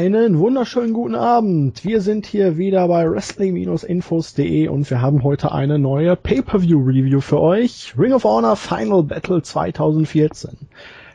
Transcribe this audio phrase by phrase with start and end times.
[0.00, 1.84] Einen wunderschönen guten Abend.
[1.84, 7.92] Wir sind hier wieder bei Wrestling-Infos.de und wir haben heute eine neue Pay-Per-View-Review für euch.
[7.98, 10.56] Ring of Honor Final Battle 2014.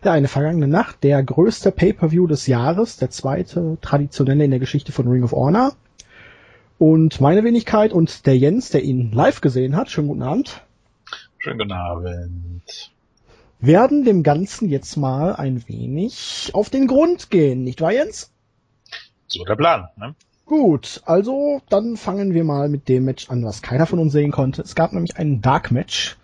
[0.03, 4.91] Ja, eine vergangene Nacht, der größte Pay-Per-View des Jahres, der zweite traditionelle in der Geschichte
[4.91, 5.73] von Ring of Honor.
[6.77, 10.61] Und meine Wenigkeit und der Jens, der ihn live gesehen hat, schönen guten Abend.
[11.39, 12.91] Schönen guten Abend
[13.61, 18.34] werden dem Ganzen jetzt mal ein wenig auf den Grund gehen, nicht wahr, Jens?
[19.27, 20.15] So der Plan, ne?
[20.45, 24.31] Gut, also dann fangen wir mal mit dem Match an, was keiner von uns sehen
[24.31, 24.61] konnte.
[24.61, 26.17] Es gab nämlich ein Dark Match.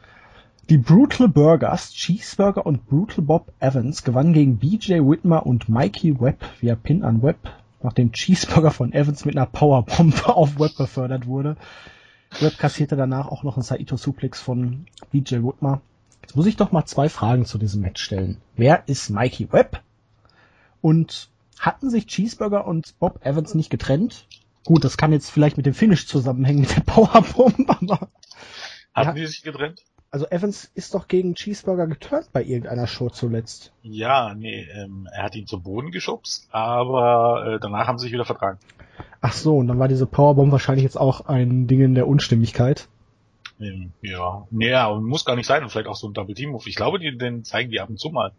[0.69, 6.45] Die Brutal Burgers, Cheeseburger und Brutal Bob Evans gewannen gegen BJ Whitmer und Mikey Webb
[6.59, 7.49] via Pin an Webb,
[7.81, 11.57] nachdem Cheeseburger von Evans mit einer Powerbomb auf Webb befördert wurde.
[12.39, 15.81] Webb kassierte danach auch noch einen Saito Suplex von BJ Whitmer.
[16.21, 18.37] Jetzt muss ich doch mal zwei Fragen zu diesem Match stellen.
[18.55, 19.81] Wer ist Mikey Webb?
[20.79, 21.29] Und
[21.61, 24.27] hatten sich Cheeseburger und Bob Evans nicht getrennt?
[24.65, 28.09] Gut, das kann jetzt vielleicht mit dem Finish zusammenhängen, mit der Powerbomb, aber...
[28.93, 29.83] Hatten ja, die sich getrennt?
[30.09, 33.71] Also Evans ist doch gegen Cheeseburger geturnt bei irgendeiner Show zuletzt.
[33.83, 38.13] Ja, nee, ähm, er hat ihn zum Boden geschubst, aber äh, danach haben sie sich
[38.13, 38.59] wieder vertragen.
[39.21, 42.89] Ach so, und dann war diese Powerbomb wahrscheinlich jetzt auch ein Ding in der Unstimmigkeit.
[44.01, 45.69] Ja, nee, aber muss gar nicht sein.
[45.69, 46.67] Vielleicht auch so ein Double Team Move.
[46.67, 48.31] Ich glaube, die, den zeigen die ab und zu mal.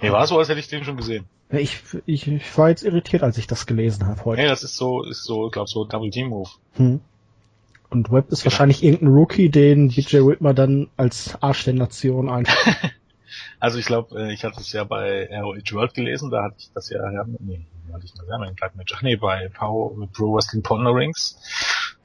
[0.00, 1.26] Nee, war so, als hätte ich den schon gesehen.
[1.50, 4.42] Ich, ich, ich war jetzt irritiert, als ich das gelesen habe heute.
[4.42, 6.48] Nee, das ist so, ist so, ich glaube so Double Team Move.
[6.74, 7.00] Hm.
[7.90, 8.52] Und Webb ist genau.
[8.52, 12.46] wahrscheinlich irgendein Rookie, den BJ Whitmer dann als Arsch der Nation ein.
[13.60, 16.70] also ich glaube, äh, ich hatte es ja bei ROH World gelesen, da hatte ich
[16.72, 18.92] das ja, ja nee, hatte ich ja mein Match.
[18.96, 21.36] Ach nee, bei Power Pro Wrestling Ponderings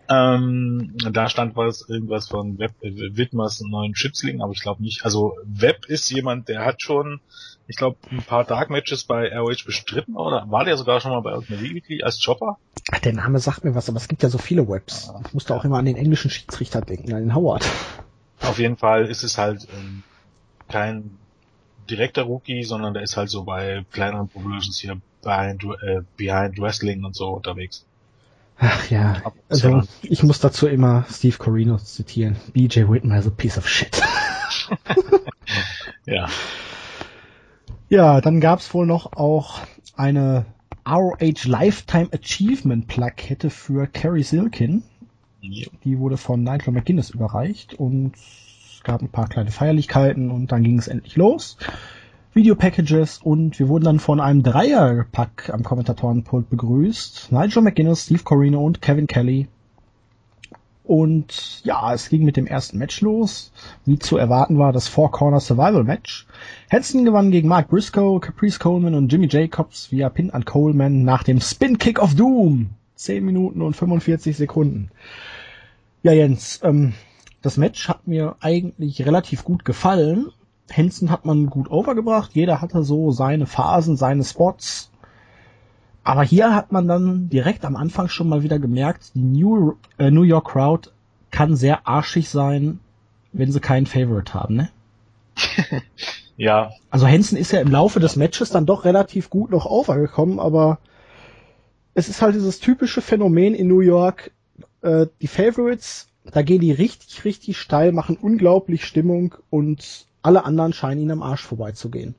[0.09, 5.05] ähm, da stand was irgendwas von Web, äh, Widmers neuen Schützling, aber ich glaube nicht.
[5.05, 7.21] Also Web ist jemand, der hat schon,
[7.67, 11.21] ich glaube, ein paar Dark Matches bei ROH bestritten oder war der sogar schon mal
[11.21, 12.57] bei irgendeiner Weekly als Chopper?
[13.03, 15.11] Der Name sagt mir was, aber es gibt ja so viele Webs.
[15.27, 15.59] Ich musste ja.
[15.59, 17.65] auch immer an den englischen Schiedsrichter denken, an den Howard.
[18.41, 20.03] Auf jeden Fall ist es halt ähm,
[20.67, 21.17] kein
[21.89, 27.03] direkter Rookie, sondern der ist halt so bei kleineren Promotions hier behind, äh, behind Wrestling
[27.03, 27.85] und so unterwegs.
[28.57, 32.37] Ach ja, also ich muss dazu immer Steve Corino zitieren.
[32.53, 34.01] BJ Whitmer is a piece of shit.
[36.05, 36.27] ja.
[37.89, 39.59] Ja, dann gab's wohl noch auch
[39.95, 40.45] eine
[40.87, 44.83] ROH Lifetime Achievement Plakette für Carrie Silkin.
[45.41, 45.67] Ja.
[45.83, 50.63] Die wurde von Nigel McGuinness überreicht und es gab ein paar kleine Feierlichkeiten und dann
[50.63, 51.57] ging es endlich los.
[52.35, 57.31] Videopackages und wir wurden dann von einem Dreierpack am Kommentatorenpult begrüßt.
[57.31, 59.47] Nigel McGuinness, Steve Corino und Kevin Kelly.
[60.83, 63.53] Und ja, es ging mit dem ersten Match los.
[63.85, 66.27] Wie zu erwarten war das Four Corner Survival Match.
[66.67, 71.23] Henson gewann gegen Mark Briscoe, Caprice Coleman und Jimmy Jacobs via Pin an Coleman nach
[71.23, 72.71] dem Spin Kick of Doom.
[72.95, 74.91] 10 Minuten und 45 Sekunden.
[76.03, 76.93] Ja, Jens, ähm,
[77.41, 80.31] das Match hat mir eigentlich relativ gut gefallen.
[80.69, 82.31] Henson hat man gut overgebracht.
[82.33, 84.91] Jeder hatte so seine Phasen, seine Spots.
[86.03, 90.11] Aber hier hat man dann direkt am Anfang schon mal wieder gemerkt, die New, äh,
[90.11, 90.91] New York Crowd
[91.31, 92.79] kann sehr arschig sein,
[93.33, 94.69] wenn sie keinen Favorite haben, ne?
[96.37, 96.71] ja.
[96.91, 100.77] Also Henson ist ja im Laufe des Matches dann doch relativ gut noch overgekommen, aber
[101.95, 104.31] es ist halt dieses typische Phänomen in New York,
[104.81, 110.73] äh, die Favorites, da gehen die richtig, richtig steil, machen unglaublich Stimmung und alle anderen
[110.73, 112.15] scheinen ihnen am Arsch vorbeizugehen.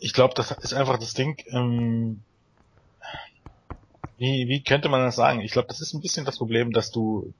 [0.00, 1.42] Ich glaube, das ist einfach das Ding.
[1.50, 2.20] Ähm,
[4.18, 5.40] wie, wie könnte man das sagen?
[5.40, 7.32] Ich glaube, das ist ein bisschen das Problem, dass du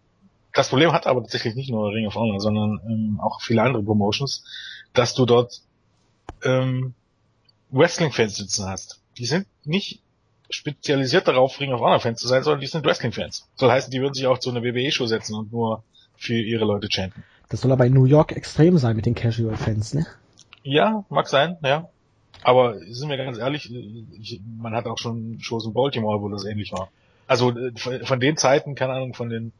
[0.53, 3.83] das Problem hat aber tatsächlich nicht nur Ring of Honor, sondern ähm, auch viele andere
[3.83, 4.43] Promotions,
[4.95, 5.61] dass du dort
[6.45, 6.95] ähm,
[7.71, 9.03] Wrestling-Fans sitzen hast.
[9.19, 10.01] Die sind nicht
[10.49, 13.49] spezialisiert darauf, Ring of Honor-Fans zu sein, sondern die sind Wrestling-Fans.
[13.57, 15.83] Soll heißen, die würden sich auch zu einer WWE-Show setzen und nur
[16.17, 17.23] für ihre Leute chanten.
[17.49, 20.07] Das soll aber in New York extrem sein mit den Casual-Fans, ne?
[20.63, 21.89] Ja, mag sein, ja.
[22.43, 23.73] Aber sind wir ganz ehrlich,
[24.21, 26.91] ich, man hat auch schon Shows in Baltimore, wo das ähnlich war.
[27.27, 27.73] Also äh,
[28.05, 29.53] von den Zeiten, keine Ahnung, von den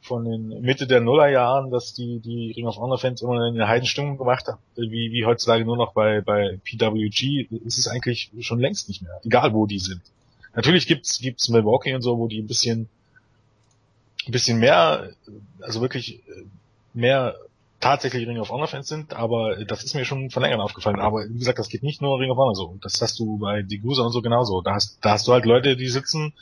[0.00, 4.16] von den Mitte der Nullerjahren, dass die die Ring of Honor Fans immer eine Heidenstimmung
[4.16, 8.88] gemacht haben, wie wie heutzutage nur noch bei bei PWG, ist es eigentlich schon längst
[8.88, 10.00] nicht mehr, egal wo die sind.
[10.54, 12.88] Natürlich gibt's gibt's Milwaukee und so, wo die ein bisschen
[14.26, 15.10] ein bisschen mehr,
[15.60, 16.44] also wirklich äh,
[16.94, 17.36] mehr
[17.80, 20.98] tatsächlich Ring of Honor Fans sind, aber das ist mir schon von längern aufgefallen.
[20.98, 22.76] Aber wie gesagt, das geht nicht nur Ring of Honor so.
[22.82, 24.62] Das hast du bei Digusa und so genauso.
[24.62, 26.32] Da hast, da hast du halt Leute, die sitzen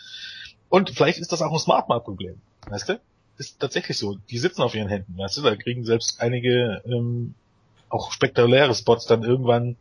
[0.68, 2.40] und vielleicht ist das auch ein Smart Mark Problem.
[2.68, 3.00] Weißt du?
[3.38, 4.16] Ist tatsächlich so.
[4.30, 5.42] Die sitzen auf ihren Händen, weißt du?
[5.42, 7.34] Da kriegen selbst einige ähm,
[7.90, 9.76] auch spektakuläre Spots dann irgendwann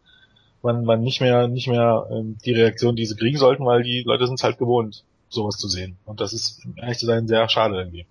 [0.66, 4.04] wann, wann nicht mehr, nicht mehr ähm, die Reaktion, die sie kriegen sollten, weil die
[4.06, 5.98] Leute sind es halt gewohnt, sowas zu sehen.
[6.06, 8.06] Und das ist ehrlich zu sein sehr schade irgendwie.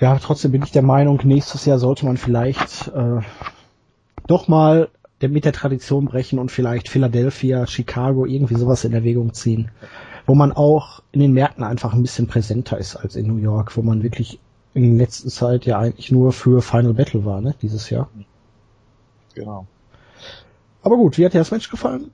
[0.00, 3.20] Ja, trotzdem bin ich der Meinung, nächstes Jahr sollte man vielleicht äh,
[4.26, 4.88] doch mal
[5.20, 9.70] mit der Tradition brechen und vielleicht Philadelphia, Chicago, irgendwie sowas in Erwägung ziehen.
[10.26, 13.76] Wo man auch in den Märkten einfach ein bisschen präsenter ist als in New York,
[13.76, 14.38] wo man wirklich
[14.74, 18.08] in der letzten Zeit ja eigentlich nur für Final Battle war, ne, dieses Jahr.
[19.34, 19.66] Genau.
[20.82, 22.12] Aber gut, wie hat dir das Match gefallen?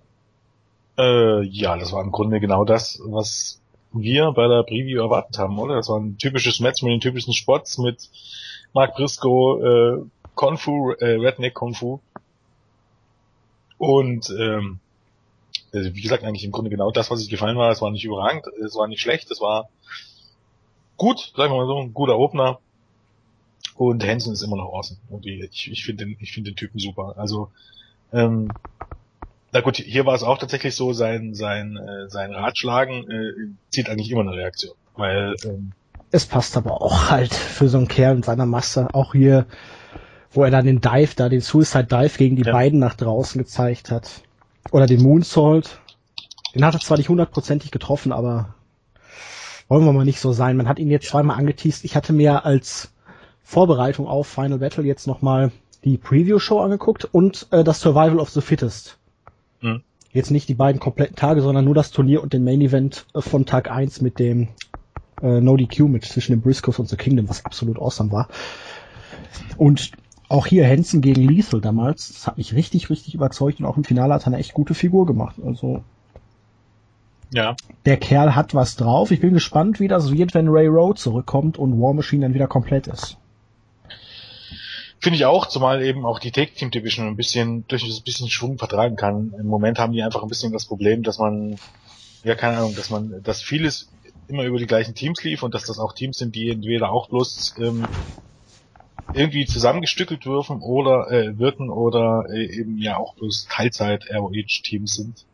[0.96, 3.60] Äh, ja, das war im Grunde genau das, was
[3.94, 5.76] wir bei der Preview erwartet haben, oder?
[5.76, 8.11] Das war ein typisches Match mit den typischen Spots mit
[8.73, 10.05] Mark Briscoe, äh,
[10.35, 12.00] Konfu, äh, Redneck Konfu.
[13.79, 14.81] Und ähm,
[15.73, 17.70] also wie gesagt, eigentlich im Grunde genau das, was sich gefallen war.
[17.70, 19.69] Es war nicht überragend, es war nicht schlecht, es war
[20.96, 22.58] gut, sagen wir mal so, ein guter Opener.
[23.76, 25.00] Und Hansen ist immer noch awesome.
[25.11, 27.14] Und ich, ich finde den, ich finde den Typen super.
[27.17, 27.50] Also,
[28.12, 28.52] ähm,
[29.55, 33.33] na gut, hier war es auch tatsächlich so, sein, sein, äh, sein Ratschlagen äh,
[33.71, 34.75] zieht eigentlich immer eine Reaktion.
[34.97, 35.71] Weil, ähm,
[36.11, 38.89] es passt aber auch halt für so einen Kerl in seiner Masse.
[38.93, 39.47] Auch hier,
[40.33, 42.53] wo er dann den Dive, da den Suicide Dive gegen die ja.
[42.53, 44.23] beiden nach draußen gezeigt hat.
[44.73, 45.79] Oder den Moonsault.
[46.53, 48.56] Den hat er zwar nicht hundertprozentig getroffen, aber
[49.69, 50.56] wollen wir mal nicht so sein.
[50.56, 51.85] Man hat ihn jetzt zweimal angeteased.
[51.85, 52.93] Ich hatte mir als
[53.45, 55.53] Vorbereitung auf Final Battle jetzt nochmal
[55.85, 58.99] die Preview-Show angeguckt und äh, das Survival of the Fittest.
[60.14, 63.20] Jetzt nicht die beiden kompletten Tage, sondern nur das Turnier und den Main Event äh,
[63.20, 64.49] von Tag 1 mit dem
[65.20, 68.28] äh, No DQ mit zwischen den Briscoes und The Kingdom, was absolut awesome war.
[69.58, 69.90] Und
[70.28, 73.84] auch hier Hansen gegen Lethal damals, das hat mich richtig, richtig überzeugt und auch im
[73.84, 75.37] Finale hat er eine echt gute Figur gemacht.
[75.44, 75.82] Also
[77.32, 77.56] ja.
[77.84, 79.10] Der Kerl hat was drauf.
[79.10, 82.46] Ich bin gespannt, wie das wird, wenn Ray Rowe zurückkommt und War Machine dann wieder
[82.46, 83.19] komplett ist.
[85.05, 88.31] Finde ich auch, zumal eben auch die Take Team Division ein bisschen durch ein bisschen
[88.31, 89.35] Schwung vertragen kann.
[89.39, 91.56] Im Moment haben die einfach ein bisschen das Problem, dass man,
[92.23, 93.93] ja keine Ahnung, dass man, dass vieles
[94.29, 97.11] immer über die gleichen Teams lief und dass das auch Teams sind, die entweder auch
[97.11, 97.87] bloß ähm,
[99.12, 104.95] irgendwie zusammengestückelt würfen oder äh, wirken oder äh, eben ja auch bloß Teilzeit ROH Teams
[104.95, 105.27] sind.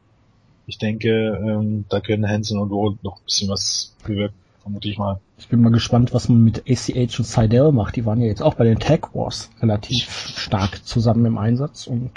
[0.67, 4.99] Ich denke, ähm, da können Hansen und Wood noch ein bisschen was bewirken, vermute ich
[4.99, 5.21] mal.
[5.39, 7.97] Ich bin mal gespannt, was man mit ACH und Seidel macht.
[7.97, 12.12] Die waren ja jetzt auch bei den Tag Wars relativ stark zusammen im Einsatz und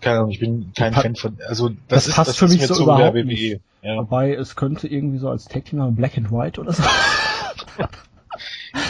[0.00, 2.66] keine Ahnung, ich bin kein Fan von, also das, das ist, passt das für mich
[2.66, 3.60] so überhaupt nicht.
[3.82, 3.96] Ja.
[3.98, 6.82] Wobei es könnte irgendwie so als Tag Team Black and White oder so.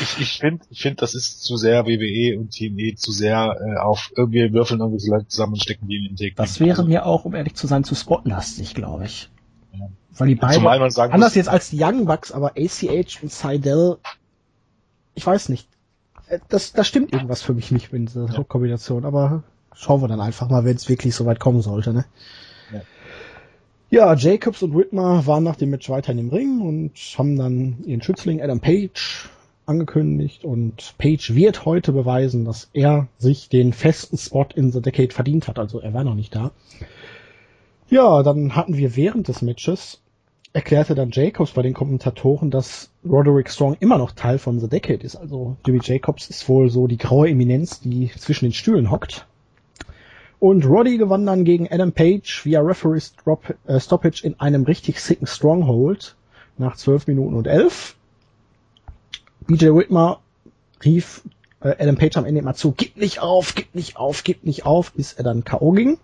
[0.03, 3.79] ich ich finde, ich find, das ist zu sehr WWE und TNE zu sehr äh,
[3.79, 7.25] auf irgendwie würfeln irgendwie so Leute zusammenstecken, die in den Take Das wäre mir auch,
[7.25, 9.31] um ehrlich zu sein, zu spotlastig, glaube ich.
[10.13, 13.99] Weil die beiden, anders muss, jetzt als die Young Bucks, aber ACH und Seidel,
[15.15, 15.69] ich weiß nicht.
[16.29, 18.45] Äh, das, das stimmt irgendwas für mich nicht mit dieser ja.
[18.45, 19.45] Kombination, aber
[19.75, 22.05] schauen wir dann einfach mal, wenn es wirklich so weit kommen sollte, ne?
[22.73, 22.81] Ja.
[23.93, 27.79] Ja, Jacobs und Whitmer waren nach dem Match weiter in dem Ring und haben dann
[27.85, 29.29] ihren Schützling Adam Page
[29.67, 35.13] angekündigt und Page wird heute beweisen, dass er sich den festen Spot in The Decade
[35.13, 35.59] verdient hat.
[35.59, 36.51] Also er war noch nicht da.
[37.91, 40.01] Ja, dann hatten wir während des Matches
[40.53, 45.03] erklärte dann Jacobs bei den Kommentatoren, dass Roderick Strong immer noch Teil von The Decade
[45.05, 45.17] ist.
[45.17, 49.27] Also Jimmy Jacobs ist wohl so die graue Eminenz, die zwischen den Stühlen hockt.
[50.39, 55.01] Und Roddy gewann dann gegen Adam Page via Referee Drop, äh, Stoppage in einem richtig
[55.01, 56.17] sicken Stronghold
[56.59, 57.97] nach 12 Minuten und 11.
[59.47, 60.21] BJ Whitmer
[60.85, 61.23] rief
[61.61, 64.65] äh, Adam Page am Ende immer zu, gib nicht auf, gib nicht auf, gib nicht
[64.65, 65.73] auf, bis er dann K.O.
[65.73, 65.99] ging.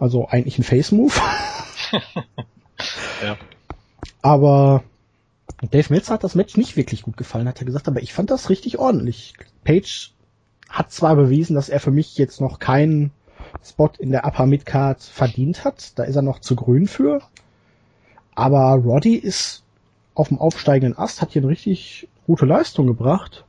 [0.00, 1.12] Also eigentlich ein Face-Move.
[3.22, 3.36] ja.
[4.22, 4.82] Aber
[5.70, 8.30] Dave Meltzer hat das Match nicht wirklich gut gefallen, hat er gesagt, aber ich fand
[8.30, 9.34] das richtig ordentlich.
[9.62, 10.12] Page
[10.70, 13.10] hat zwar bewiesen, dass er für mich jetzt noch keinen
[13.62, 17.20] Spot in der Upper Midcard verdient hat, da ist er noch zu grün für.
[18.34, 19.64] Aber Roddy ist
[20.14, 23.44] auf dem aufsteigenden Ast, hat hier eine richtig gute Leistung gebracht.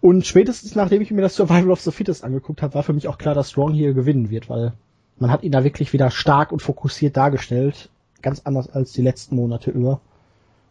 [0.00, 3.06] Und spätestens nachdem ich mir das Survival of the Fittest angeguckt habe, war für mich
[3.06, 4.72] auch klar, dass Strong hier gewinnen wird, weil
[5.18, 7.90] man hat ihn da wirklich wieder stark und fokussiert dargestellt.
[8.22, 10.00] Ganz anders als die letzten Monate über.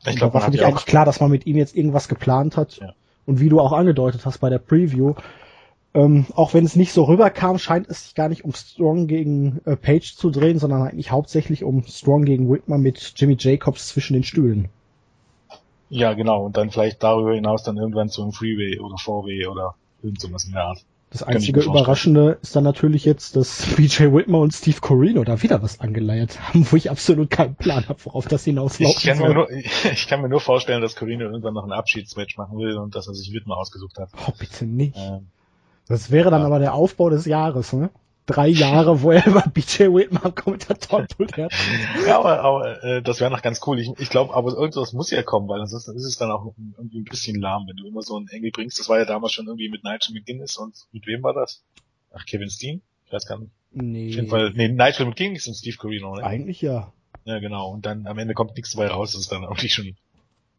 [0.05, 2.77] Ich glaube, war für mich eigentlich klar, dass man mit ihm jetzt irgendwas geplant hat.
[2.77, 2.93] Ja.
[3.25, 5.13] Und wie du auch angedeutet hast bei der Preview,
[5.93, 9.61] ähm, auch wenn es nicht so rüberkam, scheint es sich gar nicht um Strong gegen
[9.65, 14.13] äh, Page zu drehen, sondern eigentlich hauptsächlich um Strong gegen Whitmer mit Jimmy Jacobs zwischen
[14.13, 14.69] den Stühlen.
[15.89, 16.45] Ja, genau.
[16.45, 20.45] Und dann vielleicht darüber hinaus dann irgendwann zu einem Freeway oder Fourway oder irgend sowas
[20.45, 20.85] in der Art.
[21.11, 25.61] Das einzige Überraschende ist dann natürlich jetzt, dass BJ Whitmer und Steve Corino da wieder
[25.61, 29.27] was angeleiert haben, wo ich absolut keinen Plan habe, worauf das hinauslaufen ich kann soll.
[29.27, 29.49] Mir nur,
[29.91, 33.07] ich kann mir nur vorstellen, dass Corino irgendwann noch ein Abschiedsmatch machen will und dass
[33.07, 34.09] er sich Whitmer ausgesucht hat.
[34.25, 34.95] Oh, bitte nicht.
[34.95, 35.27] Ähm,
[35.87, 36.47] das wäre dann ja.
[36.47, 37.89] aber der Aufbau des Jahres, ne?
[38.31, 41.53] Drei Jahre, wo er über BJ Whitmer am Kommentatorenpult hat.
[42.05, 43.79] Ja, aber, aber äh, das wäre noch ganz cool.
[43.79, 46.99] Ich, ich glaube, aber irgendwas muss ja kommen, weil ansonsten ist es dann auch irgendwie
[46.99, 48.79] ein bisschen lahm, wenn du immer so einen Engel bringst.
[48.79, 51.63] Das war ja damals schon irgendwie mit Nigel McGuinness und mit wem war das?
[52.13, 52.81] Ach, Kevin Steen?
[53.05, 53.51] Ich weiß gar nicht.
[53.73, 54.09] Nee.
[54.09, 56.23] Auf jeden Fall, nee, Nigel McGuinness und Steve Carino, ne?
[56.23, 56.91] Eigentlich ja.
[57.25, 57.69] Ja, genau.
[57.71, 59.11] Und dann am Ende kommt nichts dabei raus.
[59.11, 59.95] Das ist dann irgendwie schon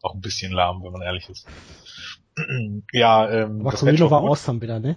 [0.00, 1.46] auch ein bisschen lahm, wenn man ehrlich ist.
[2.92, 4.96] ja, ähm, Aber Carino war awesome wieder, ne?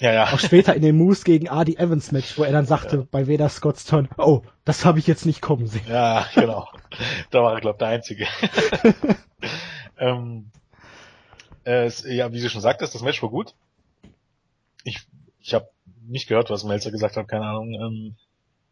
[0.00, 0.32] Ja, ja.
[0.32, 3.06] Auch später in dem Moose gegen Adi Evans Match, wo er dann sagte, Ja.
[3.10, 5.86] bei Vader Scott's Turn, oh, das habe ich jetzt nicht kommen sehen.
[5.88, 6.68] Ja, genau.
[7.30, 8.26] da war er, glaube der Einzige.
[9.98, 10.50] ähm,
[11.66, 13.54] äh, ja, wie du schon sagtest, das Match war gut.
[14.84, 15.00] Ich,
[15.40, 15.68] ich habe
[16.06, 17.74] nicht gehört, was Melzer gesagt hat, keine Ahnung.
[17.74, 18.16] Ähm,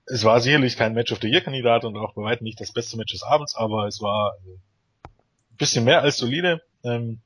[0.07, 2.73] es war sicherlich kein Match of the Year Kandidat und auch bei weitem nicht das
[2.73, 6.63] beste Match des Abends, aber es war ein bisschen mehr als solide.
[6.85, 7.21] Ähm,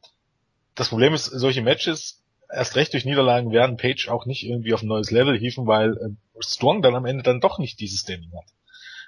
[0.75, 2.20] das Problem ist, solche Matches,
[2.53, 5.93] erst recht durch Niederlagen, werden Page auch nicht irgendwie auf ein neues Level hieven, weil
[5.93, 8.49] äh, Strong dann am Ende dann doch nicht dieses Standing hat.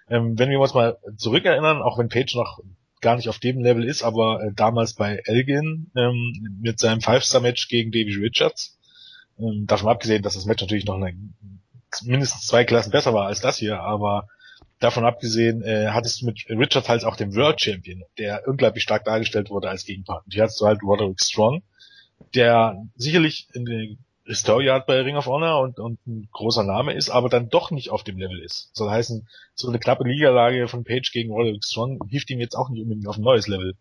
[0.09, 2.61] Ähm, wenn wir uns mal zurückerinnern, auch wenn Page noch
[3.01, 7.69] gar nicht auf dem Level ist, aber äh, damals bei Elgin ähm, mit seinem Five-Star-Match
[7.69, 8.79] gegen Davy Richards,
[9.39, 11.13] ähm, davon abgesehen, dass das Match natürlich noch eine,
[12.03, 14.29] mindestens zwei Klassen besser war als das hier, aber
[14.79, 19.05] davon abgesehen äh, hattest du mit Richards halt auch den World Champion, der unglaublich stark
[19.05, 20.25] dargestellt wurde als Gegenpart.
[20.25, 21.63] Und hier hattest du halt Roderick Strong,
[22.35, 23.87] der sicherlich in der
[24.25, 27.71] Historie hat bei Ring of Honor und, und ein großer Name ist, aber dann doch
[27.71, 28.71] nicht auf dem Level ist.
[28.73, 32.69] Soll heißen, so eine knappe Ligalage von Page gegen Roderick Strong hilft ihm jetzt auch
[32.69, 33.75] nicht unbedingt auf ein neues Level.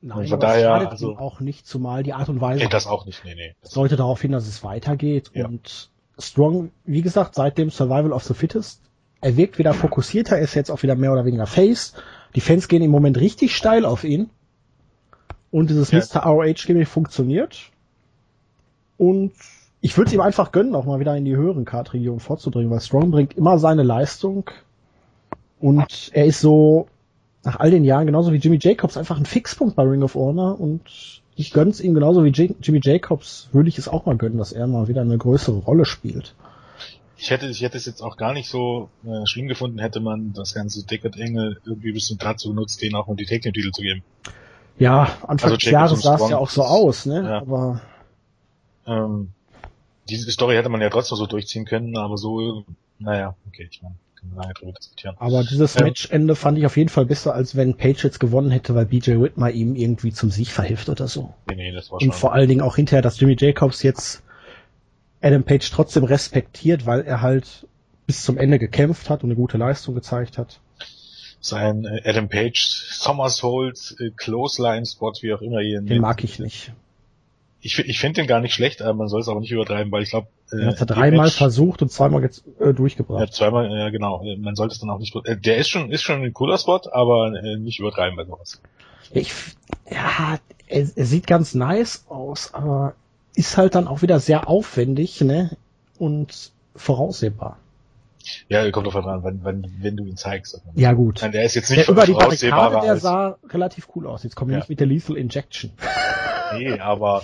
[0.00, 2.86] Nein, Und von daher, also- ihm auch nicht, zumal die Art und Weise Nee, das
[2.86, 3.54] auch nicht, nee, nee.
[3.62, 5.30] Sollte darauf hin, dass es weitergeht.
[5.34, 5.46] Ja.
[5.46, 8.82] Und Strong, wie gesagt, seit dem Survival of the Fittest,
[9.20, 11.94] er wirkt wieder fokussierter, er ist jetzt auch wieder mehr oder weniger Face.
[12.34, 14.30] Die Fans gehen im Moment richtig steil auf ihn.
[15.50, 16.00] Und dieses Ja.
[16.00, 16.26] Mr.
[16.26, 17.70] ROH-Gimmick funktioniert.
[18.96, 19.32] Und
[19.80, 22.80] ich würde es ihm einfach gönnen, auch mal wieder in die höheren Kartregionen vorzudringen, weil
[22.80, 24.50] Strong bringt immer seine Leistung.
[25.60, 26.88] Und er ist so,
[27.44, 30.60] nach all den Jahren, genauso wie Jimmy Jacobs, einfach ein Fixpunkt bei Ring of Honor.
[30.60, 34.38] Und ich gönn's ihm genauso wie J Jimmy Jacobs, würde ich es auch mal gönnen,
[34.38, 36.34] dass er mal wieder eine größere Rolle spielt.
[37.16, 40.32] Ich hätte, ich hätte es jetzt auch gar nicht so äh, schlimm gefunden, hätte man
[40.34, 43.82] das ganze Deckard Engel irgendwie bis zum dazu genutzt, denen auch mal die Take-Titel zu
[43.82, 44.02] geben.
[44.78, 47.24] Ja, Anfang Also des Jahres sah es ja auch so aus, ne?
[47.24, 47.40] ja.
[47.40, 47.80] Aber
[48.86, 49.30] Ähm,
[50.08, 52.64] diese Story hätte man ja trotzdem so durchziehen können, aber so,
[52.98, 55.16] naja, okay, ich meine, können wir lange drüber diskutieren.
[55.18, 55.86] Aber dieses Ähm.
[55.86, 59.20] Matchende fand ich auf jeden Fall besser, als wenn Page jetzt gewonnen hätte, weil BJ
[59.20, 61.34] Whitmer ihm irgendwie zum Sieg verhilft oder so.
[61.48, 62.08] Nee, nee, das war schon.
[62.08, 64.22] Und vor allen Dingen auch hinterher, dass Jimmy Jacobs jetzt
[65.20, 67.66] Adam Page trotzdem respektiert, weil er halt
[68.06, 70.60] bis zum Ende gekämpft hat und eine gute Leistung gezeigt hat.
[71.40, 72.60] Sein äh, Adam Page
[72.92, 76.72] Somersault äh, Clothesline Spot, wie auch immer ihr ihn Den mag ich nicht.
[77.60, 80.02] Ich, ich finde den gar nicht schlecht, aber man soll es aber nicht übertreiben, weil
[80.04, 83.32] ich glaube, äh, Er hat dreimal Match- versucht und zweimal jetzt äh, Ja, durchgebracht.
[83.34, 84.22] zweimal, ja genau.
[84.24, 85.14] Äh, Man sollte es dann auch nicht.
[85.24, 88.60] Äh, der ist schon, ist schon ein cooler Spot, aber äh, nicht übertreiben bei sowas.
[89.12, 89.32] Ja, ich,
[89.90, 92.94] ja er, er sieht ganz nice aus, aber
[93.34, 95.56] ist halt dann auch wieder sehr aufwendig, ne?
[95.98, 97.58] Und voraussehbar.
[98.48, 100.60] Ja, kommt drauf an, wenn, wenn, wenn du ihn zeigst.
[100.74, 101.20] Ja, gut.
[101.22, 104.22] Nein, der ist jetzt Der nicht über die Barrikade, der sah relativ cool aus.
[104.22, 104.60] Jetzt kommen wir Ja.
[104.60, 105.72] nicht mit der Lethal Injection.
[106.56, 107.22] Nee, aber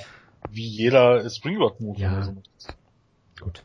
[0.51, 2.13] wie jeder Springboard Move Ja.
[2.13, 2.35] oder so.
[3.43, 3.63] Gut.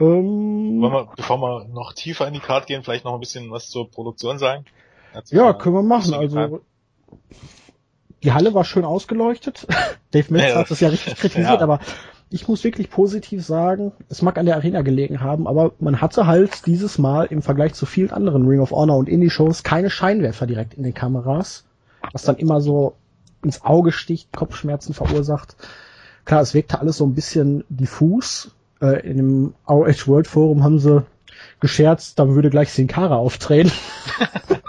[0.00, 3.50] Ähm, Wollen wir, bevor wir noch tiefer in die Karte gehen, vielleicht noch ein bisschen
[3.50, 4.64] was zur Produktion sagen?
[5.12, 6.14] Hat's ja, können wir machen.
[6.14, 6.60] Also
[8.22, 9.66] die Halle war schön ausgeleuchtet.
[10.12, 10.56] Dave Metz Ja.
[10.56, 11.60] hat es ja richtig kritisiert, Ja.
[11.60, 11.80] aber
[12.30, 16.26] ich muss wirklich positiv sagen, es mag an der Arena gelegen haben, aber man hatte
[16.26, 20.46] halt dieses Mal im Vergleich zu vielen anderen Ring of Honor und Indie-Shows keine Scheinwerfer
[20.46, 21.64] direkt in den Kameras,
[22.12, 22.94] was dann immer so
[23.42, 25.56] ins Auge sticht, Kopfschmerzen verursacht.
[26.24, 28.50] Klar, es wirkte alles so ein bisschen diffus.
[28.80, 31.04] Äh, in dem ROH World Forum haben sie
[31.60, 33.70] gescherzt, dann würde gleich Sin Cara auftreten.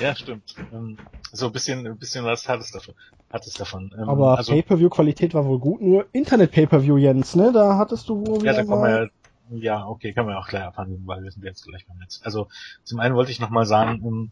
[0.00, 0.54] Ja, stimmt.
[0.72, 0.98] Ähm,
[1.32, 2.94] so ein bisschen, ein bisschen was hat es davon.
[3.30, 3.94] Hat es davon.
[3.96, 7.52] Ähm, Aber also, Pay-Per-View-Qualität war wohl gut, nur Internet-Pay-Per-View, Jens, ne?
[7.52, 9.08] Da hattest du wohl ja, da kommen wir ja,
[9.52, 12.20] ja, okay, können wir auch gleich abhandeln, weil wir sind jetzt gleich beim Netz.
[12.24, 12.48] Also,
[12.84, 14.30] zum einen wollte ich nochmal sagen, ähm,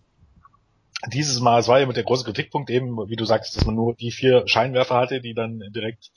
[1.13, 3.75] dieses Mal, es war ja mit der große Kritikpunkt eben, wie du sagst, dass man
[3.75, 6.11] nur die vier Scheinwerfer hatte, die dann direkt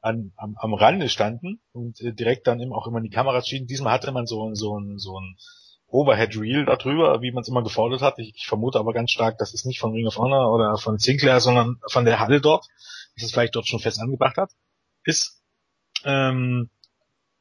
[0.00, 3.46] an, am, am Rande standen und äh, direkt dann eben auch immer in die Kameras
[3.46, 3.66] schienen.
[3.66, 5.36] Diesmal hatte man so, ein so ein, so ein
[5.92, 8.18] Overhead Reel darüber, wie man es immer gefordert hat.
[8.18, 10.98] Ich, ich vermute aber ganz stark, das ist nicht von Ring of Honor oder von
[10.98, 12.66] Sinclair, sondern von der Halle dort,
[13.14, 14.50] dass es vielleicht dort schon fest angebracht hat,
[15.04, 15.42] ist.
[16.04, 16.70] Ähm,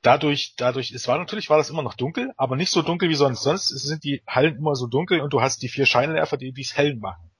[0.01, 3.15] dadurch, dadurch, es war natürlich, war das immer noch dunkel, aber nicht so dunkel wie
[3.15, 3.43] sonst.
[3.43, 6.75] Sonst sind die Hallen immer so dunkel und du hast die vier Scheinwerfer, die dies
[6.75, 7.31] hell machen.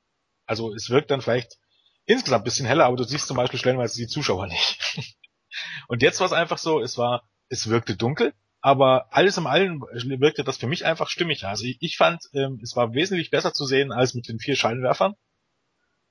[0.46, 1.58] Also es wirkt dann vielleicht
[2.06, 4.80] insgesamt bisschen heller, aber du siehst zum Beispiel stellenweise die Zuschauer nicht.
[5.88, 9.82] und jetzt war es einfach so, es war es wirkte dunkel, aber alles im Allen
[9.82, 11.46] wirkte das für mich einfach stimmig.
[11.46, 14.56] Also ich, ich fand, ähm, es war wesentlich besser zu sehen als mit den vier
[14.56, 15.16] Scheinwerfern.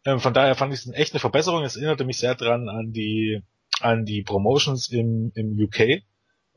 [0.05, 1.63] Ähm, von daher fand ich es eine echte Verbesserung.
[1.65, 3.43] Es erinnerte mich sehr dran an die
[3.81, 6.03] an die Promotions im, im UK.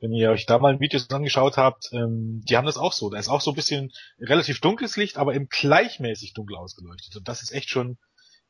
[0.01, 3.09] Wenn ihr euch da mal ein Video angeschaut habt, ähm, die haben das auch so.
[3.09, 7.15] Da ist auch so ein bisschen relativ dunkles Licht, aber eben gleichmäßig dunkel ausgeleuchtet.
[7.15, 7.97] Und das ist echt schon,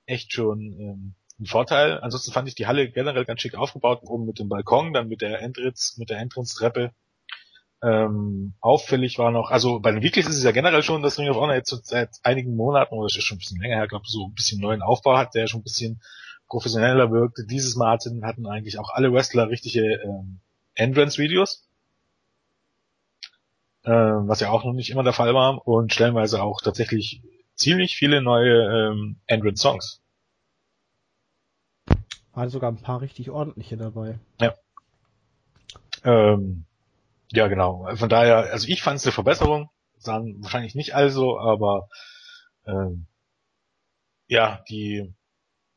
[0.06, 2.00] echt schon ähm, ein Vorteil.
[2.00, 5.22] Ansonsten fand ich die Halle generell ganz schick aufgebaut, oben mit dem Balkon, dann mit
[5.22, 6.92] der Entrance, mit der Entrance-Treppe.
[7.84, 11.30] Ähm, auffällig war noch, also bei den Weeklies ist es ja generell schon, dass Ring
[11.30, 14.06] of Honor jetzt seit einigen Monaten, oder das ist schon ein bisschen länger her, glaube
[14.08, 16.02] so ein bisschen neuen Aufbau hat, der schon ein bisschen
[16.48, 17.46] professioneller wirkte.
[17.46, 20.40] Dieses Mal hatten, hatten eigentlich auch alle Wrestler richtige ähm,
[20.76, 21.68] Entrance-Videos,
[23.84, 27.22] äh, was ja auch noch nicht immer der Fall war und stellenweise auch tatsächlich
[27.56, 30.02] ziemlich viele neue ähm, Entrance-Songs.
[32.32, 34.20] Waren sogar ein paar richtig ordentliche dabei.
[34.40, 34.54] Ja.
[36.06, 36.66] Ähm,
[37.32, 37.88] ja, genau.
[37.96, 41.88] Von daher, also ich fand es eine Verbesserung, sagen wahrscheinlich nicht also, aber
[42.66, 43.08] ähm,
[44.28, 45.14] ja, die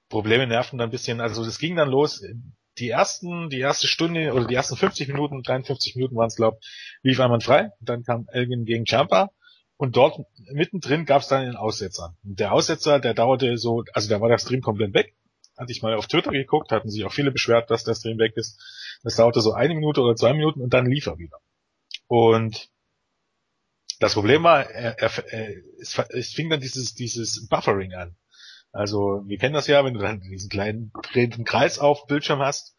[0.08, 1.20] Probleme nerven dann ein bisschen.
[1.20, 2.22] Also das ging dann los.
[2.78, 6.58] Die ersten, die erste Stunde oder die ersten 50 Minuten, 53 Minuten waren es, glaube
[7.02, 7.70] lief einmal frei.
[7.80, 9.30] Dann kam Elgin gegen Champa
[9.76, 10.20] und dort
[10.52, 12.16] mittendrin gab es dann einen Aussetzer.
[12.22, 15.14] Und der Aussetzer, der dauerte so, also da war der Stream komplett weg
[15.56, 18.32] hatte ich mal auf Twitter geguckt, hatten sich auch viele beschwert, dass der Stream weg
[18.36, 18.60] ist.
[19.02, 21.38] Das dauerte so eine Minute oder zwei Minuten und dann lief er wieder.
[22.08, 22.70] Und
[23.98, 28.16] das Problem war, er, er, es, es fing dann dieses, dieses Buffering an.
[28.72, 32.74] Also wir kennen das ja, wenn du dann diesen kleinen drehenden Kreis auf Bildschirm hast.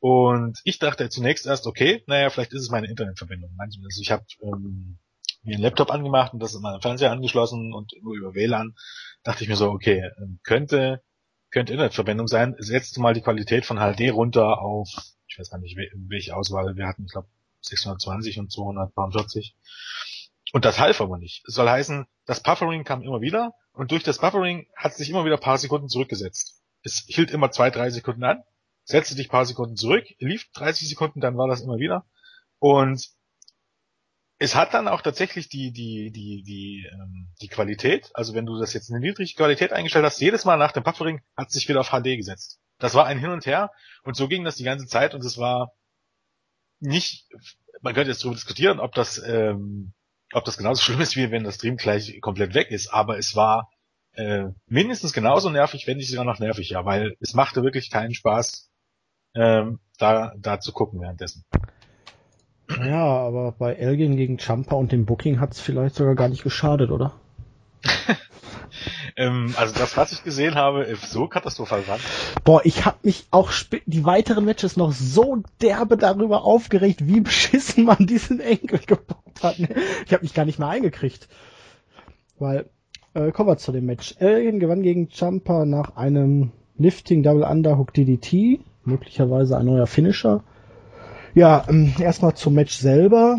[0.00, 3.56] Und ich dachte zunächst erst, okay, naja, vielleicht ist es meine Internetverbindung.
[3.58, 4.98] Also ich habe ähm,
[5.42, 8.74] mir einen Laptop angemacht und das ist meinem Fernseher angeschlossen und nur über WLAN
[9.22, 11.02] dachte ich mir so, okay, ähm, könnte
[11.56, 12.54] könnte Internetverbindung sein.
[12.58, 14.90] Setzt mal die Qualität von HD runter auf,
[15.26, 17.28] ich weiß gar nicht, welche Auswahl wir hatten, ich glaube
[17.62, 19.56] 620 und 240.
[20.52, 21.48] Und das half aber nicht.
[21.48, 25.08] Es soll heißen, das Buffering kam immer wieder und durch das Buffering hat es sich
[25.08, 26.60] immer wieder paar Sekunden zurückgesetzt.
[26.82, 28.42] Es hielt immer zwei, drei Sekunden an,
[28.84, 32.04] setzte dich paar Sekunden zurück, lief 30 Sekunden, dann war das immer wieder.
[32.58, 33.08] Und
[34.38, 38.58] es hat dann auch tatsächlich die, die, die, die, ähm, die Qualität, also wenn du
[38.58, 41.54] das jetzt in eine niedrige Qualität eingestellt hast, jedes Mal nach dem Buffering hat es
[41.54, 42.60] sich wieder auf HD gesetzt.
[42.78, 43.70] Das war ein Hin und Her
[44.02, 45.72] und so ging das die ganze Zeit und es war
[46.80, 47.26] nicht,
[47.80, 49.94] man könnte jetzt darüber diskutieren, ob das, ähm,
[50.32, 53.34] ob das genauso schlimm ist, wie wenn das Stream gleich komplett weg ist, aber es
[53.34, 53.70] war
[54.12, 58.70] äh, mindestens genauso nervig, wenn nicht sogar noch nerviger, weil es machte wirklich keinen Spaß,
[59.34, 61.44] ähm, da, da zu gucken währenddessen.
[62.68, 66.90] Ja, aber bei Elgin gegen Champa und dem Booking hat's vielleicht sogar gar nicht geschadet,
[66.90, 67.14] oder?
[69.16, 71.98] ähm, also das, was ich gesehen habe, ist so katastrophal war.
[72.44, 73.52] Boah, ich habe mich auch
[73.86, 79.58] die weiteren Matches noch so derbe darüber aufgeregt, wie beschissen man diesen Enkel gebaut hat.
[79.58, 81.28] Ich habe mich gar nicht mehr eingekriegt.
[82.38, 82.68] Weil,
[83.14, 84.16] äh, kommen wir zu dem Match.
[84.18, 90.42] Elgin gewann gegen Champa nach einem Lifting Double Underhook DDT, möglicherweise ein neuer Finisher.
[91.36, 93.38] Ja, ähm, erstmal zum Match selber.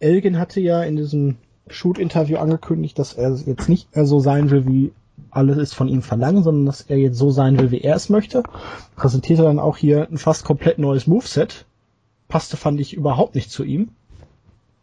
[0.00, 1.36] Elgin hatte ja in diesem
[1.68, 4.92] Shoot-Interview angekündigt, dass er jetzt nicht mehr so sein will, wie
[5.30, 8.08] alles ist von ihm verlangen, sondern dass er jetzt so sein will, wie er es
[8.08, 8.42] möchte.
[8.96, 11.64] Präsentierte dann auch hier ein fast komplett neues Moveset.
[12.26, 13.90] Passte, fand ich, überhaupt nicht zu ihm.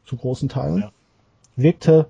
[0.06, 0.80] Zu großen Teilen.
[0.80, 0.92] Ja.
[1.58, 2.06] Wirkte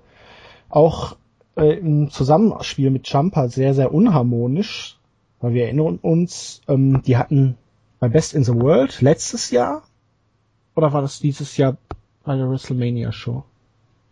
[0.68, 1.16] auch
[1.56, 4.96] äh, im Zusammenspiel mit Champa sehr, sehr unharmonisch.
[5.40, 7.56] Weil wir erinnern uns, ähm, die hatten
[7.98, 9.82] bei Best in the World letztes Jahr
[10.76, 11.76] oder war das dieses Jahr
[12.24, 13.44] bei der WrestleMania Show?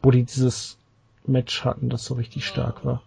[0.02, 0.78] Wo die dieses
[1.26, 3.02] Match hatten, das so richtig stark war.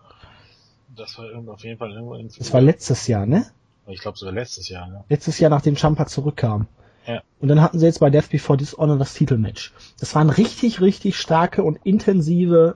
[0.95, 3.45] Das war auf jeden Fall irgendwo in Das war letztes Jahr, ne?
[3.87, 5.03] Ich glaube sogar letztes Jahr, ja.
[5.09, 6.67] Letztes Jahr, nachdem Champa zurückkam.
[7.05, 7.21] Ja.
[7.39, 9.73] Und dann hatten sie jetzt bei Death Before Dishonor das Titelmatch.
[9.99, 12.75] Das waren richtig, richtig starke und intensive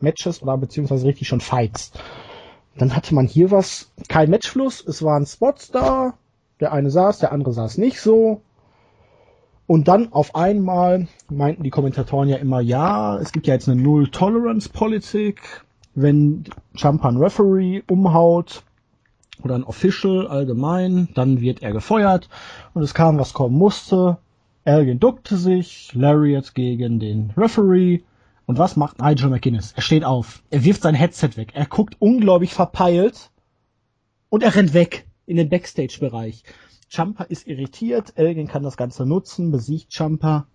[0.00, 1.92] Matches oder beziehungsweise richtig schon Fights.
[2.76, 6.14] Dann hatte man hier was, kein Matchfluss, es waren Spots da,
[6.60, 8.42] der eine saß, der andere saß nicht so.
[9.70, 13.80] Und dann auf einmal meinten die Kommentatoren ja immer, ja, es gibt ja jetzt eine
[13.80, 15.64] Null-Tolerance-Politik.
[15.94, 16.42] Wenn
[16.74, 18.64] Champa ein Referee umhaut
[19.44, 22.28] oder ein Official allgemein, dann wird er gefeuert.
[22.74, 24.18] Und es kam, was kommen musste.
[24.64, 28.00] Elgin duckte sich, Lariat gegen den Referee.
[28.46, 29.74] Und was macht Nigel McGuinness?
[29.76, 30.42] Er steht auf.
[30.50, 31.52] Er wirft sein Headset weg.
[31.54, 33.30] Er guckt unglaublich verpeilt.
[34.30, 36.42] Und er rennt weg in den Backstage-Bereich.
[36.92, 40.46] Champa ist irritiert, Elgin kann das Ganze nutzen, besiegt Champa.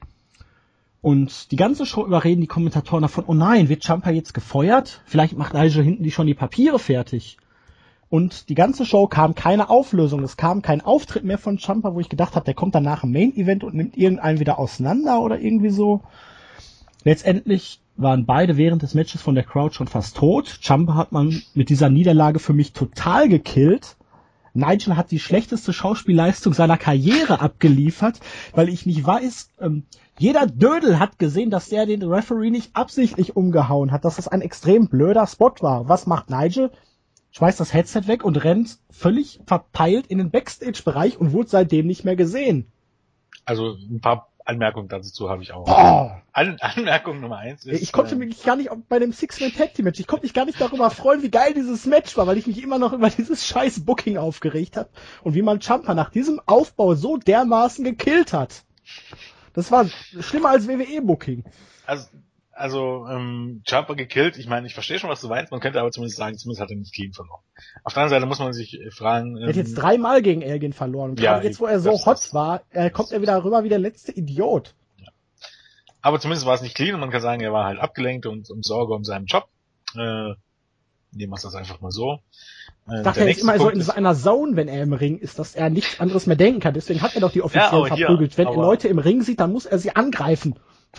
[1.02, 5.02] Und die ganze Show überreden die Kommentatoren davon, oh nein, wird Champa jetzt gefeuert?
[5.06, 7.38] Vielleicht macht Nigel hinten die schon die Papiere fertig.
[8.10, 10.24] und die ganze Show kam keine Auflösung.
[10.24, 13.12] Es kam kein Auftritt mehr von Champa, wo ich gedacht habe, der kommt danach im
[13.12, 16.02] Main Event und nimmt irgendeinen wieder auseinander oder irgendwie so.
[17.04, 20.60] Letztendlich waren beide während des Matches von der Crowd schon fast tot.
[20.62, 23.96] Champa hat man mit dieser Niederlage für mich total gekillt.
[24.56, 28.20] Nigel hat die schlechteste Schauspielleistung seiner Karriere abgeliefert,
[28.54, 29.84] weil ich nicht weiß, ähm,
[30.18, 34.42] jeder Dödel hat gesehen, dass der den Referee nicht absichtlich umgehauen hat, dass das ein
[34.42, 35.90] extrem blöder Spot war.
[35.90, 36.72] Was macht Nigel?
[37.32, 42.06] Schmeißt das Headset weg und rennt völlig verpeilt in den Backstage-Bereich und wurde seitdem nicht
[42.06, 42.72] mehr gesehen.
[43.44, 45.68] Also ein paar Anmerkungen dazu habe ich auch.
[45.68, 46.12] Oh.
[46.32, 47.82] An Anmerkung Nummer eins ist.
[47.82, 50.90] Ich konnte äh, mich gar nicht bei dem Six-Man-Tag-Team-Match, ich konnte mich gar nicht darüber
[50.92, 54.18] freuen, wie geil dieses Match war, weil ich mich immer noch über dieses scheiß Booking
[54.18, 54.90] aufgeregt habe
[55.24, 58.64] und wie man Champa nach diesem Aufbau so dermaßen gekillt hat.
[59.54, 59.88] Das war
[60.20, 61.44] schlimmer als WWE-Booking.
[61.86, 62.08] Also,
[62.58, 65.92] also ähm, Jumper gekillt, ich meine, ich verstehe schon, was du meinst, man könnte aber
[65.92, 67.42] zumindest sagen, zumindest hat er nicht clean verloren.
[67.84, 69.38] Auf der anderen Seite muss man sich äh, fragen...
[69.38, 71.12] Er hat jetzt dreimal gegen Elgin verloren.
[71.12, 73.70] Und Ja, jetzt, wo er so das- hot war, äh, kommt er wieder rüber wie
[73.70, 74.74] der letzte Idiot.
[76.02, 78.50] Aber zumindest war es nicht clean und man kann sagen, er war halt abgelenkt und
[78.50, 79.48] um Sorge um seinen Job.
[79.96, 80.34] Äh,
[81.12, 82.20] nehmen wir es das einfach mal so.
[82.88, 84.84] Äh, Ich dachte, er ist immer so Punkt in ist- so einer Zone, wenn er
[84.84, 86.74] im Ring ist, dass er nichts anderes mehr denken kann.
[86.74, 88.38] Deswegen hat er doch die offiziell hier- verprügelt.
[88.38, 90.56] Wenn er Leute im Ring sieht, dann muss er sie angreifen.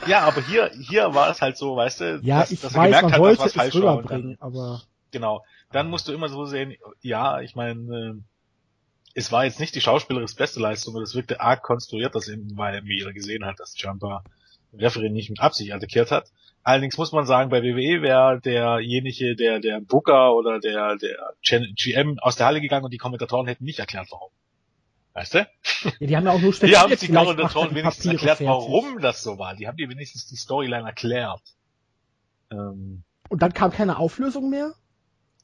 [0.06, 2.78] Ja, aber hier, hier war es halt so, weißt du, Ja, dass, ich dass er
[2.80, 3.98] weiß, gemerkt man hat, wollte dass was falsch war.
[3.98, 4.80] Rüberbringen, aber dann,
[5.10, 5.44] genau.
[5.72, 8.14] Dann musst du immer so sehen, ja, ich meine, äh,
[9.14, 12.56] es war jetzt nicht die schauspielerisch beste Leistung, aber das wirkte arg konstruiert, dass eben,
[12.56, 14.22] weil wie jeder gesehen hat, dass Jumper
[14.74, 16.30] Referee nicht mit Absicht attackiert hat.
[16.62, 22.18] Allerdings muss man sagen, bei WWE wäre derjenige, der, der Booker oder der, der GM
[22.18, 24.30] aus der Halle gegangen und die Kommentatoren hätten nicht erklärt, warum.
[25.16, 25.38] Weißt du?
[25.38, 27.74] ja, die haben ja auch nur Hier haben spekuliert, die vielleicht macht er Kommentatoren die
[27.76, 28.48] wenigstens Papiere erklärt, fertig.
[28.48, 29.54] warum das so war.
[29.56, 31.40] Die haben dir wenigstens die Storyline erklärt.
[32.50, 34.74] Ähm, Und dann kam keine Auflösung mehr?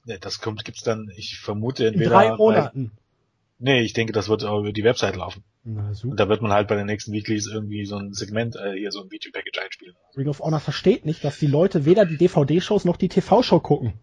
[0.05, 2.11] ja, das kommt, gibt's dann, ich vermute In entweder.
[2.11, 2.93] drei bei- Monaten.
[3.59, 5.43] Nee, ich denke, das wird über die Website laufen.
[5.65, 6.17] Na Und super.
[6.17, 9.03] da wird man halt bei den nächsten Weeklies irgendwie so ein Segment, äh, hier so
[9.05, 9.95] ein Video-Package einspielen.
[10.17, 13.95] Ring of Honor versteht nicht, dass die Leute weder die DVD-Shows noch die TV-Show gucken.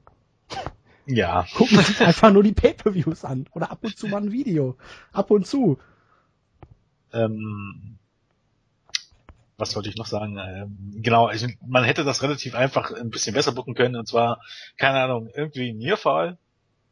[1.10, 1.48] Ja.
[1.56, 3.46] Gucken sich einfach nur die Pay-Per-Views an.
[3.54, 4.78] Oder ab und zu mal ein Video.
[5.12, 5.80] Ab und zu.
[7.12, 7.98] Ähm,
[9.58, 10.38] was wollte ich noch sagen?
[10.38, 13.96] Ähm, genau, ich, man hätte das relativ einfach ein bisschen besser booken können.
[13.96, 14.42] Und zwar,
[14.78, 16.38] keine Ahnung, irgendwie ein Nearfall,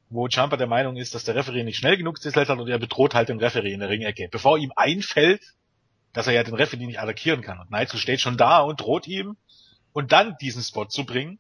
[0.10, 2.80] wo Jumper der Meinung ist, dass der Referee nicht schnell genug zählt hat und er
[2.80, 4.30] bedroht halt den Referee in der Ringecke.
[4.32, 5.53] Bevor ihm einfällt,
[6.13, 7.60] dass er ja den Referee nicht attackieren kann.
[7.60, 9.38] Und Nigel steht schon da und droht ihm.
[9.93, 11.39] Und dann diesen Spot zu bringen,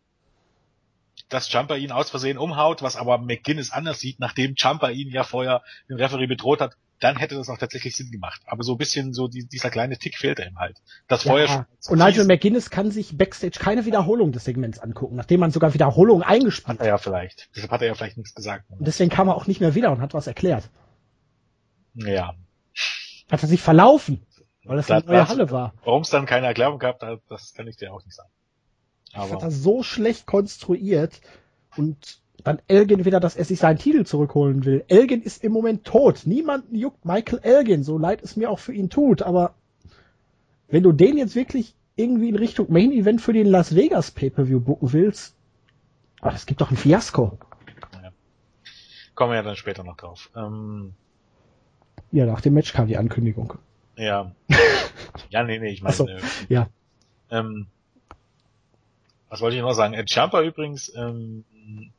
[1.29, 5.23] dass Jumper ihn aus Versehen umhaut, was aber McGuinness anders sieht, nachdem Jumper ihn ja
[5.23, 8.41] vorher den Referee bedroht hat, dann hätte das auch tatsächlich Sinn gemacht.
[8.47, 10.77] Aber so ein bisschen so die, dieser kleine Tick fehlt ihm halt.
[11.07, 11.67] Das vorher Ja.
[11.85, 15.51] schon Und Nigel fies- McGuinness kann sich Backstage keine Wiederholung des Segments angucken, nachdem man
[15.51, 17.49] sogar Wiederholungen eingespielt hat er ja vielleicht.
[17.55, 18.65] Deshalb hat er ja vielleicht nichts gesagt.
[18.69, 20.69] Und deswegen kam er auch nicht mehr wieder und hat was erklärt.
[21.93, 22.33] Ja.
[23.29, 24.25] Hat er sich verlaufen,
[24.65, 25.73] weil das Da- eine neue Halle war.
[25.83, 28.29] Warum es dann keine Erklärung gab, da- das kann ich dir auch nicht sagen.
[29.13, 31.21] Das hat Aber er so schlecht konstruiert
[31.75, 34.85] und dann Elgin wieder, dass er sich seinen Titel zurückholen will.
[34.87, 36.21] Elgin ist im Moment tot.
[36.25, 39.55] Niemanden juckt Michael Elgin, so leid es mir auch für ihn tut, aber
[40.69, 44.59] wenn du den jetzt wirklich irgendwie in Richtung Main Event für den Las Vegas Pay-Per-View
[44.59, 45.35] booken willst,
[46.21, 47.37] ach, das gibt doch ein Fiasko.
[49.15, 50.29] kommen wir ja dann später noch drauf.
[50.35, 50.93] Ähm,
[52.11, 53.53] Ja, nach dem Match kam die Ankündigung.
[53.95, 54.31] ja.
[55.29, 56.69] ja, nee, nee, ich Ach so, meine, äh, ja.
[57.31, 57.67] Ähm,
[59.29, 59.93] was wollte ich noch sagen?
[59.93, 61.43] Ed Champa übrigens, ähm,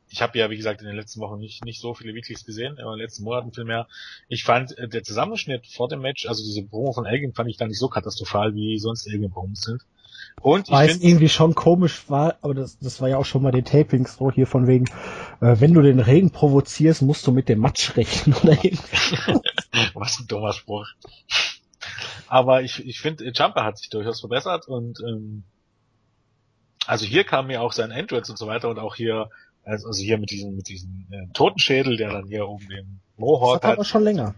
[0.09, 2.77] ich habe ja, wie gesagt, in den letzten Wochen nicht, nicht so viele Weeklies gesehen,
[2.77, 3.87] in den letzten Monaten viel mehr.
[4.27, 7.57] Ich fand, äh, der Zusammenschnitt vor dem Match, also diese Promo von Elgin fand ich
[7.57, 9.81] da nicht so katastrophal, wie sonst Elgin-Promos sind.
[10.41, 13.43] Und ich Weil es irgendwie schon komisch war, aber das, das war ja auch schon
[13.43, 14.85] bei den Tapings so hier von wegen,
[15.41, 19.41] äh, wenn du den Regen provozierst, musst du mit dem Matsch rechnen oder irgendwie.
[19.93, 20.87] was ein dummer Spruch.
[22.27, 25.43] Aber ich, ich finde, Jumper hat sich durchaus verbessert und ähm,
[26.89, 29.29] also hier kam mir auch sein Entrance und so weiter und auch hier,
[29.63, 33.57] also hier mit diesem, mit diesem äh, Totenschädel, der dann hier oben den Das Mohawk
[33.57, 33.73] hat hat.
[33.73, 34.33] aber schon länger.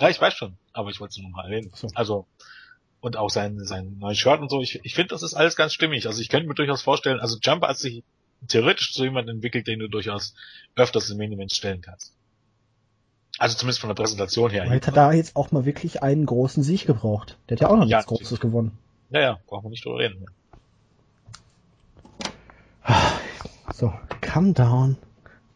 [0.00, 1.72] Ja, ich weiß schon, aber ich wollte es nur mal erwähnen.
[1.74, 1.88] So.
[1.96, 2.26] Also,
[3.00, 4.60] und auch sein, sein neues Shirt und so.
[4.62, 6.06] Ich, ich finde, das ist alles ganz stimmig.
[6.06, 8.04] Also ich könnte mir durchaus vorstellen, also Jumper hat sich
[8.46, 10.34] theoretisch zu jemandem entwickelt, den du durchaus
[10.76, 12.14] öfters im Main stellen kannst.
[13.38, 14.70] Also zumindest von der Präsentation her.
[14.70, 17.36] Hätte da jetzt auch mal wirklich einen großen Sieg gebraucht.
[17.48, 18.78] Der hat ja auch noch Ja, nichts Großes gewonnen.
[19.10, 20.24] Ja, ja, brauchen wir nicht drüber reden.
[23.72, 24.96] So, calm down.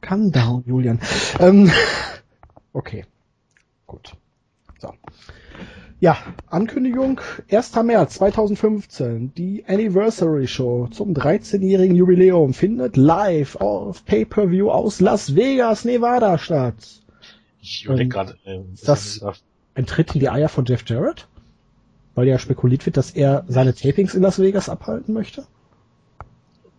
[0.01, 1.01] Calm down, Julian.
[1.41, 1.71] Ähm,
[2.73, 3.05] okay.
[3.87, 4.13] Gut.
[4.79, 4.93] So.
[6.01, 7.75] Ja, Ankündigung 1.
[7.83, 9.33] März 2015.
[9.35, 16.75] Die Anniversary Show zum 13-jährigen Jubiläum findet live auf Pay-Per-View aus Las Vegas, Nevada statt.
[17.61, 19.25] Ich überlege gerade, äh, ist das
[19.75, 21.27] ein Tritt in die Eier von Jeff Jarrett?
[22.15, 25.47] Weil ja spekuliert wird, dass er seine Tapings in Las Vegas abhalten möchte?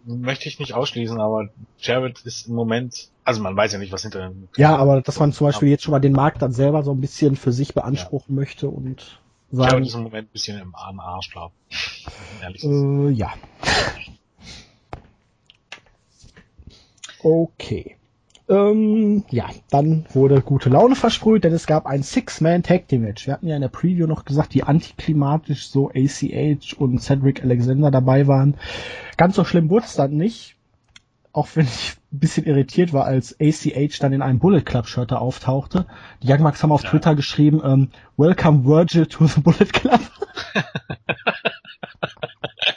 [0.05, 4.03] Möchte ich nicht ausschließen, aber Jared ist im Moment, also man weiß ja nicht, was
[4.03, 4.47] hinter dem.
[4.57, 7.01] Ja, aber dass man zum Beispiel jetzt schon mal den Markt dann selber so ein
[7.01, 8.41] bisschen für sich beanspruchen ja.
[8.41, 9.19] möchte und
[9.51, 9.71] sagen.
[9.71, 12.01] Jared ist im Moment ein bisschen im armen Arsch, glaube ich.
[12.63, 13.33] Äh, ja.
[17.23, 17.97] Okay.
[18.47, 23.25] Ähm, ja, dann wurde gute Laune versprüht, denn es gab ein Six-Man-Tag-Team-Match.
[23.25, 27.89] Wir hatten ja in der Preview noch gesagt, wie antiklimatisch so ACH und Cedric Alexander
[27.89, 28.55] dabei waren.
[29.17, 30.55] Ganz so schlimm wurde es dann nicht.
[31.33, 35.11] Auch wenn ich ein bisschen irritiert war, als ACH dann in einem Bullet Club Shirt
[35.11, 35.87] da auftauchte.
[36.21, 36.89] Die Young Bucks haben auf ja.
[36.91, 39.99] Twitter geschrieben, ähm, Welcome Virgil to the Bullet Club.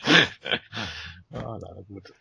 [1.30, 2.14] Ah, gut.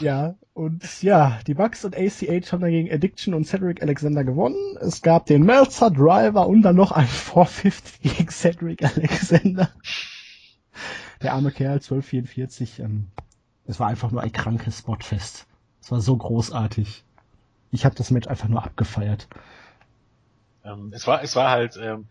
[0.00, 4.78] ja, und ja, die Bucks und ACH haben dann gegen Addiction und Cedric Alexander gewonnen.
[4.80, 9.70] Es gab den Meltzer Driver und dann noch ein 450 gegen Cedric Alexander.
[11.22, 12.80] Der arme Kerl, 1244.
[12.80, 13.08] Ähm,
[13.66, 15.46] es war einfach nur ein krankes Spotfest.
[15.82, 17.04] Es war so großartig.
[17.70, 19.28] Ich habe das Match einfach nur abgefeiert.
[20.64, 22.06] Ähm, es war, es war halt, ähm,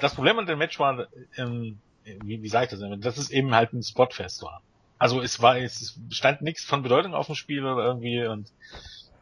[0.00, 3.30] das Problem an dem Match war, ähm, wie, wie sage ich das denn, dass es
[3.30, 4.60] eben halt ein Spotfest war.
[5.02, 8.52] Also es war, es stand nichts von Bedeutung auf dem Spiel oder irgendwie und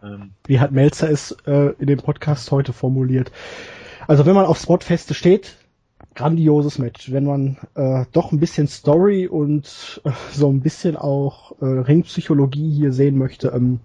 [0.03, 3.33] ähm, Wie hat Melzer es äh, in dem Podcast heute formuliert?
[4.07, 5.57] Also wenn man auf Spotfeste steht,
[6.15, 7.11] grandioses Match.
[7.13, 12.75] Wenn man äh, doch ein bisschen Story und äh, so ein bisschen auch äh, Ringpsychologie
[12.75, 13.81] hier sehen möchte, ähm,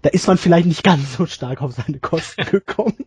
[0.00, 3.04] da ist man vielleicht nicht ganz so stark auf seine Kosten gekommen.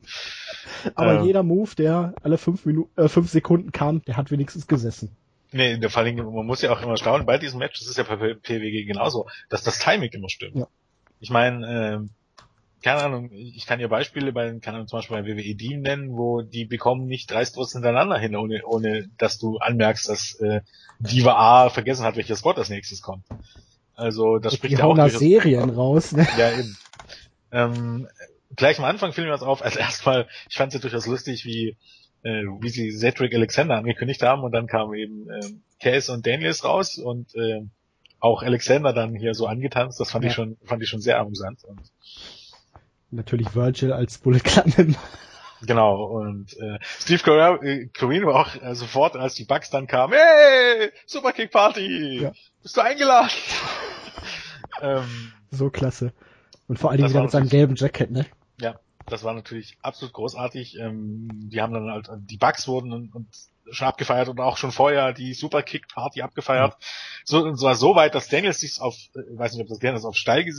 [0.94, 1.24] Aber ja.
[1.24, 5.10] jeder Move, der alle fünf Minuten, äh, fünf Sekunden kam, der hat wenigstens gesessen.
[5.52, 8.04] Nee, der Fall, man muss ja auch immer staunen, bei diesem Match, das ist ja
[8.04, 10.56] bei PWG genauso, dass das Timing immer stimmt.
[10.56, 10.68] Ja.
[11.20, 12.10] Ich meine, ähm,
[12.82, 16.18] keine Ahnung, ich kann ja Beispiele bei, keine Ahnung, zum Beispiel bei WWE Team nennen,
[16.18, 20.62] wo die bekommen nicht 30 Wurst hintereinander hin, ohne, ohne, dass du anmerkst, dass äh,
[21.00, 23.26] Diva A vergessen hat, welches Spot als nächstes kommt.
[23.96, 26.12] Also das spricht ja auch durch Serien raus.
[26.12, 26.28] Ne?
[26.38, 26.78] Ja, eben.
[27.52, 28.08] Ähm,
[28.56, 31.46] gleich am Anfang fiel mir das auf, als erstmal, ich fand es ja durchaus lustig,
[31.46, 31.78] wie
[32.24, 35.42] äh, wie sie Cedric Alexander angekündigt haben und dann kamen eben äh,
[35.82, 37.62] Case und Daniels raus und äh,
[38.20, 40.00] auch Alexander dann hier so angetanzt.
[40.00, 40.30] Das fand ja.
[40.30, 41.64] ich schon, fand ich schon sehr amüsant.
[41.64, 41.80] Und
[43.10, 44.66] Natürlich Virgil als Bullet Club
[45.64, 49.86] Genau, und äh, Steve Carell, äh, Corino war auch äh, sofort, als die Bugs dann
[49.86, 52.32] kamen, hey, Superkick Party, ja.
[52.64, 53.30] bist du eingeladen?
[54.82, 56.14] ähm, so klasse.
[56.68, 58.26] Und vor allen Dingen wieder mit seinem gelben Jacket, ne?
[58.60, 60.78] Ja, das war natürlich absolut großartig.
[60.80, 63.28] Ähm, die haben dann halt, die Bugs wurden und, und
[63.70, 66.74] schon abgefeiert und auch schon vorher die Superkick Party abgefeiert.
[66.74, 66.84] Mhm.
[67.26, 70.06] So, und zwar so weit, dass Daniels sich auf, ich weiß nicht, ob das Daniels
[70.06, 70.52] auf Steil, äh,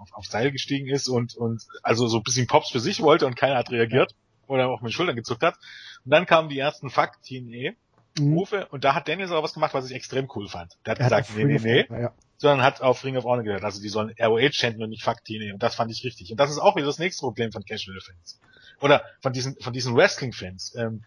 [0.00, 3.26] auf, auf Seil gestiegen ist und, und also so ein bisschen Pops für sich wollte
[3.26, 4.14] und keiner hat reagiert
[4.46, 5.56] oder auch mit den Schultern gezuckt hat.
[6.04, 7.74] Und dann kamen die ersten Fuck-TNE.
[8.18, 8.34] Mhm.
[8.34, 10.76] Rufe und da hat Daniels aber was gemacht, was ich extrem cool fand.
[10.84, 13.44] Der hat er gesagt, hat nee, nee, nee, ja sondern hat auf Ring of Honor
[13.44, 13.62] gehört.
[13.62, 15.54] Also die sollen ROH chanten und nicht Fuck TNA.
[15.54, 16.32] Und das fand ich richtig.
[16.32, 18.40] Und das ist auch wieder das nächste Problem von Casual-Fans.
[18.80, 20.74] Oder von diesen, von diesen Wrestling-Fans.
[20.76, 21.04] Ähm,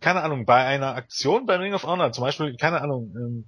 [0.00, 3.44] keine Ahnung, bei einer Aktion bei Ring of Honor, zum Beispiel, keine Ahnung, ähm,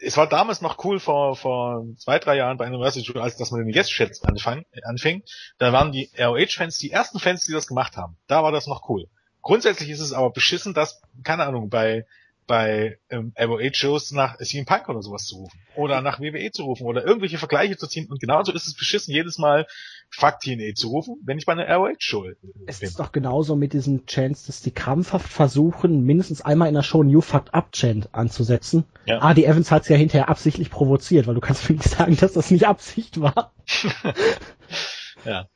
[0.00, 3.50] es war damals noch cool vor, vor zwei, drei Jahren bei einem Wrestling als dass
[3.50, 5.22] man den Yes-Chat anfang, anfing.
[5.58, 8.16] Da waren die ROH-Fans die ersten Fans, die das gemacht haben.
[8.26, 9.06] Da war das noch cool.
[9.42, 12.06] Grundsätzlich ist es aber beschissen, dass, keine Ahnung, bei
[12.48, 15.60] bei ähm, ROH-Shows nach CM Punk oder sowas zu rufen.
[15.76, 18.08] Oder nach WWE zu rufen oder irgendwelche Vergleiche zu ziehen.
[18.10, 19.66] Und genauso ist es beschissen, jedes Mal
[20.10, 22.52] Fuck TNA zu rufen, wenn ich bei einer ROH-Show äh, bin.
[22.66, 26.82] Es ist doch genauso mit diesem Chance, dass die krampfhaft versuchen, mindestens einmal in der
[26.82, 28.84] Show New Fucked Up Chant anzusetzen.
[29.04, 29.20] Ja.
[29.20, 32.16] Ah, die Evans hat es ja hinterher absichtlich provoziert, weil du kannst mir nicht sagen,
[32.16, 33.52] dass das nicht Absicht war.
[35.24, 35.46] ja.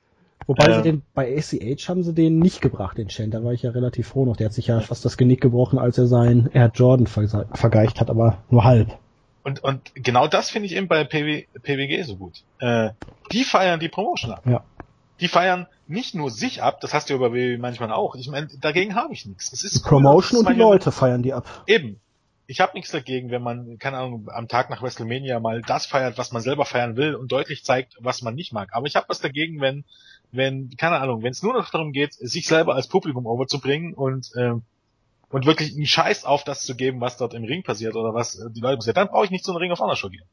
[0.46, 3.34] Wobei ähm, sie den, bei ACH haben sie den nicht gebracht, den Chant.
[3.34, 4.36] Da war ich ja relativ froh noch.
[4.36, 8.10] Der hat sich ja fast das Genick gebrochen, als er sein Air Jordan vergeicht hat,
[8.10, 8.98] aber nur halb.
[9.44, 12.42] Und, und genau das finde ich eben bei PW, PWG so gut.
[12.60, 12.90] Äh,
[13.32, 14.42] die feiern die Promotion ab.
[14.46, 14.64] Ja.
[15.20, 18.14] Die feiern nicht nur sich ab, das hast du über WWE manchmal auch.
[18.14, 19.52] Ich meine, dagegen habe ich nichts.
[19.52, 21.64] Es ist die Promotion cool, und die Leute feiern die ab.
[21.66, 22.00] Eben.
[22.46, 26.18] Ich habe nichts dagegen, wenn man, keine Ahnung, am Tag nach WrestleMania mal das feiert,
[26.18, 28.70] was man selber feiern will und deutlich zeigt, was man nicht mag.
[28.72, 29.84] Aber ich habe was dagegen, wenn
[30.32, 34.30] wenn, keine Ahnung, wenn es nur noch darum geht, sich selber als Publikum overzubringen und
[34.36, 34.62] ähm,
[35.32, 38.38] und wirklich einen Scheiß auf das zu geben, was dort im Ring passiert oder was
[38.38, 40.24] äh, die Leute passiert, dann brauche ich nicht zu einem Ring of Honor Show gehen.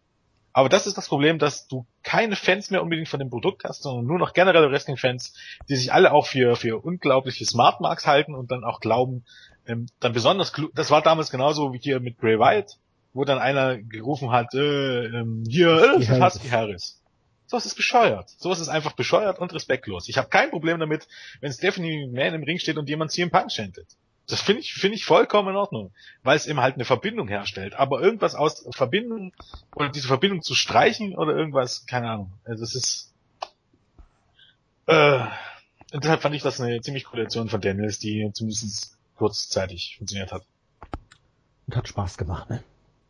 [0.52, 3.84] Aber das ist das Problem, dass du keine Fans mehr unbedingt von dem Produkt hast,
[3.84, 5.34] sondern nur noch generelle Wrestling-Fans,
[5.70, 9.24] die sich alle auch für, für unglaubliche Smart Marks halten und dann auch glauben,
[9.68, 12.78] ähm, dann besonders, das war damals genauso wie hier mit Bray Wyatt,
[13.14, 16.99] wo dann einer gerufen hat, äh, ähm, hier, äh, Husky Harris.
[17.50, 18.30] Sowas ist bescheuert.
[18.38, 20.08] Sowas ist einfach bescheuert und respektlos.
[20.08, 21.08] Ich habe kein Problem damit,
[21.42, 23.88] wenn Stephanie Man im Ring steht und jemand CM Punk chantet.
[24.28, 27.74] Das finde ich, finde ich vollkommen in Ordnung, weil es eben halt eine Verbindung herstellt.
[27.74, 29.34] Aber irgendwas aus Verbindung
[29.76, 32.34] oder diese Verbindung zu streichen oder irgendwas, keine Ahnung.
[32.44, 33.14] Also das ist.
[34.86, 35.26] Äh,
[35.92, 40.32] und deshalb fand ich das eine ziemlich coole Aktion von Daniels, die zumindest kurzzeitig funktioniert
[40.32, 40.44] hat.
[41.66, 42.64] Und hat Spaß gemacht, ne?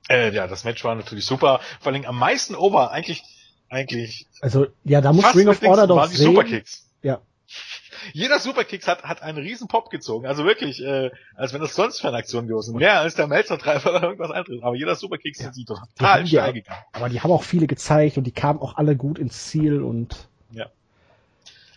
[0.10, 1.62] Äh, ja, das Match war natürlich super.
[1.80, 3.24] Vor allem am meisten over, eigentlich,
[3.70, 4.28] eigentlich.
[4.42, 6.28] Also, ja, da muss Ring of Order doch die sehen.
[6.28, 6.88] Superkicks.
[7.02, 7.22] Ja.
[8.14, 10.26] Jeder Superkicks hat, hat einen riesen Pop gezogen.
[10.26, 12.80] Also wirklich, äh, als wenn das sonst für eine Aktion gewesen wäre.
[12.80, 14.64] Mehr als der Melzer-Treiber oder irgendwas anderes.
[14.64, 15.46] Aber jeder Superkicks ja.
[15.46, 16.80] sind die total steil gegangen.
[16.94, 20.28] Aber die haben auch viele gezeigt und die kamen auch alle gut ins Ziel und.
[20.52, 20.68] Ja.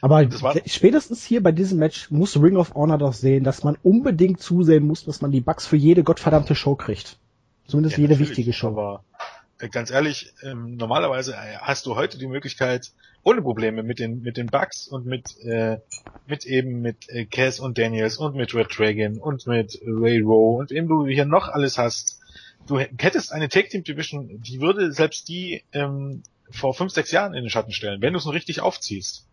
[0.01, 0.29] Aber
[0.67, 4.85] spätestens hier bei diesem Match muss Ring of Honor doch sehen, dass man unbedingt zusehen
[4.85, 7.19] muss, dass man die Bugs für jede gottverdammte Show kriegt.
[7.67, 8.77] Zumindest ja, jede wichtige Show.
[8.77, 9.23] Äh,
[9.69, 14.37] ganz ehrlich, ähm, normalerweise äh, hast du heute die Möglichkeit, ohne Probleme mit den mit
[14.37, 15.79] den Bugs und mit äh,
[16.27, 20.59] mit eben mit äh, Cass und Daniels und mit Red Dragon und mit Ray Rowe
[20.59, 22.21] und eben du hier noch alles hast.
[22.67, 27.35] Du hättest eine Tag Team Division, die würde selbst die ähm, vor fünf sechs Jahren
[27.35, 29.27] in den Schatten stellen, wenn du es richtig aufziehst.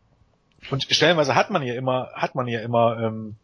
[0.71, 3.35] Und stellenweise hat man ja immer hat man ja immer ähm,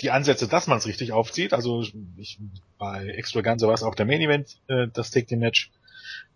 [0.00, 1.52] die Ansätze, dass man es richtig aufzieht.
[1.52, 1.82] Also
[2.16, 2.38] ich,
[2.78, 5.70] bei Extravaganza war es auch der Main Event, äh, das Take Team Match.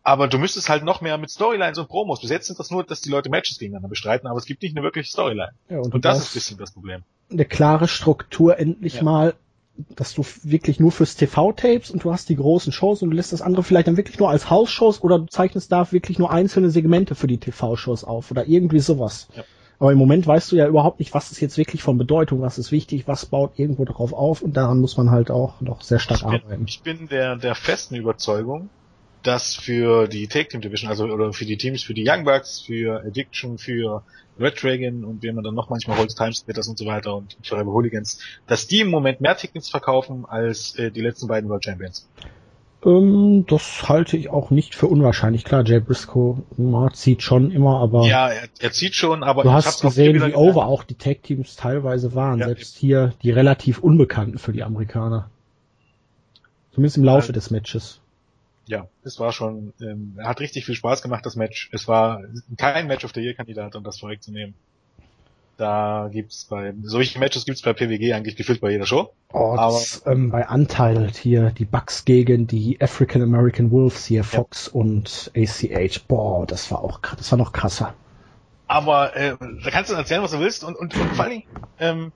[0.04, 2.20] Aber du müsstest halt noch mehr mit Storylines und Promos.
[2.20, 4.76] Bis jetzt sind das nur, dass die Leute Matches gegeneinander bestreiten, aber es gibt nicht
[4.76, 5.52] eine wirkliche Storyline.
[5.68, 7.02] Ja, und, und das ist ein bisschen das Problem.
[7.30, 9.04] Eine klare Struktur endlich ja.
[9.04, 9.35] mal,
[9.96, 13.32] dass du wirklich nur fürs TV-Tapes und du hast die großen Shows und du lässt
[13.32, 16.70] das andere vielleicht dann wirklich nur als Hausshows oder du zeichnest da wirklich nur einzelne
[16.70, 19.28] Segmente für die TV-Shows auf oder irgendwie sowas.
[19.37, 19.44] Ja.
[19.78, 22.58] Aber im Moment weißt du ja überhaupt nicht, was ist jetzt wirklich von Bedeutung, was
[22.58, 25.98] ist wichtig, was baut irgendwo darauf auf und daran muss man halt auch noch sehr
[25.98, 26.64] stark ich bin, arbeiten.
[26.68, 28.68] Ich bin der, der festen Überzeugung,
[29.22, 32.61] dass für die Take Team Division, also oder für die Teams, für die Young Bucks,
[32.61, 34.02] für Addiction, für
[34.38, 37.72] Red Dragon und wie man dann noch manchmal holt, Timesplitters und so weiter und Forever
[37.72, 42.08] Hooligans, dass die im Moment mehr Tickets verkaufen als äh, die letzten beiden World Champions.
[42.85, 45.44] Ähm, das halte ich auch nicht für unwahrscheinlich.
[45.44, 48.06] Klar, Jay Briscoe na, zieht schon immer, aber.
[48.06, 49.44] Ja, er, er zieht schon, aber.
[49.44, 52.40] Du hast gesehen, wie over auch die Tag-Teams teilweise waren.
[52.40, 55.30] Ja, selbst hier die relativ Unbekannten für die Amerikaner.
[56.72, 57.32] Zumindest im Laufe ja.
[57.32, 58.02] des Matches.
[58.66, 61.68] Ja, es war schon, ähm, hat richtig viel Spaß gemacht, das Match.
[61.72, 62.22] Es war
[62.57, 64.55] kein Match of the Year Kandidat, um das vorwegzunehmen.
[65.57, 69.12] Da gibt's bei, solche Matches gibt's bei PWG eigentlich gefühlt bei jeder Show.
[69.33, 74.66] Oh, das, ähm, bei Untitled hier, die Bucks gegen die African American Wolves hier, Fox
[74.66, 74.81] ja.
[74.81, 76.07] und ACH.
[76.09, 77.94] Boah, das war auch, das war noch krasser.
[78.66, 81.42] Aber, äh, da kannst du erzählen, was du willst und, und, und vor allem,
[81.79, 82.12] ähm,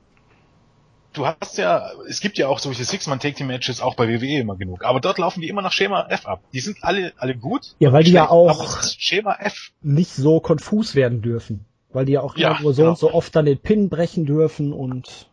[1.17, 5.01] du hast ja, es gibt ja auch solche Six-Man-Take-Team-Matches auch bei WWE immer genug, aber
[5.01, 6.43] dort laufen die immer nach Schema F ab.
[6.53, 7.75] Die sind alle, alle gut.
[7.79, 9.73] Ja, weil die ja auch Schema F.
[9.83, 11.65] nicht so konfus werden dürfen
[11.97, 12.91] weil die ja auch ja, nur so genau.
[12.91, 15.31] und so oft dann den Pin brechen dürfen und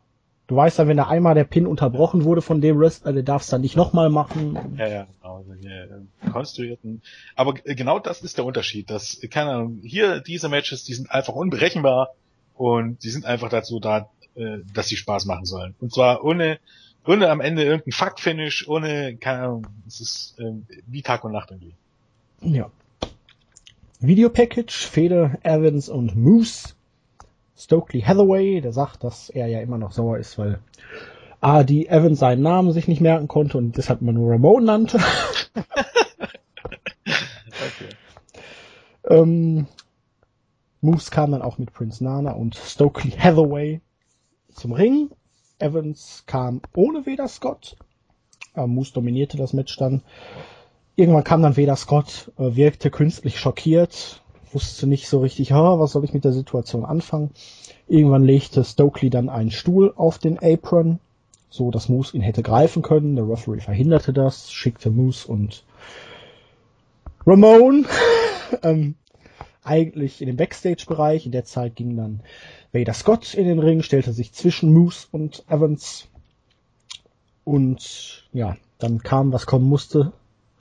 [0.48, 3.42] du weißt ja, wenn da einmal der Pin unterbrochen wurde von dem Wrestler, der darf
[3.42, 4.78] es dann nicht nochmal machen.
[4.78, 7.02] Ja, ja, genau, solche äh, konstruierten.
[7.36, 11.34] Aber genau das ist der Unterschied, dass, keine Ahnung, hier diese Matches, die sind einfach
[11.34, 12.16] unberechenbar
[12.56, 15.76] und die sind einfach dazu da, äh, dass sie Spaß machen sollen.
[15.80, 16.60] Und zwar ohne,
[17.06, 20.54] ohne am Ende irgendein Fuck-Finish, ohne, keine Ahnung, es ist äh,
[20.88, 21.74] wie Tag und Nacht irgendwie.
[22.42, 22.70] Ja.
[24.00, 26.74] Videopackage, Fede, Evans und Moose.
[27.56, 30.60] Stokely Hathaway, der sagt, dass er ja immer noch sauer ist, weil
[31.40, 34.98] A, die Evans seinen Namen sich nicht merken konnte und deshalb man nur Ramon nannte.
[37.06, 37.90] okay.
[39.10, 39.68] ähm,
[40.82, 43.82] Moose kam dann auch mit Prince Nana und Stokely Hathaway
[44.54, 45.10] zum Ring.
[45.60, 47.76] Evans kam ohne Vader Scott.
[48.56, 50.02] Äh, Moose dominierte das Match dann.
[50.96, 56.04] Irgendwann kam dann Veda Scott, äh, wirkte künstlich schockiert, wusste nicht so richtig, was soll
[56.04, 57.32] ich mit der Situation anfangen.
[57.88, 61.00] Irgendwann legte Stokely dann einen Stuhl auf den Apron,
[61.50, 63.16] so dass Moose ihn hätte greifen können.
[63.16, 65.64] Der Referee verhinderte das, schickte Moose und
[67.26, 67.88] Ramon
[68.64, 68.94] ähm,
[69.64, 71.26] eigentlich in den Backstage-Bereich.
[71.26, 72.22] In der Zeit ging dann
[72.72, 76.08] Vader Scott in den Ring, stellte sich zwischen Moose und Evans.
[77.44, 80.14] Und ja, dann kam, was kommen musste.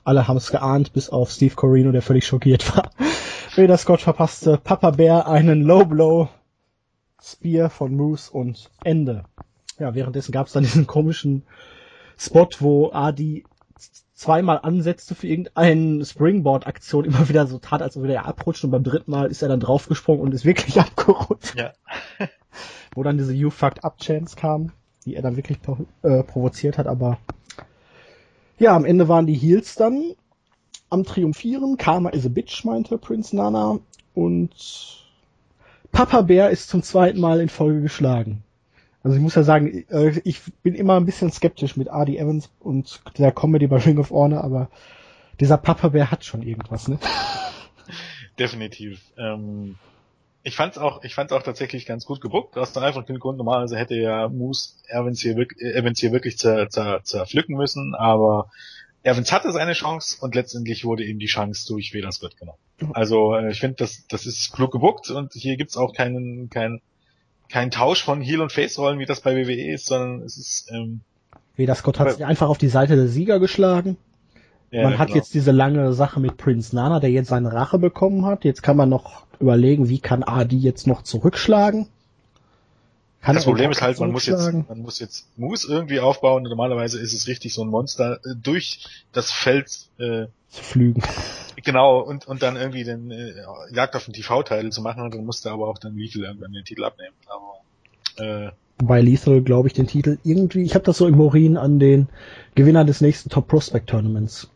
[0.03, 2.91] Alle haben es geahnt, bis auf Steve Corino, der völlig schockiert war.
[3.55, 6.29] Vader Scott verpasste Papa Bear einen Low Blow
[7.21, 9.23] Spear von Moose und Ende.
[9.79, 11.43] Ja, währenddessen gab es dann diesen komischen
[12.17, 13.45] Spot, wo Adi
[14.13, 18.83] zweimal ansetzte für irgendeine Springboard-Aktion, immer wieder so tat, als ob er abrutscht und beim
[18.83, 21.55] dritten Mal ist er dann draufgesprungen und ist wirklich abgerutscht.
[21.55, 21.73] Ja.
[22.95, 24.71] wo dann diese You Fucked Up Chance kam.
[25.03, 25.57] wie er dann wirklich
[26.03, 27.17] äh, provoziert hat, aber
[28.59, 30.13] ja, am Ende waren die Heels dann
[30.89, 31.77] am Triumphieren.
[31.77, 33.79] Karma is a bitch, meinte Prince Nana.
[34.13, 35.03] Und
[35.91, 38.42] Papa Bär ist zum zweiten Mal in Folge geschlagen.
[39.03, 42.49] Also ich muss ja sagen, äh, ich bin immer ein bisschen skeptisch mit Adi Evans
[42.59, 44.69] und der Comedy bei Ring of Honor, aber
[45.39, 46.99] dieser Papa Bär hat schon irgendwas, ne?
[48.39, 49.01] Definitiv.
[49.17, 49.75] Ähm,
[50.43, 53.77] ich fand's auch, ich fand's auch tatsächlich ganz gut gebuckt, aus dem einfachen Grund, normalerweise
[53.77, 58.49] hätte ja Moose Evans hier, Evans hier wirklich zer, zer, zerpflücken müssen, aber
[59.03, 61.91] Evans hatte seine Chance und letztendlich wurde ihm die Chance durch
[62.21, 62.57] Gott genommen.
[62.93, 66.81] Also äh, ich finde, das, das ist klug gebuckt und hier gibt's auch keinen, keinen,
[67.53, 70.71] keinen Tausch von Heel- und Face-Rollen, wie das bei WWE ist, sondern es ist...
[70.71, 71.01] Ähm,
[71.55, 73.95] Vedas Scott hat sich einfach auf die Seite der Sieger geschlagen.
[74.71, 75.17] Ja, man hat genau.
[75.19, 78.43] jetzt diese lange Sache mit Prince Nana, der jetzt seine Rache bekommen hat.
[78.43, 81.87] Jetzt kann man noch überlegen, wie kann Adi jetzt noch zurückschlagen.
[83.23, 86.43] Kann das Problem ist halt, man muss jetzt, man muss jetzt Moose irgendwie aufbauen.
[86.43, 91.01] Normalerweise ist es richtig, so ein Monster äh, durch das Feld äh, zu flügen.
[91.63, 93.33] Genau, und, und dann irgendwie den äh,
[93.71, 96.65] Jagd auf den TV-Teil zu machen und dann musste aber auch dann Lethal irgendwann den
[96.65, 97.15] Titel abnehmen.
[97.27, 101.55] Aber äh, bei Lethal, glaube ich, den Titel irgendwie, ich habe das so im Morin
[101.55, 102.09] an den
[102.55, 104.49] Gewinner des nächsten Top Prospect Tournaments.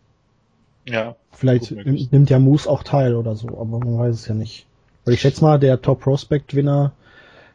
[0.86, 1.15] Ja.
[1.32, 4.65] Vielleicht nimmt ja Moose auch teil oder so, aber man weiß es ja nicht.
[5.05, 6.91] Weil ich schätze mal, der Top Prospect Winner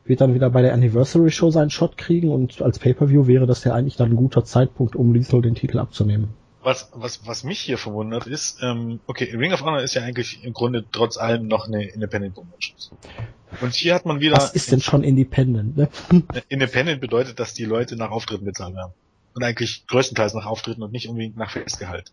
[0.04, 3.64] wird dann wieder bei der Anniversary Show seinen Shot kriegen und als Pay-Per-View wäre das
[3.64, 6.30] ja eigentlich dann ein guter Zeitpunkt, um Lethal den Titel abzunehmen.
[6.64, 10.44] Was, was, was mich hier verwundert ist, ähm, okay, Ring of Honor ist ja eigentlich
[10.44, 12.76] im Grunde trotz allem noch eine Independent Promotion.
[13.60, 14.36] Und hier hat man wieder.
[14.36, 15.76] Was ist denn schon Independent?
[15.76, 15.88] Ne?
[16.48, 18.92] Independent bedeutet, dass die Leute nach Auftritten bezahlt werden.
[19.34, 22.12] Und eigentlich größtenteils nach Auftritten und nicht unbedingt nach Festgehalt.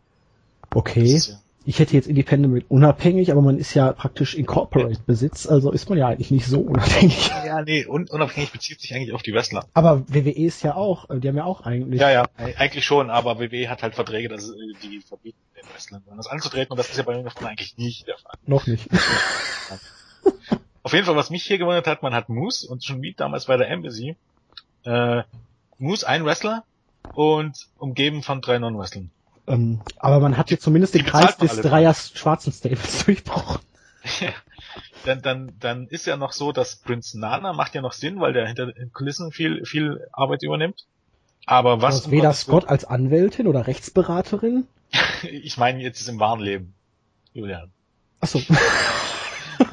[0.73, 1.17] Okay.
[1.17, 1.39] Ja,
[1.69, 5.87] ich hätte jetzt Independent mit unabhängig, aber man ist ja praktisch Incorporate Besitz, also ist
[5.87, 7.29] man ja eigentlich nicht so unabhängig.
[7.45, 9.65] Ja, nee, un unabhängig bezieht sich eigentlich auf die Wrestler.
[9.75, 12.01] Aber WWE ist ja auch, äh, die haben ja auch eigentlich.
[12.01, 16.01] Ja, ja, eigentlich schon, aber WWE hat halt Verträge, dass, äh, die verbieten den Wrestlern
[16.17, 18.33] das anzutreten und das ist ja bei mir eigentlich nicht der Fall.
[18.47, 18.87] Noch nicht.
[20.83, 23.45] auf jeden Fall, was mich hier gewundert hat, man hat Moose und schon wie damals
[23.45, 24.15] bei der Embassy,
[24.85, 25.21] äh,
[25.77, 26.63] Moose ein Wrestler
[27.13, 29.11] und umgeben von drei Non-Wrestlern.
[29.49, 33.59] Ähm, aber man hat jetzt zumindest den Kreis des Dreiers schwarzen Stables durchbrochen.
[35.05, 38.31] dann, dann, dann ist ja noch so, dass Prince Nana macht ja noch Sinn, weil
[38.31, 40.85] der hinter den Kulissen viel, viel Arbeit übernimmt.
[41.47, 41.95] Aber was?
[41.95, 44.67] Also weder Scott als Anwältin oder Rechtsberaterin?
[45.23, 46.75] ich meine jetzt ist im wahren Leben,
[47.33, 47.71] Julian.
[48.21, 48.39] Ach so.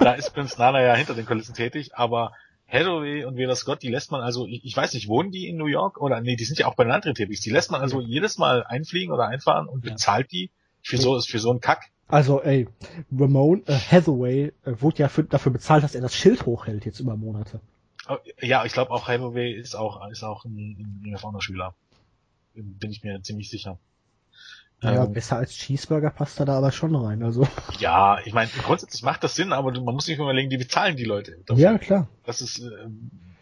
[0.00, 2.32] da ist Prince Nana ja hinter den Kulissen tätig, aber
[2.68, 5.56] Hathaway und Vera Scott, die lässt man also, ich, ich weiß nicht, wohnen die in
[5.56, 7.40] New York oder nee, die sind ja auch bei den tätig.
[7.40, 10.50] Die lässt man also jedes Mal einfliegen oder einfahren und bezahlt die
[10.82, 11.90] für so für so einen Kack.
[12.08, 12.68] Also ey,
[13.16, 17.00] Ramon äh, Hathaway äh, wurde ja für, dafür bezahlt, dass er das Schild hochhält jetzt
[17.00, 17.60] über Monate.
[18.08, 21.74] Oh, ja, ich glaube auch Hathaway ist auch ist auch ein, ein, ein Schüler.
[22.54, 23.78] Bin ich mir ziemlich sicher.
[24.82, 27.48] Ja, ähm, besser als Cheeseburger passt er da aber schon rein, also.
[27.78, 31.04] Ja, ich meine, grundsätzlich macht das Sinn, aber man muss sich überlegen, die bezahlen die
[31.04, 31.38] Leute.
[31.46, 31.62] Dafür.
[31.62, 32.08] Ja, klar.
[32.24, 32.88] Das ist, äh,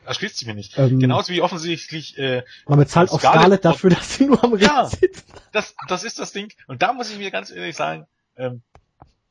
[0.06, 0.78] erschließt sich mir nicht.
[0.78, 4.52] Ähm, Genauso wie offensichtlich, äh, Man bezahlt auch Scarlett, Scarlett dafür, dass sie nur am
[4.52, 5.26] Ring ja, sitzt.
[5.50, 6.52] Das, das ist das Ding.
[6.68, 8.06] Und da muss ich mir ganz ehrlich sagen,
[8.36, 8.62] ähm,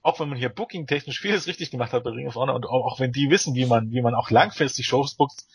[0.02, 2.86] auch wenn man hier booking-technisch vieles richtig gemacht hat bei Ring of Honor und auch,
[2.86, 5.46] auch wenn die wissen, wie man, wie man auch langfristig Shows bookt,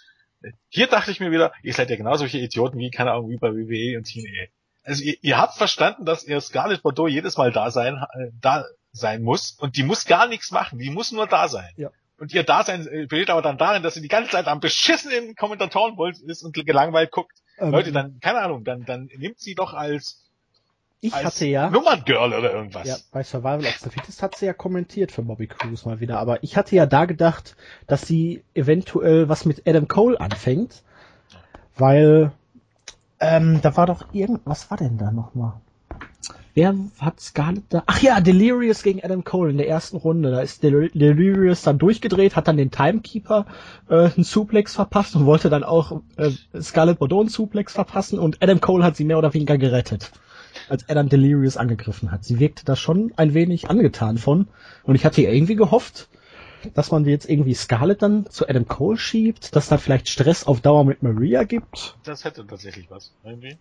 [0.43, 3.29] äh, hier dachte ich mir wieder, ihr seid ja genau solche Idioten wie, keine Ahnung,
[3.29, 4.49] wie bei WWE und TNA
[4.89, 8.65] also ihr, ihr habt verstanden, dass ihr Scarlett Bordeaux jedes Mal da sein, äh, da
[8.93, 11.71] sein muss und die muss gar nichts machen, die muss nur da sein.
[11.77, 11.91] Ja.
[12.19, 15.37] Und ihr Dasein äh, besteht aber dann darin, dass sie die ganze Zeit am beschissenen
[15.37, 17.39] Kommentatorenpult ist und gelangweilt guckt.
[17.59, 20.25] Ähm, Leute, dann, keine Ahnung, dann, dann nimmt sie doch als
[21.01, 22.89] ich als hatte ja Nummerngirl oder irgendwas.
[22.89, 26.19] Ja, bei Survival of the Fittest hat sie ja kommentiert für Bobby Cruz mal wieder,
[26.19, 30.83] aber ich hatte ja da gedacht, dass sie eventuell was mit Adam Cole anfängt,
[31.77, 32.33] weil
[33.21, 35.55] ähm, da war doch irgend, was war denn da nochmal?
[36.55, 37.85] Wer hat Scarlett da?
[37.87, 40.33] Ach ja, Delirious gegen Adam Cole in der ersten Runde.
[40.33, 43.47] Da ist Del Delirious dann durchgedreht, hat dann den Timekeeper
[43.89, 48.43] äh, einen Suplex verpasst und wollte dann auch äh, Scarlett Bordeaux einen Suplex verpassen und
[48.43, 50.11] Adam Cole hat sie mehr oder weniger gerettet,
[50.69, 52.25] als dann Delirious angegriffen hat.
[52.25, 54.49] Sie wirkte da schon ein wenig angetan von
[54.83, 56.09] und ich hatte irgendwie gehofft,
[56.75, 60.61] dass man jetzt irgendwie Scarlett dann zu Adam Cole schiebt, dass da vielleicht Stress auf
[60.61, 61.97] Dauer mit Maria gibt.
[62.05, 63.57] Das hätte tatsächlich was, irgendwie.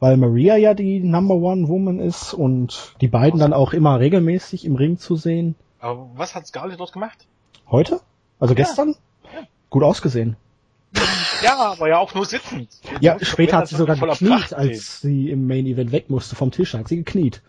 [0.00, 4.64] Weil Maria ja die Number One Woman ist und die beiden dann auch immer regelmäßig
[4.64, 5.56] im Ring zu sehen.
[5.80, 7.26] Aber was hat Scarlett dort gemacht?
[7.70, 8.00] Heute?
[8.38, 8.58] Also ja.
[8.58, 8.94] gestern?
[9.24, 9.40] Ja.
[9.70, 10.36] Gut ausgesehen.
[11.42, 12.68] Ja, aber ja auch nur sitzend.
[13.00, 16.74] Ja, später hat sie sogar gekniet, als sie im Main Event weg musste vom Tisch,
[16.74, 17.42] hat sie gekniet.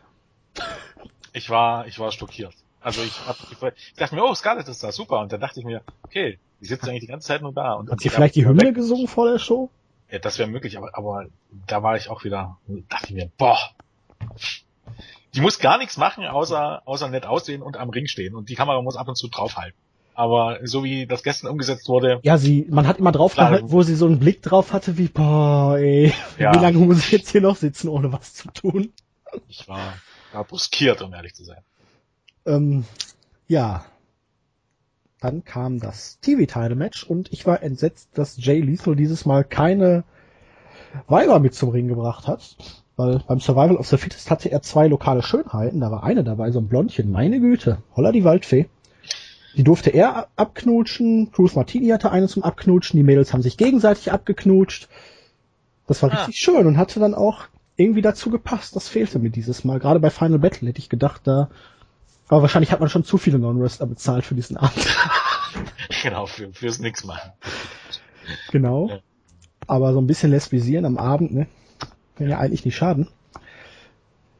[1.34, 2.54] Ich war, ich war schockiert.
[2.82, 5.20] Also ich, hab, ich, dachte mir, oh, Scarlett ist da, super.
[5.20, 7.74] Und dann dachte ich mir, okay, die sitzt eigentlich die ganze Zeit nur da.
[7.74, 8.76] Und Hat sie vielleicht die Hymne weg.
[8.76, 9.70] gesungen vor der Show?
[10.10, 11.26] Ja, das wäre möglich, aber, aber
[11.68, 12.58] da war ich auch wieder,
[12.90, 13.60] dachte ich mir, boah,
[15.36, 18.36] die muss gar nichts machen, außer, außer nett aussehen und am Ring stehen.
[18.36, 19.78] Und die Kamera muss ab und zu draufhalten.
[20.16, 22.20] Aber so wie das gestern umgesetzt wurde.
[22.24, 25.08] Ja, sie, man hat immer drauf gehalten, wo sie so einen Blick drauf hatte, wie,
[25.08, 26.54] boah, ey, ja.
[26.54, 28.92] wie lange muss ich jetzt hier noch sitzen, ohne was zu tun?
[29.48, 29.94] Ich war,
[30.34, 31.62] war bruskiert, um ehrlich zu sein.
[32.50, 32.86] Ähm,
[33.48, 33.86] ja.
[35.22, 40.06] Dann kam das TV-Title-Match und ich war entsetzt, dass Jay Lethal dieses Mal keine
[41.08, 42.56] Weiber mit zum Ring gebracht hat.
[42.96, 45.82] Weil beim Survival of the Fittest hatte er zwei lokale Schönheiten.
[45.82, 47.12] Da war eine dabei, so ein Blondchen.
[47.12, 47.78] Meine Güte.
[47.96, 48.68] Holla die Waldfee.
[49.56, 51.32] Die durfte er abknutschen.
[51.32, 52.98] Bruce Martini hatte eine zum Abknutschen.
[52.98, 54.90] Die Mädels haben sich gegenseitig abgeknutscht.
[55.88, 56.16] Das war ah.
[56.16, 57.46] richtig schön und hatte dann auch
[57.78, 58.76] irgendwie dazu gepasst.
[58.76, 59.80] Das fehlte mir dieses Mal.
[59.80, 61.50] Gerade bei Final Battle hätte ich gedacht, da.
[62.30, 64.88] Aber wahrscheinlich hat man schon zu viele Non-Wrestler bezahlt für diesen Abend.
[66.04, 67.32] genau, für, fürs Nix machen.
[68.52, 68.88] Genau.
[68.88, 69.00] Ja.
[69.68, 71.48] Aber so ein bisschen lesbisieren am Abend, ne?
[72.16, 73.08] Kann ja eigentlich nicht schaden.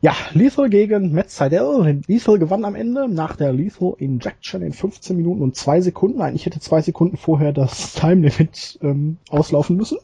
[0.02, 2.02] Ja, Lethal gegen Matt Seidel.
[2.08, 6.22] Lethal gewann am Ende nach der Lethal Injection in 15 Minuten und 2 Sekunden.
[6.22, 9.98] Eigentlich hätte zwei Sekunden vorher das Time Limit ähm, auslaufen müssen.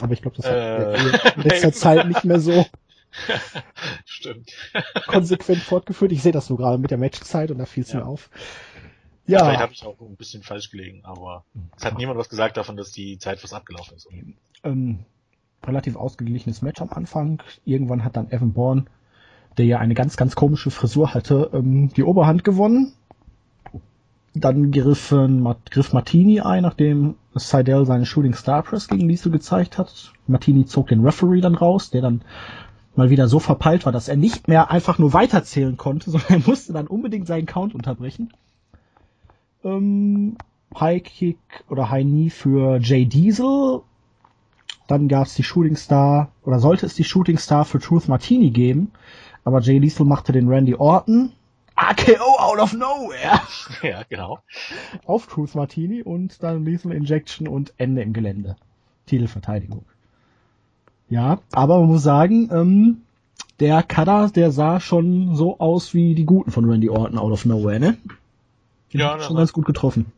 [0.00, 0.94] Aber ich glaube, das hat äh,
[1.36, 2.66] in letzter Zeit nicht mehr so
[4.04, 4.52] Stimmt.
[5.06, 6.12] konsequent fortgeführt.
[6.12, 8.00] Ich sehe das nur gerade mit der Matchzeit und da fiel es ja.
[8.00, 8.30] mir auf.
[9.26, 9.38] Ja.
[9.38, 11.44] Vielleicht habe ich auch ein bisschen falsch gelegen, aber
[11.76, 14.08] es hat niemand was gesagt davon, dass die Zeit fast abgelaufen ist.
[14.64, 15.04] Ähm,
[15.64, 17.42] relativ ausgeglichenes Match am Anfang.
[17.64, 18.84] Irgendwann hat dann Evan Bourne,
[19.56, 22.92] der ja eine ganz, ganz komische Frisur hatte, ähm, die Oberhand gewonnen.
[24.36, 25.14] Dann griff,
[25.70, 30.12] griff Martini ein, nachdem Seidel seine Shooting Star Press gegen Liesel gezeigt hat.
[30.26, 32.22] Martini zog den Referee dann raus, der dann
[32.96, 36.46] mal wieder so verpeilt war, dass er nicht mehr einfach nur weiterzählen konnte, sondern er
[36.46, 38.32] musste dann unbedingt seinen Count unterbrechen.
[39.64, 40.36] Ähm,
[40.78, 41.38] High Kick
[41.68, 43.82] oder High Knee für Jay Diesel
[44.86, 48.50] dann gab es die Shooting Star, oder sollte es die Shooting Star für Truth Martini
[48.50, 48.92] geben,
[49.44, 51.32] aber Jay Lethal machte den Randy Orton
[51.76, 53.40] AKO out of nowhere.
[53.82, 54.38] Ja, genau.
[55.06, 58.56] Auf Truth Martini und dann Lethal Injection und Ende im Gelände.
[59.06, 59.84] Titelverteidigung.
[61.08, 63.02] Ja, aber man muss sagen, ähm,
[63.60, 67.44] der Kada, der sah schon so aus wie die Guten von Randy Orton out of
[67.44, 67.96] nowhere, ne?
[68.92, 70.12] Die ja, schon ganz gut getroffen.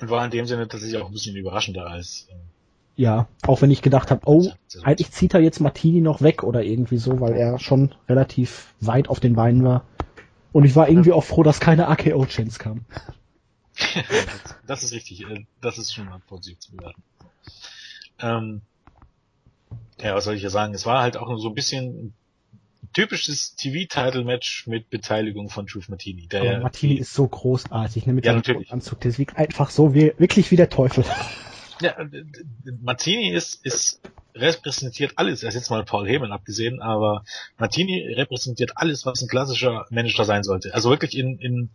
[0.00, 2.34] Und war in dem Sinne tatsächlich auch ein bisschen überraschender als äh,
[2.98, 4.50] ja, auch wenn ich gedacht habe, oh,
[4.82, 9.08] eigentlich zieht er jetzt Martini noch weg oder irgendwie so, weil er schon relativ weit
[9.08, 9.84] auf den Beinen war.
[10.52, 12.84] Und ich war irgendwie auch froh, dass keine AKO-Chance kam.
[14.66, 17.02] das ist richtig, äh, das ist schon mal positiv zu bewerten.
[18.18, 18.62] Ähm,
[20.02, 20.74] ja, was soll ich ja sagen?
[20.74, 22.14] Es war halt auch so ein bisschen
[22.82, 26.26] ein typisches TV-Title-Match mit Beteiligung von Truth Martini.
[26.28, 29.00] Der Aber Martini ist so großartig, ne, mit ja, seinem Anzug.
[29.00, 31.04] Der ist einfach so wie, wirklich wie der Teufel.
[31.80, 31.96] Ja,
[32.80, 34.00] Martini ist, ist
[34.34, 37.24] repräsentiert alles, er ist jetzt mal Paul Heyman abgesehen, aber
[37.56, 40.74] Martini repräsentiert alles, was ein klassischer Manager sein sollte.
[40.74, 41.70] Also wirklich in, in,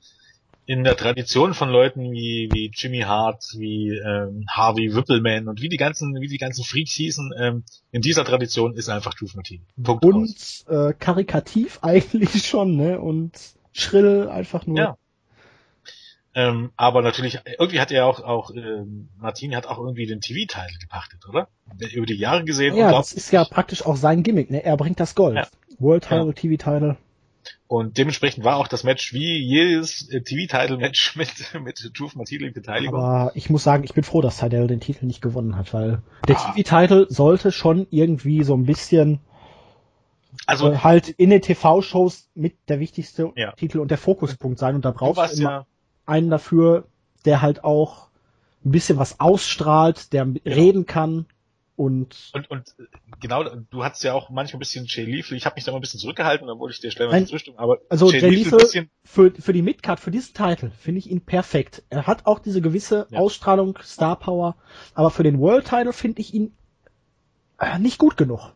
[0.66, 5.70] in der Tradition von Leuten wie, wie Jimmy Hart, wie ähm, Harvey Whippleman und wie
[5.70, 9.66] die ganzen, wie die ganzen Freaks hießen, ähm, in dieser Tradition ist einfach Truth Martini.
[9.82, 13.00] Punkt und äh, karikativ eigentlich schon, ne?
[13.00, 13.38] Und
[13.74, 14.78] schrill einfach nur.
[14.78, 14.98] Ja.
[16.36, 20.70] Ähm, aber natürlich, irgendwie hat er auch, auch ähm, Martini hat auch irgendwie den TV-Teil
[20.80, 21.48] gepachtet, oder?
[21.94, 22.76] Über die Jahre gesehen.
[22.76, 24.64] Ja, das ist ja praktisch auch sein Gimmick, ne?
[24.64, 25.36] Er bringt das Gold.
[25.36, 25.48] Ja.
[25.78, 26.34] World Title, ja.
[26.34, 26.98] TV-Title.
[27.74, 33.02] Und dementsprechend war auch das Match wie jedes äh, TV-Title-Match mit, mit Truth Martini Beteiligung.
[33.02, 36.04] Aber ich muss sagen, ich bin froh, dass Seidel den Titel nicht gewonnen hat, weil
[36.28, 36.54] der ah.
[36.54, 39.22] TV-Title sollte schon irgendwie so ein bisschen
[40.46, 43.54] also äh, halt in den TV-Shows mit der wichtigste ja.
[43.54, 45.66] Titel und der Fokuspunkt sein und da brauchst du immer ja
[46.06, 46.86] einen dafür,
[47.26, 48.10] der halt auch
[48.64, 50.54] ein bisschen was ausstrahlt, der ja.
[50.54, 51.26] reden kann
[51.76, 52.76] und und und
[53.20, 55.36] genau, du hattest ja auch manchmal ein bisschen Jay Lethal.
[55.36, 57.58] Ich habe mich da mal ein bisschen zurückgehalten, dann wollte ich dir stellenweise zustimmen.
[57.58, 61.10] Aber also Jay, Jay Lethal, Lethal für für die Midcard, für diesen Titel finde ich
[61.10, 61.84] ihn perfekt.
[61.90, 63.20] Er hat auch diese gewisse ja.
[63.20, 64.56] Ausstrahlung, Star Power,
[64.94, 66.54] aber für den World Title finde ich ihn
[67.60, 68.54] äh, nicht gut genug.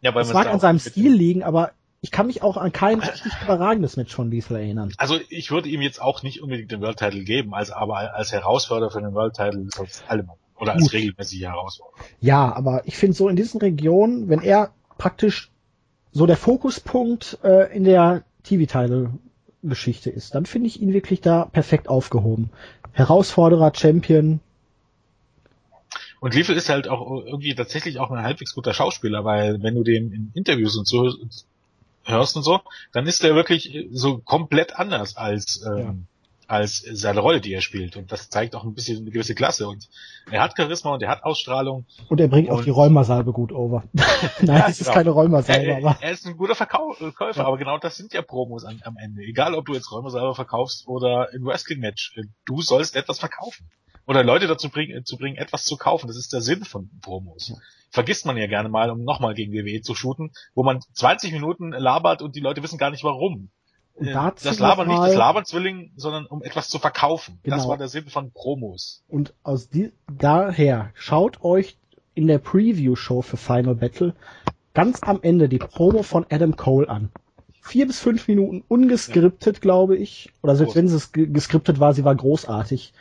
[0.00, 3.00] Ja, weil es mag an seinem Stil liegen, aber ich kann mich auch an kein
[3.00, 4.92] richtig überragendes Match von Lethal erinnern.
[4.98, 8.32] Also ich würde ihm jetzt auch nicht unbedingt den World Title geben, als aber als
[8.32, 10.36] Herausforderer für den World Title als allemal.
[10.58, 10.92] Oder als Gut.
[10.92, 12.04] regelmäßige Herausforderer.
[12.20, 15.50] Ja, aber ich finde so in diesen Regionen, wenn er praktisch
[16.12, 21.88] so der Fokuspunkt äh, in der TV-Title-Geschichte ist, dann finde ich ihn wirklich da perfekt
[21.88, 22.50] aufgehoben.
[22.92, 24.40] Herausforderer, Champion.
[26.20, 29.84] Und Liefel ist halt auch irgendwie tatsächlich auch ein halbwegs guter Schauspieler, weil wenn du
[29.84, 31.14] den in Interviews und so
[32.04, 32.60] hörst und so,
[32.92, 35.94] dann ist der wirklich so komplett anders als ähm, ja.
[36.48, 37.96] Als seine Rolle, die er spielt.
[37.96, 39.68] Und das zeigt auch ein bisschen eine gewisse Klasse.
[39.68, 39.88] Und
[40.30, 41.86] er hat Charisma und er hat Ausstrahlung.
[42.08, 43.84] Und er bringt und auch die Rheumasalbe gut over.
[43.92, 44.94] Nein, ja, es ist genau.
[44.94, 45.98] keine Rheumasalbe, er, aber.
[46.00, 47.44] Er ist ein guter Verkäufer, ja.
[47.44, 49.22] aber genau das sind ja Promos am, am Ende.
[49.22, 52.18] Egal, ob du jetzt Rheumasalbe verkaufst oder ein Wrestling-Match.
[52.46, 53.68] Du sollst etwas verkaufen.
[54.06, 56.06] Oder Leute dazu bringen, zu bringen, etwas zu kaufen.
[56.06, 57.48] Das ist der Sinn von Promos.
[57.50, 57.56] Ja.
[57.90, 61.72] Vergisst man ja gerne mal, um nochmal gegen WWE zu shooten, wo man 20 Minuten
[61.72, 63.50] labert und die Leute wissen gar nicht warum.
[63.98, 65.44] Und dazu das Labern nicht das Labern
[65.96, 67.40] sondern um etwas zu verkaufen.
[67.42, 67.56] Genau.
[67.56, 69.02] Das war der Sinn von Promos.
[69.08, 71.76] Und aus die, daher schaut euch
[72.14, 74.14] in der Preview-Show für Final Battle
[74.74, 77.10] ganz am Ende die Promo von Adam Cole an.
[77.60, 79.60] Vier bis fünf Minuten ungeskriptet, ja.
[79.60, 80.32] glaube ich.
[80.42, 82.92] Oder selbst wenn es geskriptet war, sie war großartig.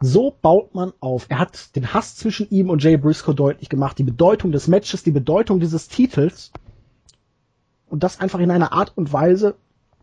[0.00, 1.26] So baut man auf.
[1.28, 5.02] Er hat den Hass zwischen ihm und Jay Briscoe deutlich gemacht, die Bedeutung des Matches,
[5.02, 6.50] die Bedeutung dieses Titels.
[7.86, 9.56] Und das einfach in einer Art und Weise,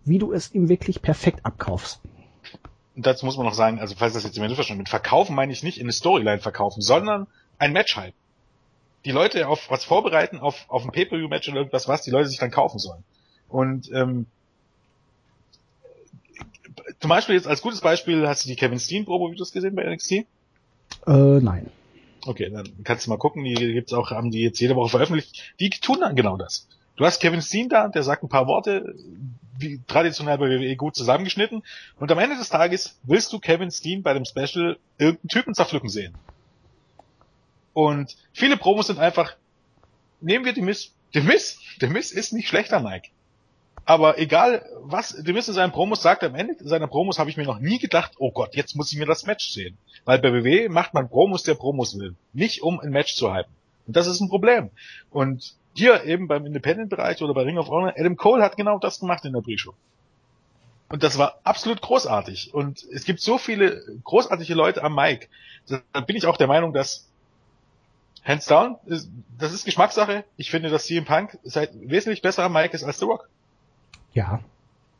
[0.07, 1.99] wie du es ihm wirklich perfekt abkaufst.
[2.95, 5.51] Und dazu muss man noch sagen, also falls das jetzt jemand verstanden mit verkaufen meine
[5.51, 7.27] ich nicht in eine Storyline verkaufen, sondern
[7.59, 8.13] ein Match halt.
[9.05, 12.39] Die Leute auf was vorbereiten, auf, auf ein Pay-Per-View-Match oder irgendwas, was die Leute sich
[12.39, 13.03] dann kaufen sollen.
[13.47, 14.25] Und ähm,
[16.99, 20.11] zum Beispiel jetzt als gutes Beispiel hast du die Kevin Steen Promo-Videos gesehen bei NXT?
[20.11, 20.25] Äh,
[21.05, 21.69] nein.
[22.25, 25.53] Okay, dann kannst du mal gucken, die gibt's auch, haben die jetzt jede Woche veröffentlicht.
[25.59, 26.67] Die tun dann genau das.
[26.95, 28.95] Du hast Kevin Steen da, der sagt ein paar Worte,
[29.57, 31.63] wie traditionell bei WWE gut zusammengeschnitten.
[31.99, 35.89] Und am Ende des Tages willst du Kevin Steen bei dem Special irgendeinen Typen zerpflücken
[35.89, 36.15] sehen.
[37.73, 39.35] Und viele Promos sind einfach,
[40.19, 43.09] nehmen wir die Miss, der Miss, der Miss ist nicht schlechter, Mike.
[43.85, 47.37] Aber egal, was The Miss in seinen Promos sagt, am Ende seiner Promos habe ich
[47.37, 49.77] mir noch nie gedacht, oh Gott, jetzt muss ich mir das Match sehen.
[50.03, 52.15] Weil bei WWE macht man Promos, der Promos will.
[52.33, 53.51] Nicht um ein Match zu halten.
[53.85, 54.71] Und das ist ein Problem.
[55.09, 58.99] Und hier eben beim Independent-Bereich oder bei Ring of Honor, Adam Cole hat genau das
[58.99, 59.73] gemacht in der Pre-Show.
[60.89, 62.53] Und das war absolut großartig.
[62.53, 65.27] Und es gibt so viele großartige Leute am Mic.
[65.67, 67.09] Da bin ich auch der Meinung, dass
[68.23, 70.23] hands down, das ist Geschmackssache.
[70.37, 73.29] Ich finde, dass CM Punk seit wesentlich besser am Mic ist als The Rock.
[74.13, 74.39] Ja.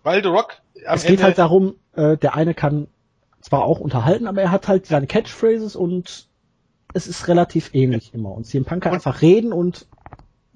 [0.04, 2.88] Weil The Rock am Es geht Ende halt darum, äh, der eine kann
[3.42, 6.28] zwar auch unterhalten, aber er hat halt seine Catchphrases und
[6.94, 8.32] es ist relativ ähnlich immer.
[8.32, 9.88] Und CM Punk kann und einfach reden und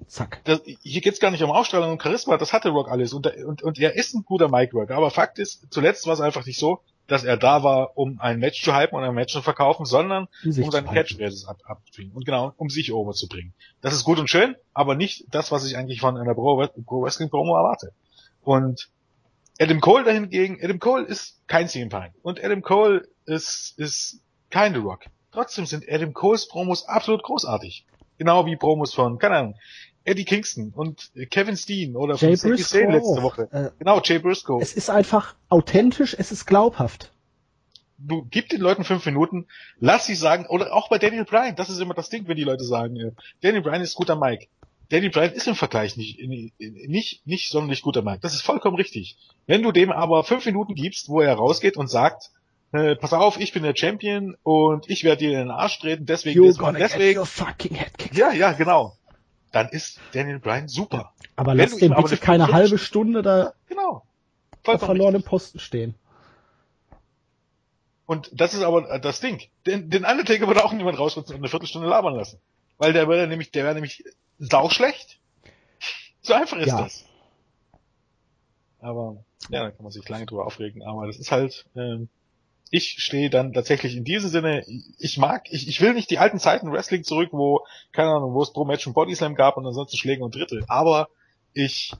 [0.06, 0.40] Zack.
[0.44, 3.62] Das, hier geht's gar nicht um Ausstrahlung und Charisma, das hatte Rock alles und, und,
[3.62, 6.80] und er ist ein guter Mic-Worker, aber Fakt ist, zuletzt war es einfach nicht so,
[7.06, 10.28] dass er da war, um ein Match zu hypen und ein Match zu verkaufen, sondern
[10.44, 13.52] um, seine Catchphrases ab, abzubringen und genau, um sich over zu bringen.
[13.80, 17.02] Das ist gut und schön, aber nicht das, was ich eigentlich von einer Pro, Pro
[17.02, 17.92] Wrestling Promo erwarte.
[18.42, 18.88] Und
[19.60, 24.72] Adam Cole dahingegen, Adam Cole ist kein CM Punk und Adam Cole ist, ist kein
[24.72, 25.04] The Rock.
[25.32, 27.86] Trotzdem sind Adam Coles Promos absolut großartig.
[28.18, 29.54] Genau wie Promos von, keine Ahnung,
[30.04, 33.48] Eddie Kingston und Kevin Steen oder Jay von Briscoe letzte Woche.
[33.52, 34.60] Äh, genau, Jay Briscoe.
[34.60, 37.12] Es ist einfach authentisch, es ist glaubhaft.
[37.98, 39.46] Du gib den Leuten fünf Minuten,
[39.78, 42.42] lass sie sagen, oder auch bei Daniel Bryan, das ist immer das Ding, wenn die
[42.42, 44.48] Leute sagen, äh, Daniel Bryan ist guter Mike.
[44.88, 46.20] Daniel Bryan ist im Vergleich nicht,
[46.58, 48.18] nicht, nicht sonderlich guter Mike.
[48.20, 49.16] Das ist vollkommen richtig.
[49.46, 52.30] Wenn du dem aber fünf Minuten gibst, wo er rausgeht und sagt,
[52.72, 56.04] äh, pass auf, ich bin der Champion und ich werde dir in den Arsch treten,
[56.04, 57.20] deswegen, You're deswegen,
[58.12, 58.96] ja, ja, genau
[59.52, 61.12] dann ist Daniel Bryan super.
[61.36, 64.04] Aber lass den bitte keine halbe Stunde da genau.
[64.66, 65.94] auf verlorenem Posten stehen.
[68.06, 69.40] Und das ist aber das Ding.
[69.66, 72.40] Den, den Undertaker würde auch niemand rausrücken und eine Viertelstunde labern lassen.
[72.78, 74.04] Weil der wäre nämlich, der wäre nämlich
[74.38, 75.18] sau schlecht.
[76.20, 76.82] So einfach ist ja.
[76.82, 77.04] das.
[78.80, 82.08] Aber, ja, da kann man sich lange drüber aufregen, aber das ist halt, ähm,
[82.74, 84.64] ich stehe dann tatsächlich in diesem Sinne,
[84.98, 88.42] ich mag, ich, ich will nicht die alten Zeiten Wrestling zurück, wo, keine Ahnung, wo
[88.42, 91.10] es pro Match und Bodyslam gab und ansonsten Schläge und Drittel, aber
[91.52, 91.92] ich,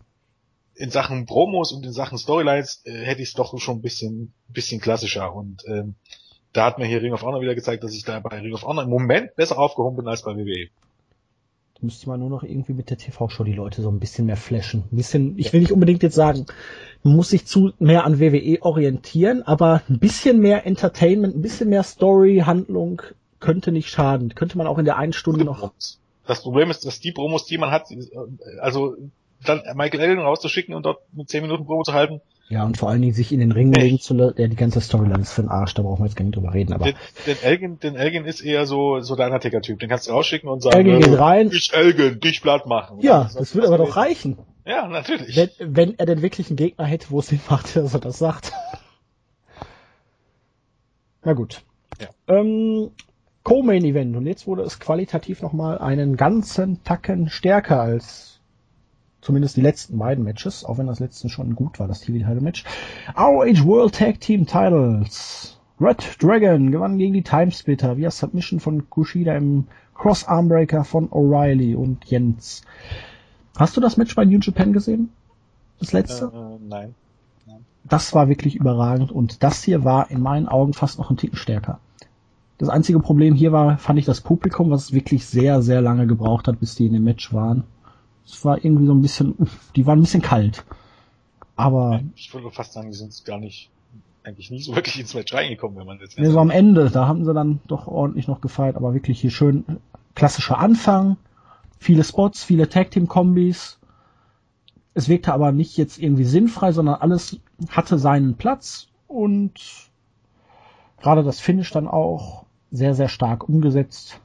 [0.75, 4.33] in Sachen Promos und in Sachen Storylines äh, hätte ich es doch schon ein bisschen,
[4.49, 5.35] bisschen klassischer.
[5.35, 5.95] Und ähm,
[6.55, 8.63] da hat mir hier Ring of Honor wieder gezeigt, dass ich da bei Ring of
[8.63, 10.71] Honor im Moment besser aufgehoben bin als bei WWE
[11.83, 14.85] müsste man nur noch irgendwie mit der TV-Show die Leute so ein bisschen mehr flashen.
[14.93, 16.47] Ein bisschen, ich will nicht unbedingt jetzt sagen,
[17.03, 21.69] man muss sich zu mehr an WWE orientieren, aber ein bisschen mehr Entertainment, ein bisschen
[21.69, 23.03] mehr Story, Handlung
[23.41, 24.35] könnte nicht schaden.
[24.35, 25.73] Könnte man auch in der einen Stunde noch.
[26.27, 27.89] Das Problem ist, dass die Promos, die man hat,
[28.61, 28.97] also
[29.45, 32.21] dann Michael Allen rauszuschicken und dort eine 10 Minuten Promo zu halten,
[32.53, 34.83] ja, und vor allen Dingen sich in den Ring legen zu lassen, der die ganze
[34.83, 36.85] Storyline ist für den Arsch, da brauchen wir jetzt gar nicht drüber reden, aber.
[36.85, 36.97] Den,
[37.27, 40.63] den Elgin, den Elgin ist eher so, so der Undertaker-Typ, den kannst du rausschicken und
[40.63, 41.51] sagen, Elgin geht rein.
[41.51, 43.01] Ich Elgin, dich platt machen.
[43.01, 44.37] Ja, das, das würde aber doch reichen.
[44.67, 45.35] Ja, natürlich.
[45.35, 48.19] Wenn, wenn er denn wirklich einen Gegner hätte, wo es Sinn macht, dass er das
[48.19, 48.53] sagt.
[51.25, 51.63] Na gut.
[52.03, 52.09] Ja.
[52.29, 52.91] Ähm,
[53.45, 54.15] Co-Main Event.
[54.15, 58.32] Und jetzt wurde es qualitativ nochmal einen ganzen Tacken stärker als
[59.23, 62.65] Zumindest die letzten beiden Matches, auch wenn das letzte schon gut war, das TV-Title-Match.
[63.17, 65.61] ROH World Tag Team Titles.
[65.81, 71.77] Red Dragon gewann gegen die Timesplitter via Submission von Kushida im Cross Armbreaker von O'Reilly
[71.77, 72.63] und Jens.
[73.57, 75.11] Hast du das Match bei New Japan gesehen?
[75.79, 76.25] Das letzte?
[76.27, 76.95] Äh, nein.
[77.47, 77.65] nein.
[77.85, 81.39] Das war wirklich überragend und das hier war in meinen Augen fast noch ein Ticken
[81.39, 81.79] stärker.
[82.59, 86.49] Das einzige Problem hier war, fand ich das Publikum, was wirklich sehr, sehr lange gebraucht
[86.49, 87.65] hat, bis die in dem Match waren.
[88.27, 89.35] Es war irgendwie so ein bisschen,
[89.77, 90.65] die waren ein bisschen kalt.
[91.57, 92.01] Aber.
[92.17, 93.71] Ich würde fast sagen, die sind gar nicht,
[94.25, 96.19] eigentlich nie so wirklich ins Match reingekommen, wenn man jetzt.
[96.19, 99.31] Nee, so am Ende, da haben sie dann doch ordentlich noch gefeiert, aber wirklich hier
[99.31, 99.65] schön
[100.15, 101.17] klassischer Anfang,
[101.79, 103.79] viele Spots, viele Tag Team Kombis.
[104.95, 109.55] Es wirkte aber nicht jetzt irgendwie sinnfrei, sondern alles hatte seinen Platz und
[111.01, 114.21] gerade das Finish dann auch sehr, sehr stark umgesetzt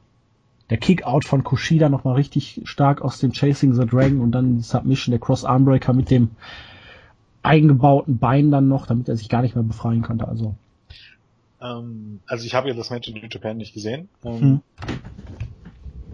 [0.70, 4.63] der Kickout von Kushida nochmal richtig stark aus dem Chasing the Dragon und dann die
[4.63, 6.32] Submission, der Cross Armbreaker mit dem
[7.43, 10.28] eingebauten Bein dann noch, damit er sich gar nicht mehr befreien konnte.
[10.28, 10.55] Also,
[11.61, 14.09] ähm, also ich habe ja das Match in New Japan nicht gesehen.
[14.24, 14.61] Ähm, hm.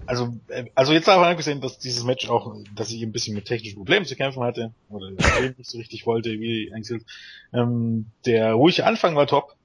[0.06, 3.45] Also, äh, also jetzt davon abgesehen, dass dieses Match auch, dass ich ein bisschen mit
[3.45, 5.10] technischen Problemen zu kämpfen hatte oder
[5.58, 7.01] nicht so richtig wollte, wie eigentlich
[7.54, 9.56] ähm, der ruhige Anfang war top,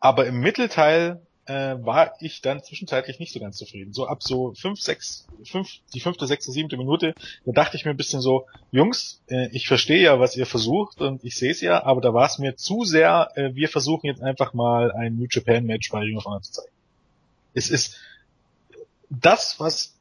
[0.00, 3.92] aber im Mittelteil äh, war ich dann zwischenzeitlich nicht so ganz zufrieden.
[3.92, 7.14] So ab so fünf, sechs, fünf, die fünfte, sechste, siebte Minute,
[7.44, 11.00] da dachte ich mir ein bisschen so, Jungs, äh, ich verstehe ja, was ihr versucht
[11.00, 14.06] und ich sehe es ja, aber da war es mir zu sehr, äh, wir versuchen
[14.06, 16.72] jetzt einfach mal ein New Japan Match bei Ring of Honor zu zeigen.
[17.52, 17.96] Es ist
[19.10, 19.94] das, was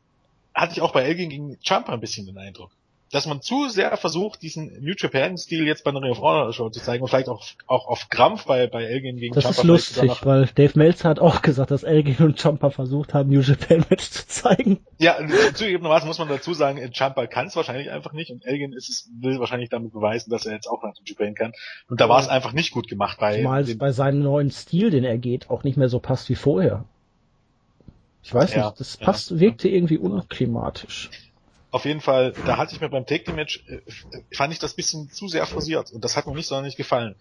[0.53, 2.71] hatte ich auch bei Elgin gegen Champa ein bisschen den Eindruck
[3.13, 6.71] dass man zu sehr versucht, diesen New Japan-Stil jetzt bei einer Ring of Honor Show
[6.71, 9.43] zu zeigen und vielleicht auch, auch auf Krampf bei, bei Elgin gegen das.
[9.43, 13.29] Das ist lustig, weil Dave Meltzer hat auch gesagt, dass Elgin und Champa versucht haben,
[13.29, 14.79] New Japan-Match zu zeigen.
[14.97, 15.17] Ja,
[15.53, 19.11] zugegebenermaßen muss man dazu sagen, Champa kann es wahrscheinlich einfach nicht und Elgin ist es,
[19.21, 21.53] will wahrscheinlich damit beweisen, dass er jetzt auch nach New Japan kann.
[21.87, 23.37] Und da war es einfach nicht gut gemacht bei...
[23.37, 26.35] Zumal es bei seinem neuen Stil, den er geht, auch nicht mehr so passt wie
[26.35, 26.85] vorher.
[28.23, 29.39] Ich weiß ja, nicht, das passt, ja.
[29.39, 31.11] wirkte irgendwie unklimatisch
[31.73, 33.79] auf jeden Fall, da hatte ich mir beim Take Team Match, äh,
[34.31, 37.15] fand ich das bisschen zu sehr forciert und das hat mir nicht so nicht gefallen.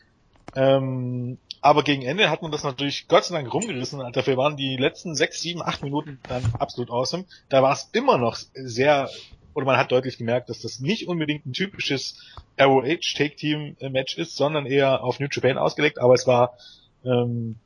[0.54, 4.02] Ähm, aber gegen Ende hat man das natürlich Gott sei Dank rumgerissen.
[4.12, 7.24] Dafür waren die letzten sechs, sieben, acht Minuten dann absolut awesome.
[7.48, 9.08] Da war es immer noch sehr,
[9.54, 12.20] oder man hat deutlich gemerkt, dass das nicht unbedingt ein typisches
[12.60, 15.98] ROH Take Team Match ist, sondern eher auf New Japan ausgelegt.
[15.98, 16.58] Aber es war,
[17.06, 17.56] ähm,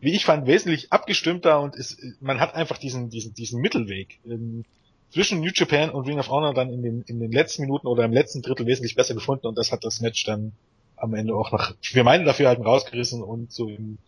[0.00, 4.18] wie ich fand, wesentlich abgestimmter und es, man hat einfach diesen, diesen, diesen Mittelweg.
[4.26, 4.66] Ähm,
[5.10, 8.04] zwischen New Japan und Ring of Honor dann in den, in den letzten Minuten oder
[8.04, 10.52] im letzten Drittel wesentlich besser gefunden und das hat das Match dann
[10.96, 13.98] am Ende auch noch, wir meinen dafür halt rausgerissen und so im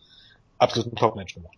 [0.57, 1.57] absoluten Top-Match gemacht.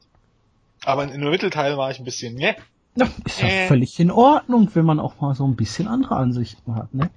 [0.86, 2.56] Aber in, in Mittelteil war ich ein bisschen, ne?
[2.96, 3.68] Ja, ist ja äh.
[3.68, 7.10] völlig in Ordnung, wenn man auch mal so ein bisschen andere Ansichten hat, ne?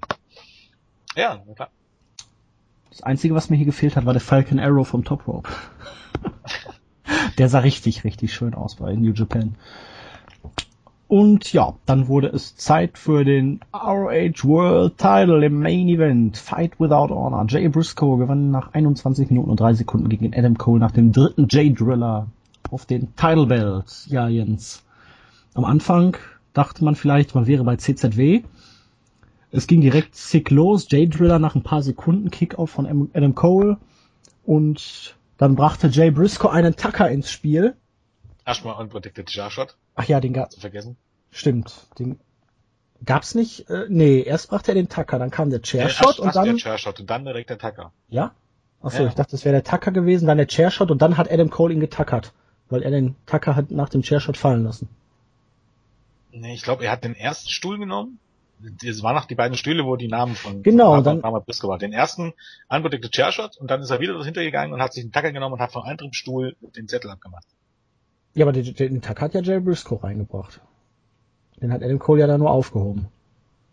[1.14, 1.70] Ja, na klar.
[2.90, 5.50] Das Einzige, was mir hier gefehlt hat, war der Falcon Arrow vom Top Rope.
[7.38, 9.54] der sah richtig, richtig schön aus bei New Japan.
[11.08, 16.36] Und ja, dann wurde es Zeit für den ROH World Title im Main Event.
[16.36, 17.46] Fight Without Honor.
[17.48, 21.46] Jay Briscoe gewann nach 21 Minuten und 3 Sekunden gegen Adam Cole nach dem dritten
[21.48, 22.26] Jay Driller
[22.72, 24.06] auf den Title Belt.
[24.08, 24.82] Ja, Jens.
[25.54, 26.16] Am Anfang
[26.54, 28.42] dachte man vielleicht, man wäre bei CZW.
[29.52, 30.88] Es ging direkt sick los.
[30.90, 33.76] Jay Driller nach ein paar Sekunden Kickout von Adam Cole.
[34.44, 37.76] Und dann brachte Jay Briscoe einen Tucker ins Spiel.
[38.46, 39.76] Erstmal Unprotected Jarshot.
[39.96, 40.96] Ach ja, den gab Zu vergessen.
[41.32, 41.88] Stimmt.
[41.98, 42.20] Den
[43.04, 43.68] gab's nicht?
[43.68, 46.44] Äh, nee, erst brachte er den Tacker, dann kam der Chairshot und dann.
[46.44, 47.92] Der Chairshot und dann direkt der Tacker.
[48.08, 48.34] Ja?
[48.80, 49.08] Achso, ja.
[49.08, 51.74] ich dachte, das wäre der Tacker gewesen, dann der Chairshot und dann hat Adam Cole
[51.74, 52.32] ihn getackert.
[52.68, 54.88] Weil er den Tacker hat nach dem Chairshot fallen lassen.
[56.30, 58.18] Nee, ich glaube, er hat den ersten Stuhl genommen.
[58.58, 61.78] Das waren noch die beiden Stühle, wo die Namen von genau, dann, Briscoe waren.
[61.78, 62.32] Den ersten
[62.68, 65.54] unprotected Chairshot und dann ist er wieder dahinter gegangen und hat sich den Tacker genommen
[65.54, 67.46] und hat von einem Stuhl den Zettel abgemacht.
[68.36, 70.60] Ja, aber den, den Tag hat ja Jay Briscoe reingebracht.
[71.60, 73.08] Den hat Adam Cole ja da nur aufgehoben.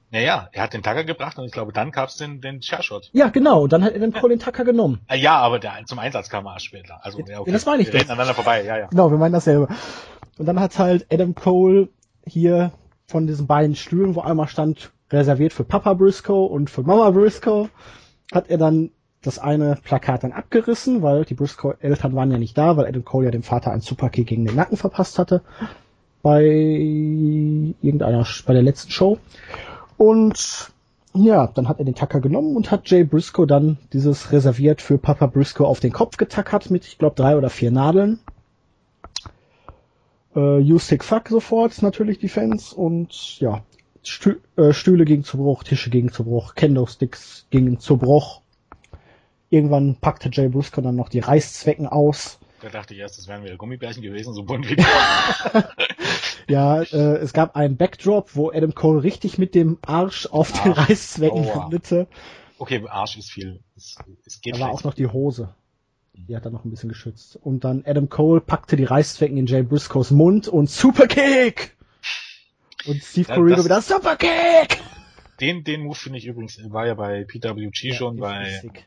[0.10, 3.10] Naja, er hat den Tacker gebracht und ich glaube, dann gab's den, den Chairshot.
[3.12, 5.02] Ja, genau, dann hat Adam Cole den Tacker genommen.
[5.14, 7.04] Ja, aber der, zum Einsatz kam er später.
[7.04, 7.50] Also, ja, okay.
[7.50, 8.88] ja das meine ich Wir reden aneinander vorbei, ja, ja.
[8.88, 9.68] Genau, wir meinen dasselbe.
[10.38, 11.90] Und dann hat halt Adam Cole
[12.26, 12.72] hier
[13.06, 17.68] von diesen beiden Stühlen, wo einmal stand, reserviert für Papa Briscoe und für Mama Briscoe,
[18.32, 18.92] hat er dann
[19.24, 23.26] das eine Plakat dann abgerissen, weil die Briscoe-Eltern waren ja nicht da, weil Adam Cole
[23.26, 25.42] ja dem Vater einen Superkick gegen den Nacken verpasst hatte
[26.22, 29.20] bei irgendeiner, bei der letzten Show.
[29.98, 30.72] Und
[31.14, 34.98] ja, dann hat er den Tacker genommen und hat Jay Briscoe dann dieses reserviert für
[34.98, 38.20] Papa Briscoe auf den Kopf getackert mit, ich glaube, drei oder vier Nadeln.
[40.36, 42.74] Äh, you sick fuck sofort, natürlich die Fans.
[42.74, 43.64] Und ja,
[44.56, 48.42] äh, Stühle gingen zu Bruch, Tische gingen zu Bruch, Kendo-Sticks gingen zu Bruch.
[49.54, 52.40] Irgendwann packte Jay Briscoe dann noch die Reißzwecken aus.
[52.62, 54.84] Da dachte ich erst, das wären wieder Gummibärchen gewesen, so bunt wie die.
[56.48, 60.74] Ja, äh, es gab einen Backdrop, wo Adam Cole richtig mit dem Arsch auf den
[60.74, 60.90] Arsch.
[60.90, 61.56] Reißzwecken Aua.
[61.56, 62.08] landete.
[62.58, 63.60] Okay, Arsch ist viel.
[63.78, 63.96] Es,
[64.26, 65.54] es geht Da war auch noch die Hose.
[66.14, 67.38] Die hat er noch ein bisschen geschützt.
[67.42, 71.78] Und dann Adam Cole packte die Reißzwecken in Jay Briscoes Mund und Superkick!
[72.86, 74.82] Und Steve Ja, das- wieder Superkick!
[75.40, 78.86] Den, den Move finde ich übrigens, war ja bei PWG schon, Ja, bei, richtig.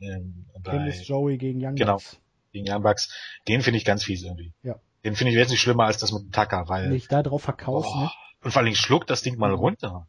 [0.00, 0.46] Ähm,
[0.88, 1.94] ist Joey gegen Young Genau.
[1.94, 2.18] Bucks.
[2.52, 3.12] gegen Young Bucks.
[3.48, 4.52] Den finde ich ganz fies irgendwie.
[4.62, 4.76] Ja.
[5.04, 7.90] Den finde ich wesentlich schlimmer als das mit dem Tucker, weil, ich da drauf verkaufst,
[7.94, 8.10] oh, ne?
[8.42, 10.06] und vor allem schluckt das Ding mal runter.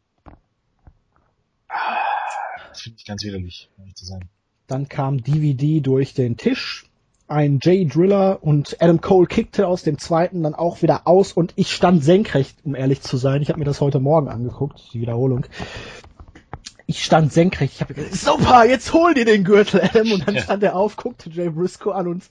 [1.68, 1.96] Ah,
[2.68, 4.28] Das finde ich ganz widerlich, um ehrlich zu sein.
[4.66, 6.86] Dann kam DVD durch den Tisch.
[7.28, 11.54] Ein Jay Driller und Adam Cole kickte aus dem zweiten dann auch wieder aus und
[11.56, 13.40] ich stand senkrecht, um ehrlich zu sein.
[13.40, 15.46] Ich habe mir das heute Morgen angeguckt, die Wiederholung.
[16.92, 17.72] Ich stand senkrecht.
[17.76, 20.12] Ich habe gesagt, super, jetzt hol dir den Gürtel, Adam.
[20.12, 20.42] Und dann Ja.
[20.42, 22.24] stand er auf, guckte Jay Briscoe an und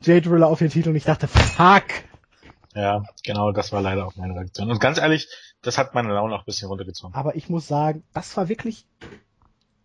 [0.00, 1.84] Jay Driller auf den Titel und ich dachte, fuck.
[2.74, 4.70] Ja, genau, das war leider auch meine Reaktion.
[4.72, 5.28] Und ganz ehrlich,
[5.62, 7.14] das hat meine Laune auch ein bisschen runtergezogen.
[7.14, 8.86] Aber ich muss sagen, das war wirklich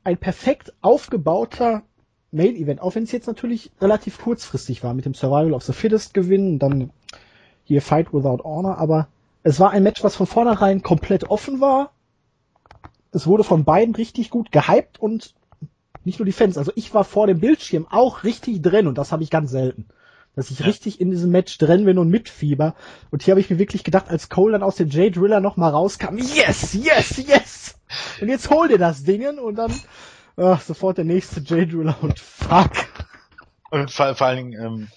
[0.04, 1.84] ein perfekt aufgebauter
[2.32, 5.74] Main Event, auch wenn es jetzt natürlich relativ kurzfristig war mit dem Survival of the
[5.74, 6.90] Fittest gewinnen, dann
[7.64, 9.08] hier Fight Without Honor, aber
[9.44, 11.92] es war ein Match, was von vornherein komplett offen war.
[13.14, 15.34] Es wurde von beiden richtig gut gehypt und
[16.04, 19.12] nicht nur die Fans, also ich war vor dem Bildschirm auch richtig drin und das
[19.12, 19.88] habe ich ganz selten.
[20.36, 20.66] Dass ich Ja.
[20.66, 22.74] richtig in diesem Match drin bin und mitfieber.
[23.12, 25.72] Und hier habe ich mir wirklich gedacht, als Cole dann aus dem Jay Driller nochmal
[25.72, 27.76] rauskam, yes, yes, yes!
[28.20, 29.72] Und jetzt hol dir das Dingen und dann
[30.36, 32.72] ach, sofort der nächste Jay Driller und fuck.
[33.70, 34.88] Und vor, vor allen Dingen, ähm,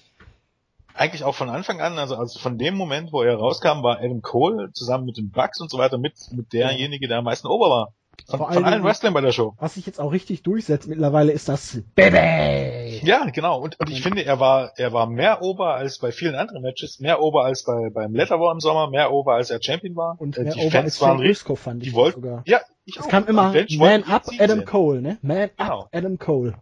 [0.95, 4.23] eigentlich auch von Anfang an, also, also von dem Moment, wo er rauskam, war Adam
[4.23, 7.69] Cole zusammen mit den Bucks und so weiter mit, mit derjenige, der am meisten ober
[7.69, 7.93] war.
[8.29, 9.55] Von, Vor von allen Wrestlern bei der Show.
[9.59, 13.01] Was sich jetzt auch richtig durchsetzt mittlerweile ist das Baby.
[13.07, 13.61] Ja, genau.
[13.61, 16.99] Und, und ich finde, er war, er war mehr Ober als bei vielen anderen Matches,
[17.01, 20.16] mehr Ober als bei, beim Letter War im Sommer, mehr Ober als er Champion war.
[20.20, 22.43] Und Äh, mehr die over Fans als waren Briscoe fand ich die wollten, sogar.
[22.47, 23.09] ja, ich Es auch.
[23.09, 24.64] kam immer Man up Adam sehen.
[24.66, 25.18] Cole, ne?
[25.22, 25.81] Man Genau.
[25.83, 26.55] up Adam Cole.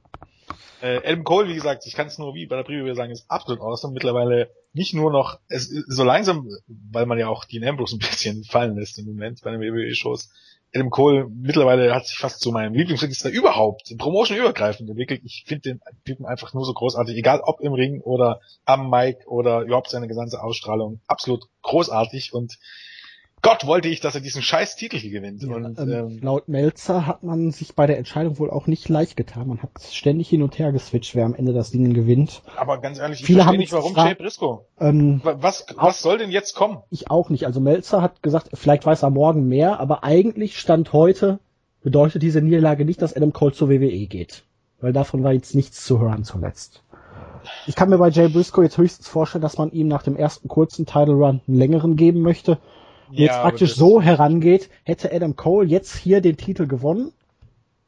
[0.83, 3.25] Äh, Adam Cole, wie gesagt, ich kann es nur wie bei der Preview sagen, ist
[3.31, 3.95] absolut awesome.
[3.95, 6.47] Mittlerweile nicht nur noch, es so langsam,
[6.91, 10.29] weil man ja auch Dean Ambrose ein bisschen fallen lässt im Moment bei den WWE-Shows.
[10.75, 15.21] Adam Cole mittlerweile hat sich fast zu meinem Lieblingsregister überhaupt, Promotion übergreifend entwickelt.
[15.25, 19.27] Ich finde den Typen einfach nur so großartig, egal ob im Ring oder am Mic
[19.27, 21.01] oder überhaupt seine gesamte Ausstrahlung.
[21.07, 22.59] Absolut großartig und
[23.45, 25.43] Gott wollte ich, dass er diesen scheiß Titel hier gewinnt.
[25.43, 28.89] Ja, und, ähm, ähm, laut Melzer hat man sich bei der Entscheidung wohl auch nicht
[28.89, 29.47] leicht getan.
[29.47, 32.43] Man hat ständig hin und her geswitcht, wer am Ende das Ding gewinnt.
[32.57, 34.65] aber ganz ehrlich, ich Viele verstehe haben nicht, warum Jay Briscoe.
[34.81, 36.79] Ähm, Wa- Was, was soll denn jetzt kommen?
[36.91, 37.47] ich auch nicht.
[37.47, 41.39] Also Melzer hat gesagt, vielleicht weiß er morgen mehr, aber eigentlich stand heute,
[41.83, 44.43] bedeutet diese Niederlage nicht, dass Adam Cole zur WWE geht.
[44.81, 46.83] Weil davon war jetzt nichts zu hören zuletzt.
[47.67, 50.49] Ich kann mir bei Jay Briscoe jetzt höchstens vorstellen, dass man ihm nach dem ersten
[50.49, 52.59] kurzen Title Run einen längeren geben möchte.
[53.09, 57.13] Und jetzt aber praktisch so herangeht, hätte Adam Cole jetzt hier den Titel gewonnen,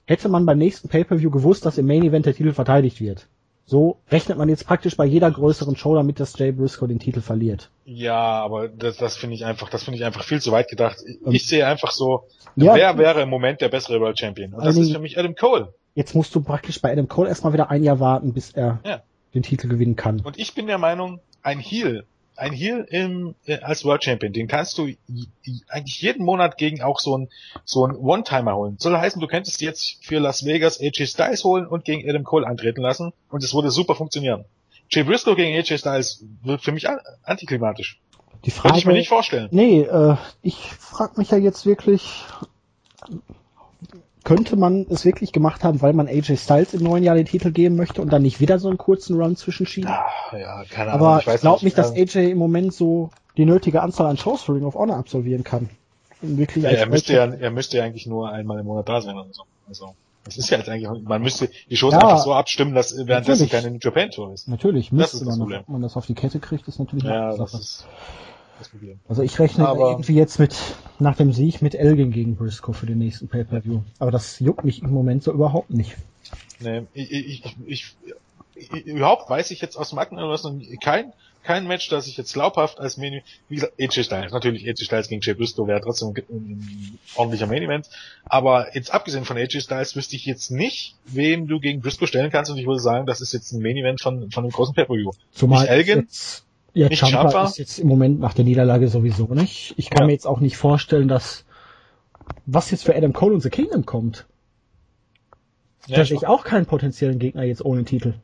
[0.06, 3.26] hätte man beim nächsten Pay-Per-View gewusst, dass im Main Event der Titel verteidigt wird.
[3.68, 7.20] So rechnet man jetzt praktisch bei jeder größeren Show damit, dass Jay Briscoe den Titel
[7.20, 7.68] verliert.
[7.84, 10.98] Ja, aber das, das finde ich einfach, das finde ich einfach viel zu weit gedacht.
[11.04, 12.22] Ich, Ähm, ich sehe einfach so,
[12.54, 12.76] ja.
[12.76, 14.54] wer wäre im Moment der bessere World Champion?
[14.54, 15.74] Und das ist für mich Adam Cole.
[15.96, 19.02] Jetzt musst du praktisch bei Adam Cole erstmal wieder ein Jahr warten, bis er Ja.
[19.34, 20.20] den Titel gewinnen kann.
[20.20, 22.04] Und ich bin der Meinung, ein Heel,
[22.36, 24.88] ein Heel im, äh, als World Champion, den kannst du
[25.68, 27.28] eigentlich jeden Monat gegen auch so ein
[27.64, 28.76] so ein One-Timer holen.
[28.78, 32.46] Soll heißen, du könntest jetzt für Las Vegas AJ Styles holen und gegen Adam Cole
[32.46, 34.44] antreten lassen und es würde super funktionieren.
[34.90, 38.00] Jay Briscoe gegen AJ Styles wird für mich an, antiklimatisch.
[38.44, 39.48] Die Frage, ich mir nicht vorstellen.
[39.50, 42.24] nee, äh, ich frage mich ja jetzt wirklich,
[44.26, 47.52] könnte man es wirklich gemacht haben, weil man AJ Styles im neuen Jahr den Titel
[47.52, 49.88] geben möchte und dann nicht wieder so einen kurzen Run zwischenschieben?
[49.88, 51.06] Ah, ja, keine Ahnung.
[51.06, 54.54] Aber ich, glaube nicht, dass AJ im Moment so die nötige Anzahl an Shows für
[54.54, 55.70] Ring of Honor absolvieren kann.
[56.20, 59.16] Wirklich Ja, er müsste ja, er müsste ja eigentlich nur einmal im Monat da sein
[59.16, 59.44] oder so.
[59.68, 62.96] Also, das ist ja jetzt eigentlich, man müsste die Shows Ja, einfach so abstimmen, dass
[63.06, 64.48] währenddessen keine New Japan Tour ist.
[64.48, 65.60] Natürlich Das müsste ist das man, Problem.
[65.60, 67.62] ob man das auf die Kette kriegt, ist natürlich eine Ja, das Sache.
[67.62, 67.86] ist
[68.58, 68.98] das Problem.
[69.08, 70.56] Also ich rechne Aber- irgendwie jetzt mit,
[70.98, 73.80] nach dem Sieg mit Elgin gegen Briscoe für den nächsten Pay-Per-View.
[73.98, 75.96] Aber das juckt mich im Moment so überhaupt nicht.
[76.60, 77.96] Nee, ich, ich, ich,
[78.54, 82.80] ich, überhaupt weiß ich jetzt aus dem Aktenuniversum kein, kein Match, das ich jetzt glaubhaft
[82.80, 86.98] als Main wie gesagt, AJ Styles, natürlich AJ Styles gegen Jay Briscoe wäre trotzdem ein,
[87.14, 87.88] ordentlicher Main Event,
[88.24, 92.30] aber jetzt abgesehen von AJ Styles wüsste ich jetzt nicht, wen du gegen Briscoe stellen
[92.32, 94.74] kannst und ich würde sagen, das ist jetzt ein Main Event von, von einem großen
[94.74, 95.12] Pay-Per-View.
[95.32, 96.00] Zumal Elgin?
[96.00, 96.45] jetzt,
[96.76, 97.48] ja, Nicht Ciampa Ciampa?
[97.48, 99.74] ist jetzt im Moment nach der Niederlage sowieso nicht.
[99.78, 100.06] Ich kann Ja.
[100.06, 101.44] mir jetzt auch nicht vorstellen, dass
[102.44, 104.26] was jetzt für Adam Cole und The Kingdom kommt.
[105.86, 108.14] Ja, da sehe ich auch keinen potenziellen Gegner jetzt ohne Titel.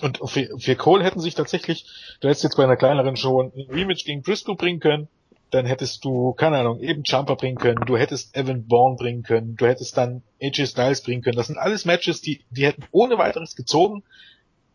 [0.00, 1.86] Und für, für Cole hätten sich tatsächlich,
[2.20, 5.08] du hättest jetzt bei einer kleineren Show ein Rematch gegen Briscoe bringen können,
[5.50, 9.54] dann hättest du, keine Ahnung, eben Jumper bringen können, du hättest Evan Bourne bringen können,
[9.56, 11.36] du hättest dann AJ Styles bringen können.
[11.36, 14.02] Das sind alles Matches, die, die hätten ohne weiteres gezogen.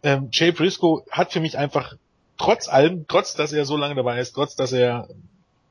[0.03, 1.95] Ähm, Jay Briscoe hat für mich einfach
[2.37, 5.07] trotz allem, trotz dass er so lange dabei ist, trotz dass er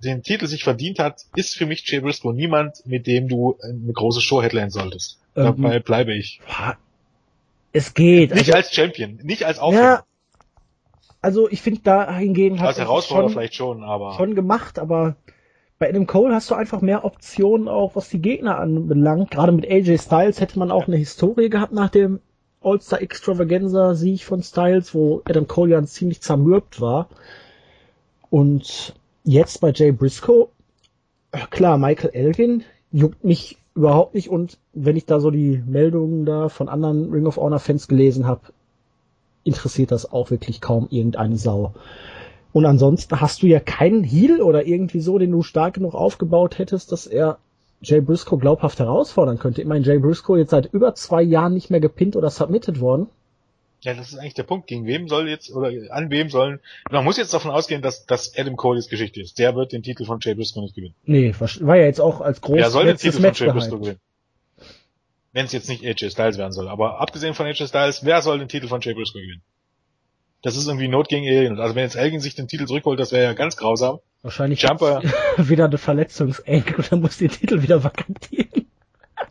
[0.05, 3.93] den Titel sich verdient hat, ist für mich Jay Briscoe niemand, mit dem du eine
[3.93, 5.19] große Show headline solltest.
[5.35, 6.41] Ähm, Dabei bleibe ich.
[7.73, 8.35] Es geht.
[8.35, 9.83] Nicht also, als Champion, nicht als Aufhänger.
[9.83, 10.05] Ja,
[11.23, 15.17] also ich finde da hingegen hat als Herausforderer schon, vielleicht schon, aber schon gemacht, aber
[15.79, 19.31] bei Adam Cole hast du einfach mehr Optionen auch, was die Gegner anbelangt.
[19.31, 22.21] Gerade mit AJ Styles hätte man auch eine Historie gehabt nach dem
[22.63, 27.09] All-Star Extravaganza Sieg von Styles, wo Adam Cole ja ziemlich zermürbt war.
[28.31, 28.95] Und
[29.25, 30.49] jetzt bei Jay Briscoe,
[31.51, 36.49] klar, Michael Elgin juckt mich überhaupt nicht und wenn ich da so die Meldungen da
[36.49, 38.41] von anderen Ring of Honor Fans gelesen habe,
[39.45, 41.75] interessiert das auch wirklich kaum irgendeine Sau.
[42.53, 46.59] Und ansonsten hast du ja keinen Heal oder irgendwie so, den du stark genug aufgebaut
[46.59, 47.39] hättest, dass er
[47.83, 49.61] Jay Briscoe glaubhaft herausfordern könnte.
[49.61, 53.09] Ich meine, Jay Briscoe jetzt seit über zwei Jahren nicht mehr gepinnt oder submitted worden.
[53.83, 54.67] Ja, das ist eigentlich der Punkt.
[54.67, 56.61] Gegen wem soll jetzt oder an wem sollen.
[56.91, 59.39] Man muss jetzt davon ausgehen, dass, dass Adam Cole jetzt Geschichte ist.
[59.39, 60.95] Der wird den Titel von Jay Briscoe nicht gewinnen.
[61.05, 63.79] Nee, war ja jetzt auch als großes Der soll den Titel Match von Jay Briscoe
[63.79, 64.01] gewinnen.
[65.33, 66.69] Wenn es jetzt nicht AJ Styles werden soll.
[66.69, 69.43] Aber abgesehen von AJ Styles, wer soll den Titel von Jay Briscoe gewinnen?
[70.43, 71.61] Das ist irgendwie Not gegen Elgin.
[71.61, 73.99] Also wenn jetzt Elgin sich den Titel zurückholt, das wäre ja ganz grausam.
[74.27, 75.03] Wahrscheinlich Jumper
[75.37, 78.67] wieder eine Verletzungseng und dann muss den Titel wieder vakantieren.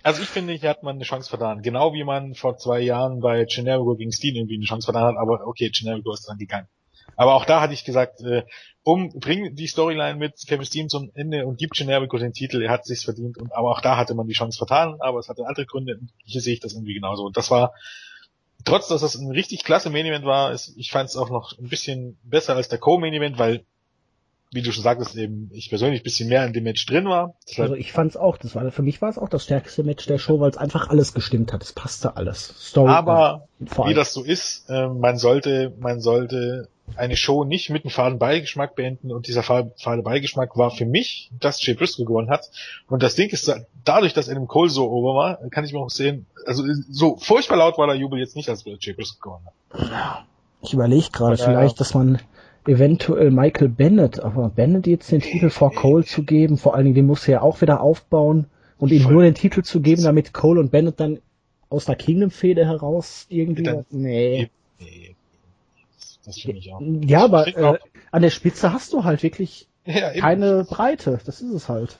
[0.03, 1.61] Also ich finde, hier hat man eine Chance vertan.
[1.61, 5.17] Genau wie man vor zwei Jahren bei Generico gegen Steen irgendwie eine Chance vertan hat,
[5.17, 6.69] aber okay, Generico ist dran gegangen.
[7.17, 8.43] Aber auch da hatte ich gesagt, äh,
[8.83, 12.71] um, bring die Storyline mit Kevin Steen zum Ende und gib Generico den Titel, er
[12.71, 13.37] hat sich's verdient.
[13.37, 15.97] Und, aber auch da hatte man die Chance vertan, aber es hatte andere Gründe.
[15.99, 17.25] Und hier sehe ich das irgendwie genauso.
[17.25, 17.73] Und das war,
[18.63, 21.51] trotz dass das ein richtig klasse Main Event war, ist, ich fand es auch noch
[21.59, 23.65] ein bisschen besser als der Co-Main Event, weil
[24.55, 27.35] wie du schon sagtest, eben ich persönlich bisschen mehr in dem Match drin war.
[27.45, 29.83] Das also ich fand es auch, das war für mich war es auch das stärkste
[29.83, 31.61] Match der Show, weil es einfach alles gestimmt hat.
[31.61, 32.53] Es passte alles.
[32.59, 37.83] Story Aber wie das so ist, äh, man sollte, man sollte eine Show nicht mit
[37.83, 42.29] einem faden Beigeschmack beenden und dieser fade Beigeschmack war für mich, dass Jay Briscoe gewonnen
[42.29, 42.49] hat.
[42.87, 43.53] Und das Ding ist,
[43.83, 47.57] dadurch, dass Adam Cole so over war, kann ich mir auch sehen, also so furchtbar
[47.57, 50.25] laut war der Jubel jetzt nicht, als Jay Briscoe gewonnen hat.
[50.61, 52.19] Ich überlege gerade vielleicht, dass man
[52.67, 56.95] eventuell Michael Bennett, aber Bennett jetzt den Titel vor Cole zu geben, vor allen Dingen,
[56.95, 58.47] den muss er ja auch wieder aufbauen
[58.77, 61.19] und ihm nur den Titel zu geben, damit Cole und Bennett dann
[61.69, 64.49] aus der Kingdom-Fehde heraus irgendwie, dann, nee.
[64.79, 65.15] nee.
[66.25, 66.81] Das finde ich auch.
[67.05, 67.77] Ja, aber äh,
[68.11, 71.19] an der Spitze hast du halt wirklich ja, keine Breite.
[71.25, 71.99] Das ist es halt.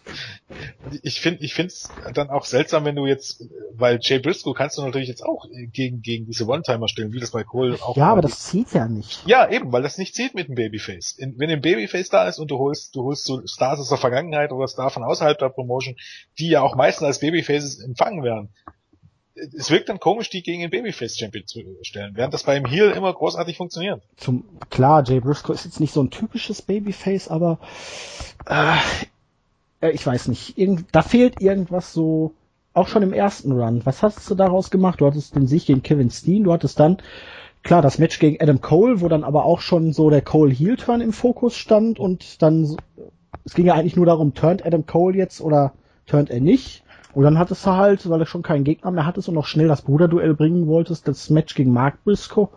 [1.04, 4.78] Ich finde, ich finde es dann auch seltsam, wenn du jetzt, weil Jay Briscoe kannst
[4.78, 7.96] du natürlich jetzt auch gegen gegen diese One-Timer stellen, wie das bei Cole auch.
[7.96, 9.26] Ja, aber das zieht ja nicht.
[9.26, 11.14] Ja, eben, weil das nicht zieht mit dem Babyface.
[11.14, 13.98] In, wenn ein Babyface da ist und du holst, du holst so Stars aus der
[13.98, 15.96] Vergangenheit oder Stars von außerhalb der Promotion,
[16.40, 18.50] die ja auch meistens als Babyfaces empfangen werden,
[19.36, 23.14] es wirkt dann komisch, die gegen den Babyface-Champion zu stellen, während das beim Heel immer
[23.14, 24.02] großartig funktioniert.
[24.18, 27.60] Zum, klar, Jay Briscoe ist jetzt nicht so ein typisches Babyface, aber
[28.48, 28.78] äh,
[29.82, 32.34] äh, ich weiß nicht, irgend, da fehlt irgendwas so,
[32.74, 33.86] auch schon im ersten Run.
[33.86, 35.00] Was hast du daraus gemacht?
[35.00, 36.98] Du hattest den Sieg gegen Kevin Steen, du hattest dann,
[37.64, 41.14] klar, das Match gegen Adam Cole, wo dann aber auch schon so der Cole-Heel-Turn im
[41.14, 42.78] Fokus stand und dann,
[43.44, 45.74] es ging ja eigentlich nur darum, turnt Adam Cole jetzt oder
[46.06, 46.84] turnt er nicht?
[47.16, 49.70] Und dann hattest du halt, weil du schon keinen Gegner mehr hattest und noch schnell
[49.70, 52.50] das Bruderduell bringen wolltest, das Match gegen Mark Briscoe.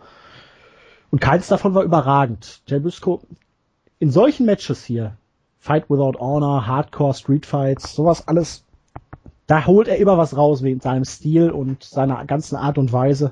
[1.11, 2.61] Und keins davon war überragend.
[2.67, 3.21] Jay Briscoe,
[3.99, 5.15] in solchen Matches hier,
[5.59, 8.65] Fight Without Honor, Hardcore Street Fights, sowas alles,
[9.47, 13.31] da holt er immer was raus wegen seinem Stil und seiner ganzen Art und Weise.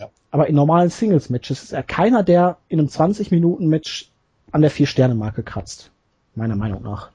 [0.00, 0.08] Ja.
[0.30, 4.10] Aber in normalen Singles-Matches ist er keiner, der in einem 20-Minuten-Match
[4.52, 5.90] an der Vier-Sterne-Marke kratzt.
[6.34, 7.10] Meiner Meinung nach.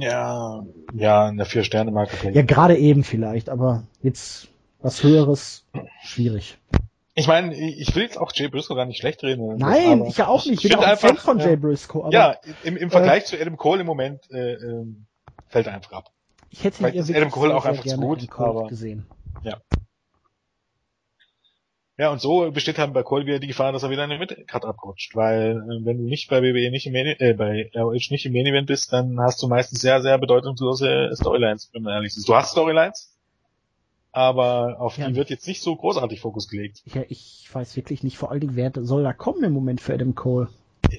[0.00, 2.30] Ja, ja, in der Vier-Sterne-Marke.
[2.32, 4.48] Ja, gerade eben vielleicht, aber jetzt
[4.80, 5.66] was Höheres,
[6.02, 6.58] schwierig.
[7.14, 9.56] Ich meine, ich will jetzt auch Jay Briscoe gar nicht schlecht reden.
[9.56, 10.64] Nein, ich ja auch nicht.
[10.64, 12.04] Ich bin auch ein Fan von Jay Briscoe.
[12.04, 14.86] Aber, ja, im, im Vergleich äh, zu Adam Cole im Moment äh, äh,
[15.48, 16.10] fällt er einfach ab.
[16.50, 19.06] Ich hätte ihn Adam Cole auch einfach zu gut, aber gesehen.
[19.42, 19.60] Ja.
[22.00, 24.20] Ja, und so besteht halt bei Cole wieder die Gefahr, dass er wieder in den
[24.20, 28.08] Midcard abrutscht, weil äh, wenn du nicht bei WWE nicht im Main, äh, bei ROH
[28.08, 31.92] nicht im Main Event bist, dann hast du meistens sehr, sehr bedeutungslose Storylines, wenn man
[31.92, 32.26] ehrlich ist.
[32.26, 33.14] Du hast Storylines,
[34.12, 35.08] aber auf ja.
[35.08, 36.80] die wird jetzt nicht so großartig Fokus gelegt.
[36.86, 39.92] Ja, ich weiß wirklich nicht, vor allen Dingen, wer soll da kommen im Moment für
[39.92, 40.48] Adam Cole?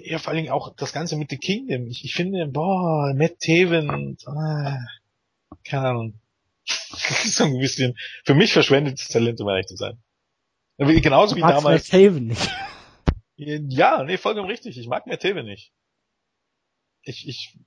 [0.03, 1.87] Ja, vor allen Dingen auch das Ganze mit The Kingdom.
[1.87, 4.77] Ich, ich finde, boah, Matt Taven, ah,
[5.63, 6.13] keine Ahnung.
[6.91, 9.97] Das ist so ein bisschen, für mich verschwendetes Talent, um ehrlich zu sein.
[10.81, 11.87] Genauso wie damals.
[11.87, 12.49] Taven nicht.
[13.35, 14.77] Ja, nee, vollkommen richtig.
[14.77, 15.71] Ich mag Taven nicht.
[17.03, 17.57] Ich, ich,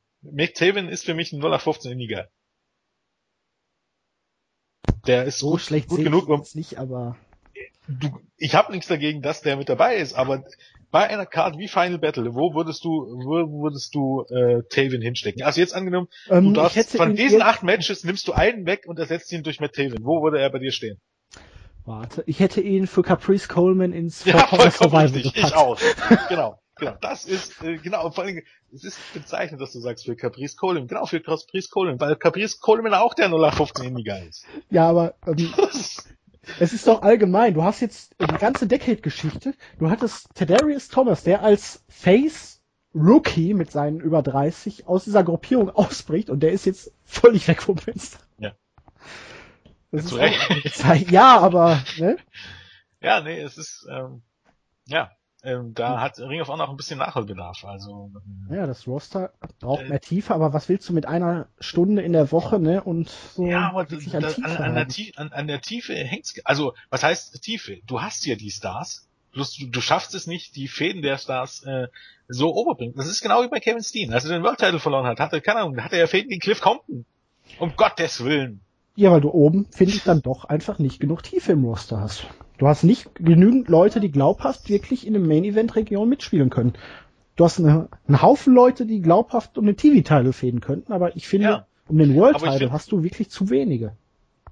[0.54, 2.24] Taven ist für mich ein 0 15 Indie Guy.
[5.06, 7.16] Der ist so gut, schlecht gut genug, um nicht, aber
[7.88, 10.44] du, ich habe nichts dagegen, dass der mit dabei ist, aber
[10.90, 15.42] bei einer Card wie Final Battle, wo würdest du, wo würdest du äh, Taven hinstecken?
[15.42, 18.98] Also jetzt angenommen, ähm, du darfst von diesen acht Matches nimmst du einen weg und
[18.98, 20.04] ersetzt ihn durch Matt Taven.
[20.04, 21.00] Wo würde er bei dir stehen?
[21.86, 25.36] Warte, ich hätte ihn für Caprice Coleman ins ja, vollkommen richtig.
[25.36, 25.78] Ich auch.
[26.28, 26.58] genau.
[26.76, 30.56] Genau, das ist, äh, genau, vor allem, es ist bezeichnend, dass du sagst für Caprice
[30.56, 34.44] Coleman, genau, für Caprice Coleman, weil Caprice Coleman auch der 0815 Indiger ist.
[34.70, 35.54] Ja, aber, ähm,
[36.58, 41.42] es ist doch allgemein, du hast jetzt die ganze Decade-Geschichte, du hattest Tedarius Thomas, der
[41.42, 42.60] als Face
[42.92, 47.62] Rookie mit seinen über 30 aus dieser Gruppierung ausbricht und der ist jetzt völlig weg
[47.62, 48.18] vom Fenster.
[48.38, 48.52] Ja.
[49.94, 50.26] Das ja,
[50.64, 52.16] ist ja, aber, ne?
[53.00, 54.22] Ja, nee, es ist, ähm,
[54.86, 55.12] ja,
[55.44, 57.64] ähm, da hat Ring of Honor auch ein bisschen Nachholbedarf.
[57.64, 58.10] Also
[58.50, 62.02] äh, ja, das Roster braucht äh, mehr Tiefe, aber was willst du mit einer Stunde
[62.02, 62.82] in der Woche, ne?
[62.82, 66.34] Und so ja, aber das, an, an, an, der Tiefe, an, an der Tiefe hängt's.
[66.44, 67.80] Also was heißt Tiefe?
[67.86, 69.06] Du hast ja die Stars.
[69.32, 71.88] Bloß du, du schaffst es nicht, die Fäden der Stars äh,
[72.28, 72.96] so oberbringen.
[72.96, 74.14] Das ist genau wie bei Kevin Steen.
[74.14, 76.60] Als er den World Title verloren hat, hatte, keine Ahnung, hatte er Fäden gegen Cliff
[76.62, 77.04] Compton.
[77.58, 78.63] Um Gottes Willen.
[78.96, 82.26] Ja, weil du oben, finde ich, dann doch einfach nicht genug Tiefe im Roster hast.
[82.58, 86.74] Du hast nicht genügend Leute, die glaubhaft wirklich in der Main-Event-Region mitspielen können.
[87.34, 91.26] Du hast eine, einen Haufen Leute, die glaubhaft um den TV-Title fäden könnten, aber ich
[91.26, 91.66] finde, ja.
[91.88, 93.96] um den World-Title hast du wirklich zu wenige.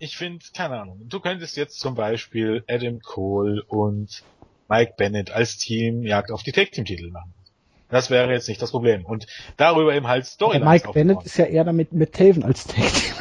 [0.00, 4.24] Ich finde, keine Ahnung, du könntest jetzt zum Beispiel Adam Cole und
[4.68, 7.32] Mike Bennett als Team Jagd auf die Tag-Team-Titel machen.
[7.88, 9.04] Das wäre jetzt nicht das Problem.
[9.04, 11.06] Und darüber eben halt Storylines Mike aufbauen.
[11.06, 13.14] Bennett ist ja eher damit mit Taven als Tag-Team.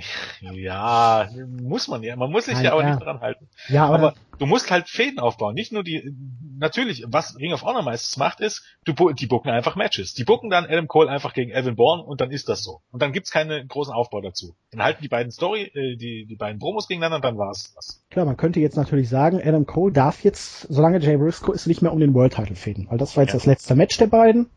[0.40, 1.28] Ja,
[1.60, 2.16] muss man ja.
[2.16, 2.90] Man muss sich ja, ja auch ja.
[2.90, 3.48] nicht dran halten.
[3.68, 5.54] Ja, aber, aber, du musst halt Fäden aufbauen.
[5.54, 6.14] Nicht nur die,
[6.58, 10.14] natürlich, was Ring of Honor meistens macht, ist, du, die bucken einfach Matches.
[10.14, 12.80] Die bucken dann Adam Cole einfach gegen Evan Bourne und dann ist das so.
[12.90, 14.54] Und dann gibt's keinen großen Aufbau dazu.
[14.70, 18.04] Dann halten die beiden Story, äh, die, die beiden Promos gegeneinander und dann war's das.
[18.10, 21.82] Klar, man könnte jetzt natürlich sagen, Adam Cole darf jetzt, solange Jay Briscoe ist, nicht
[21.82, 22.86] mehr um den World Title fäden.
[22.90, 23.38] Weil das war jetzt ja.
[23.38, 24.50] das letzte Match der beiden.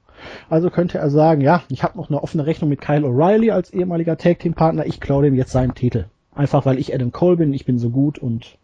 [0.50, 3.72] Also könnte er sagen, ja, ich habe noch eine offene Rechnung mit Kyle O'Reilly als
[3.72, 6.06] ehemaliger Tag Team Partner, ich klaue dem jetzt seinen Titel.
[6.36, 8.58] Einfach weil ich Adam Cole bin, ich bin so gut und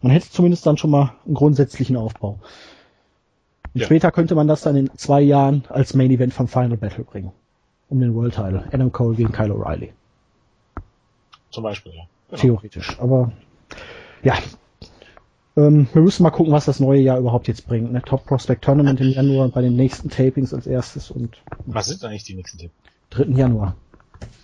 [0.00, 2.38] man hätte zumindest dann schon mal einen grundsätzlichen Aufbau.
[3.74, 3.86] Und ja.
[3.86, 7.32] später könnte man das dann in zwei Jahren als Main Event vom Final Battle bringen.
[7.88, 8.64] Um den World Title.
[8.70, 9.90] Adam Cole gegen Kyle O'Reilly.
[11.50, 12.02] Zum Beispiel, ja.
[12.28, 12.40] Genau.
[12.40, 12.98] Theoretisch.
[13.00, 13.32] Aber
[14.22, 14.34] ja,
[15.58, 17.92] ähm, wir müssen mal gucken, was das neue Jahr überhaupt jetzt bringt.
[17.92, 18.00] Ne?
[18.02, 21.38] Top Prospect Tournament im Januar bei den nächsten Tapings als erstes und.
[21.66, 22.74] Was sind eigentlich die nächsten Tapings?
[23.10, 23.24] 3.
[23.36, 23.76] Januar.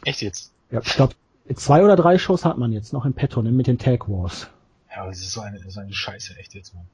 [0.05, 0.53] Echt jetzt?
[0.71, 1.15] Ja, ich glaube,
[1.55, 4.49] zwei oder drei Shows hat man jetzt noch im Petto, ne, mit den Tag Wars.
[4.91, 6.85] Ja, aber das ist so eine, so eine Scheiße, echt jetzt, man.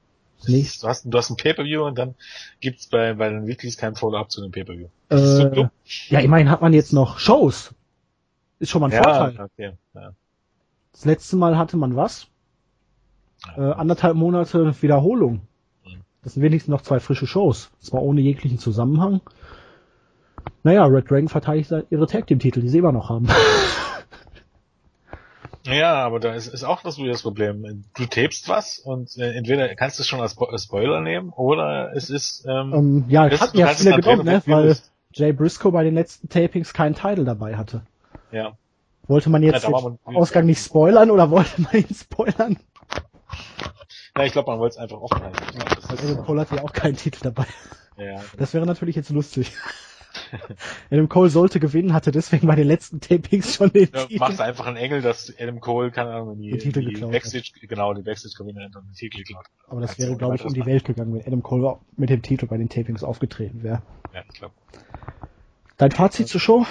[0.47, 0.83] Nicht.
[0.83, 2.15] Du hast, du hast ein Pay-Per-View und dann
[2.61, 4.89] gibt's bei, bei den Weeklies kein Follow-up zu dem Pay-Per-View.
[5.11, 5.69] Äh, so
[6.09, 7.75] ja, immerhin hat man jetzt noch Shows.
[8.59, 9.45] Ist schon mal ein ja, Vorteil.
[9.45, 10.13] Okay, ja.
[10.93, 12.30] Das letzte Mal hatte man was?
[13.57, 15.43] Äh, anderthalb Monate Wiederholung.
[16.23, 17.71] Das sind wenigstens noch zwei frische Shows.
[17.81, 19.21] Zwar ohne jeglichen Zusammenhang.
[20.63, 23.29] Naja, Red Dragon verteidigt ihre Tag Team Titel, die sie immer noch haben.
[25.67, 27.85] Ja, aber da ist, ist auch das das Problem.
[27.95, 32.09] Du tapest was und äh, entweder kannst du es schon als Spoiler nehmen oder es
[32.09, 34.77] ist ähm, um, ähm, ja, es hat ja viele genommen, ne, weil
[35.13, 37.83] Jay Briscoe bei den letzten Tapings keinen Titel dabei hatte.
[38.33, 38.53] Ja.
[39.07, 42.59] Wollte man jetzt ja, den Ausgang nicht spoilern oder wollte man ihn spoilern?
[44.17, 45.39] Ja, ich glaube, man wollte es einfach offen halten.
[45.55, 47.47] Ja, Adam Cole hat ja auch keinen Titel dabei.
[47.97, 48.23] Ja.
[48.39, 49.53] Das wäre natürlich jetzt lustig.
[50.91, 54.19] Adam Cole sollte gewinnen, hatte deswegen bei den letzten Tapings schon den ja, Titel.
[54.19, 57.53] Macht einfach einen Engel, dass Adam Cole, keine Ahnung, die, den Titel die geklaut Backstage,
[57.55, 57.69] hat.
[57.69, 60.67] genau, die Backstage Gewinner und den Titel geklaut Aber das wäre, glaube ich, um die
[60.67, 63.83] Welt gegangen, wenn Adam Cole mit dem Titel bei den Tapings aufgetreten wäre.
[64.13, 64.55] Ja, ich glaube.
[65.77, 66.67] Dein Fazit zur Show?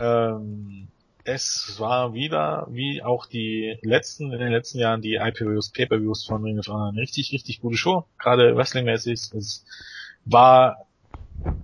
[0.00, 0.88] Ähm,
[1.24, 6.42] es war wieder, wie auch die letzten, in den letzten Jahren, die IPVs, Pay-Per-Views von
[6.44, 8.04] Ring of Honor eine richtig, richtig gute Show.
[8.18, 9.32] Gerade Wrestling-mäßig.
[9.34, 9.64] Es
[10.26, 10.86] war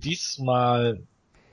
[0.03, 1.01] diesmal,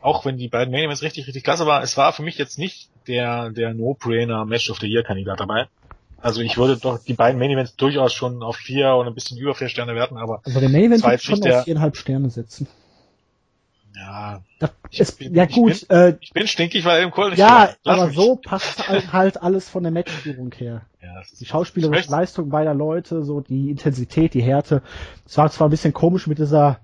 [0.01, 2.59] auch wenn die beiden Main Events richtig, richtig klasse waren, es war für mich jetzt
[2.59, 5.67] nicht der, der No-Brainer Match of the Year Kandidat dabei.
[6.21, 9.39] Also ich würde doch die beiden Main Events durchaus schon auf vier und ein bisschen
[9.39, 10.41] über vier Sterne werten, aber.
[10.45, 12.67] Also der Main Event wird schon auf viereinhalb Sterne setzen.
[13.99, 14.43] Ja.
[14.61, 15.73] Das ist, bin, ja gut.
[15.73, 18.17] Ich bin, äh, ich bin stinkig, weil im Kohl nicht Ja, aber mich.
[18.17, 20.83] so passt halt alles von der Matchführung her.
[21.01, 24.83] Ja, die schauspielerische Leistung beider Leute, so die Intensität, die Härte.
[25.25, 26.81] Es war zwar ein bisschen komisch mit dieser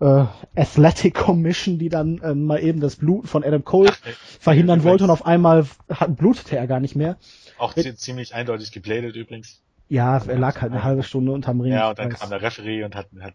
[0.00, 0.24] äh,
[0.56, 4.08] Athletic Commission, die dann äh, mal eben das Blut von Adam Cole Ach,
[4.40, 7.16] verhindern wollte und auf einmal hat, blutete er gar nicht mehr.
[7.58, 9.60] Auch zi- ziemlich eindeutig geblädet übrigens.
[9.90, 11.72] Ja, er lag halt eine halbe Stunde unterm Ring.
[11.72, 13.34] Ja, und dann kam der Referee und hat, hat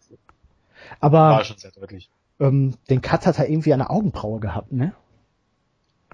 [1.00, 2.10] Aber war schon sehr deutlich.
[2.44, 4.94] Ähm, den Cut hat er irgendwie an der Augenbraue gehabt, ne?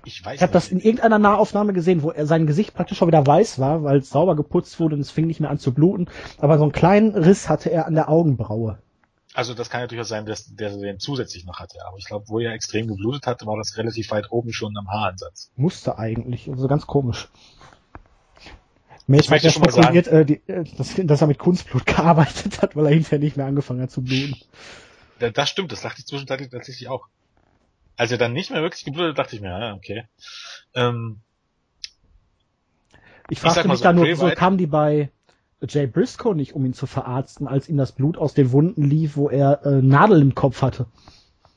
[0.06, 3.10] Ich weiß Ich habe das in irgendeiner Nahaufnahme gesehen, wo er sein Gesicht praktisch schon
[3.10, 5.73] wieder weiß war, weil es sauber geputzt wurde und es fing nicht mehr an zu
[5.73, 6.07] bluten.
[6.38, 8.80] Aber so einen kleinen Riss hatte er an der Augenbraue.
[9.34, 11.80] Also das kann ja durchaus sein, dass der den zusätzlich noch hatte.
[11.85, 14.88] Aber ich glaube, wo er extrem geblutet hatte, war das relativ weit oben schon am
[14.88, 15.51] Haaransatz.
[15.56, 16.49] Musste eigentlich.
[16.49, 17.30] Also ganz komisch.
[19.06, 21.39] Mace Ich hat möchte ja schon mal spekuliert, äh, die, äh, dass, dass er mit
[21.39, 24.35] Kunstblut gearbeitet hat, weil er hinterher nicht mehr angefangen hat zu bluten.
[25.19, 27.07] Da- Das stimmt, das dachte ich zwischenzeitlich tatsächlich auch.
[27.97, 30.05] Als er dann nicht mehr wirklich geblutet, dachte ich mir, ja, okay.
[30.73, 31.19] Ähm,
[33.29, 35.11] Ich fragte mich so, da nur, wieso kamen die bei
[35.67, 39.17] Jay Briscoe nicht, um ihn zu verarzten, als ihm das Blut aus den Wunden lief,
[39.17, 40.85] wo er äh, Nadel im Kopf hatte.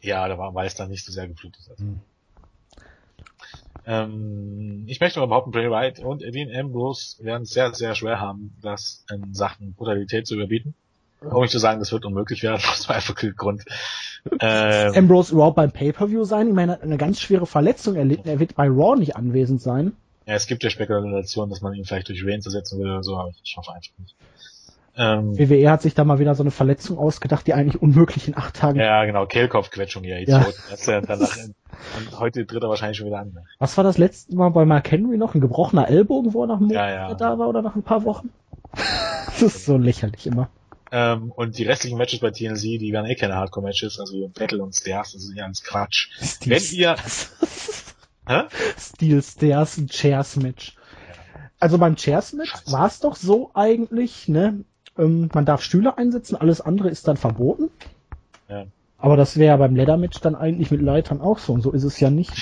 [0.00, 1.78] ja, da war, weil es dann nicht so sehr geblutet hat.
[1.78, 2.00] Hm.
[3.84, 8.20] Ähm, ich möchte mal behaupten, Bray Wyatt und Dean Ambrose werden es sehr, sehr schwer
[8.20, 10.74] haben, das in Sachen Brutalität zu überbieten.
[11.30, 13.64] Um nicht zu sagen, das wird unmöglich werden, aus dem einfachen Grund.
[14.40, 16.48] Ähm, Ambrose überhaupt beim Pay-Per-View sein?
[16.48, 18.28] Ich meine, er hat eine ganz schwere Verletzung erlitten.
[18.28, 19.92] Er wird bei Raw nicht anwesend sein.
[20.26, 23.16] ja, es gibt ja Spekulationen, dass man ihn vielleicht durch Reigns ersetzen will oder so,
[23.16, 24.14] aber ich hoffe einfach nicht.
[24.94, 28.36] Ähm, WWE hat sich da mal wieder so eine Verletzung ausgedacht, die eigentlich unmöglich in
[28.36, 28.78] acht Tagen.
[28.78, 30.40] ja, genau, Kehlkopfquetschung, ja, Ja.
[30.42, 30.54] Idiot.
[30.86, 31.34] Ja danach,
[31.98, 33.32] und heute tritt er wahrscheinlich schon wieder an.
[33.32, 33.42] ne?
[33.58, 35.34] Was war das letzte Mal bei Mark Henry noch?
[35.34, 37.14] Ein gebrochener Ellbogen, wo er nach einem Ja, Monat ja.
[37.14, 38.28] da war oder nach ein paar Wochen?
[39.26, 40.50] das ist so lächerlich immer.
[40.94, 44.74] Ähm, und die restlichen Matches bei TNC, die werden eh keine Hardcore-Matches, also Battle und
[44.74, 46.10] Stairs, das ist ja alles Quatsch.
[46.44, 46.96] Wenn ihr,
[48.28, 48.42] hä?
[48.78, 50.76] Steel Stairs, ein Chairs Match.
[51.58, 52.72] Also beim Chairs Match Scheiße.
[52.72, 54.64] war es doch so eigentlich, ne?
[54.98, 57.70] Ähm, man darf Stühle einsetzen, alles andere ist dann verboten.
[58.50, 58.66] Ja.
[58.98, 61.70] Aber das wäre ja beim Leather Match dann eigentlich mit Leitern auch so und so
[61.70, 62.32] ist es ja nicht.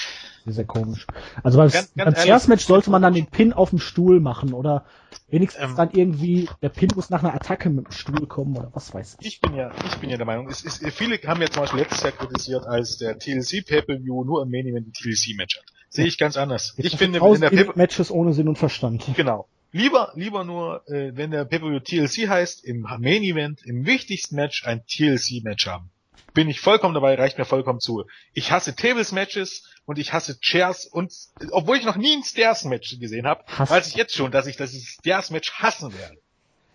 [0.44, 1.06] Sehr, sehr komisch.
[1.42, 3.78] Also beim, Ganz- ganz beim ehrlich, Chairs Match sollte man dann den Pin auf dem
[3.78, 4.84] Stuhl machen oder
[5.28, 5.76] wenigstens Ähm.
[5.76, 9.18] dann irgendwie, der Pin muss nach einer Attacke mit dem Stuhl kommen oder was weiß
[9.20, 9.26] ich.
[9.26, 11.80] Ich bin ja, ich bin ja der Meinung, es ist, viele haben ja zum Beispiel
[11.80, 15.64] letztes Jahr kritisiert, als der TLC Pay-Per-View nur im Main Event ein TLC-Match hat.
[15.88, 16.74] Sehe ich ganz anders.
[16.76, 19.04] Ich finde, in der Pay Matches ohne Sinn und Verstand.
[19.16, 19.48] Genau.
[19.72, 24.64] Lieber, lieber nur, äh, wenn der Pay-Per-View TLC heißt, im Main Event, im wichtigsten Match
[24.66, 25.90] ein TLC-Match haben.
[26.34, 28.04] Bin ich vollkommen dabei, reicht mir vollkommen zu.
[28.34, 31.12] Ich hasse Tables-Matches und ich hasse Chairs und,
[31.50, 34.72] obwohl ich noch nie ein Stairs-Match gesehen habe, weiß ich jetzt schon, dass ich das
[34.72, 36.18] Stairs-Match hassen werde.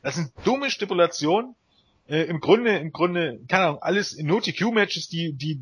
[0.02, 1.56] Das sind dumme Stipulationen.
[2.08, 5.60] Äh, Im Grunde, im Grunde, keine Ahnung, alles No-TQ-Matches, die, die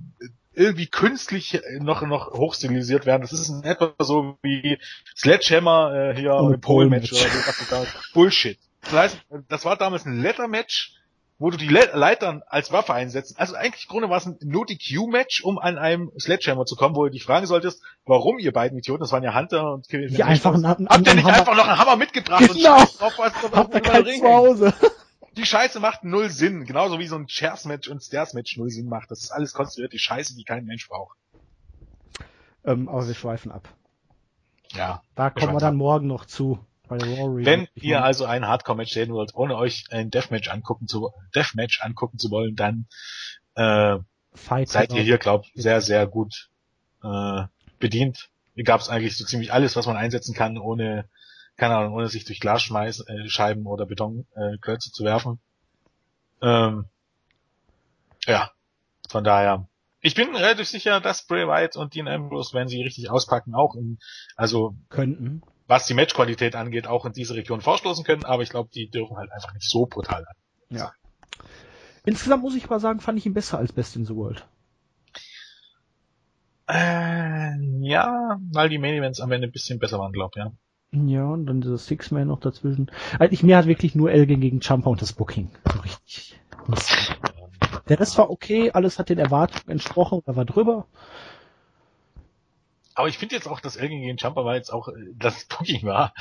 [0.54, 3.22] irgendwie künstlich äh, noch, noch hochstilisiert werden.
[3.22, 4.78] Das ist in etwa so wie
[5.16, 7.86] Sledgehammer äh, hier Pole-Match oder so.
[8.14, 8.60] Bullshit.
[8.82, 9.18] Das heißt,
[9.48, 10.96] das war damals ein Letter-Match,
[11.44, 13.38] wo du die Le Leitern als Waffe einsetzt.
[13.38, 17.04] Also eigentlich im Grunde war es ein No-DQ-Match, um an einem Sledgehammer zu kommen, wo
[17.04, 20.24] du dich fragen solltest, warum ihr beiden Idioten, das waren ja Hunter und Kevin Die
[20.24, 22.78] einfach einen, einen Habt ihr nicht Hammer- einfach noch einen Hammer mitgebracht und Genau.
[22.80, 24.24] scheiß drauf, was Habt ihr keinen zu?
[24.24, 24.74] Hause?
[25.36, 26.64] Die Scheiße macht null Sinn.
[26.64, 29.12] Genauso wie so ein Chairs-Match und Stairs-Match null Sinn macht.
[29.12, 31.18] Das ist alles konstruiert, die Scheiße, die kein Mensch braucht.
[32.64, 33.68] Ähm, aber wir schweifen ab.
[34.74, 35.02] Ja.
[35.16, 36.60] Da kommen wir dann morgen noch zu.
[37.02, 41.12] Wenn Ich ihr meine, also ein Hardcore-Match sehen wollt, ohne euch ein Deathmatch angucken zu,
[41.36, 42.88] Deathmatch angucken zu wollen, dann,
[43.56, 43.98] äh,
[44.34, 45.00] Fight seid Club.
[45.00, 46.50] ihr hier, glaub, sehr, sehr gut,
[47.04, 47.44] äh,
[47.80, 48.30] bedient.
[48.56, 51.10] Hier gab es eigentlich so ziemlich alles, was man einsetzen kann, ohne,
[51.58, 55.40] keine Ahnung, ohne sich durch Glasscheiben äh, oder Betonklötze äh, zu werfen.
[56.42, 56.86] Ähm,
[58.26, 58.52] ja,
[59.10, 59.68] von daher.
[60.02, 63.76] Ich bin relativ sicher, dass Bray Wyatt und Dean Ambrose, wenn sie richtig auspacken, auch
[63.76, 64.00] in,
[64.36, 65.42] also könnten.
[65.68, 69.18] Was die Matchqualität angeht, auch in diese Region vorstoßen können, aber ich glaube, die dürfen
[69.18, 70.78] halt einfach nicht so brutal sein.
[70.78, 70.94] Ja.
[72.06, 74.46] Insgesamt muss ich aber sagen, fand ich ihn besser als Best in the World.
[76.68, 80.52] Äh, ja, weil die Main Events am Ende ein bisschen besser waren, glaube ich, ja.
[80.96, 82.92] Ja, und dann dieses Six-Man noch dazwischen.
[83.18, 85.50] Eigentlich mir hat wirklich nur Elgin gegen Champa und das Booking.
[85.84, 86.40] Richtig.
[87.90, 90.88] Der Rest war okay, alles hat den Erwartungen entsprochen, da war drüber.
[92.96, 95.84] Aber ich finde jetzt auch, dass Elgin gegen Champa war jetzt auch, äh, das Booking
[95.84, 96.14] war.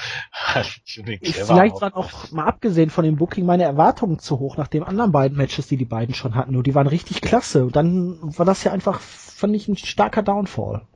[0.86, 4.82] clever vielleicht waren auch, mal abgesehen von dem Booking, meine Erwartungen zu hoch nach den
[4.82, 6.56] anderen beiden Matches, die die beiden schon hatten.
[6.56, 7.64] Und die waren richtig klasse.
[7.64, 10.86] Und dann war das ja einfach, fand ich, ein starker Downfall.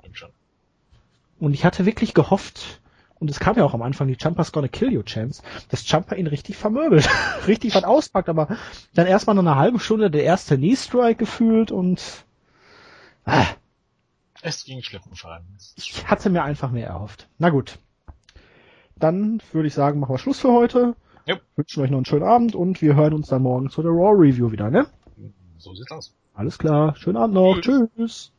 [0.00, 0.30] Stimmt schon.
[1.38, 2.80] Und ich hatte wirklich gehofft,
[3.20, 6.16] und es kam ja auch am Anfang die Champas Gonna Kill You Chance, dass Champa
[6.16, 7.08] ihn richtig vermöbelt.
[7.46, 8.56] richtig was auspackt, aber
[8.94, 12.00] dann erstmal noch eine halbe Stunde der erste Knee Strike gefühlt und
[13.26, 13.46] ah,
[14.42, 15.44] Es ging schleppen voran.
[15.76, 17.28] ich hatte mir einfach mehr erhofft.
[17.38, 17.78] Na gut.
[18.96, 20.94] Dann würde ich sagen, machen wir Schluss für heute.
[21.28, 21.42] Yep.
[21.56, 24.12] Wünschen euch noch einen schönen Abend und wir hören uns dann morgen zu der Raw
[24.18, 24.86] Review wieder, ne?
[25.58, 26.14] So sieht's aus.
[26.34, 26.96] Alles klar.
[26.96, 27.60] Schönen Abend noch.
[27.60, 28.32] Tschüss.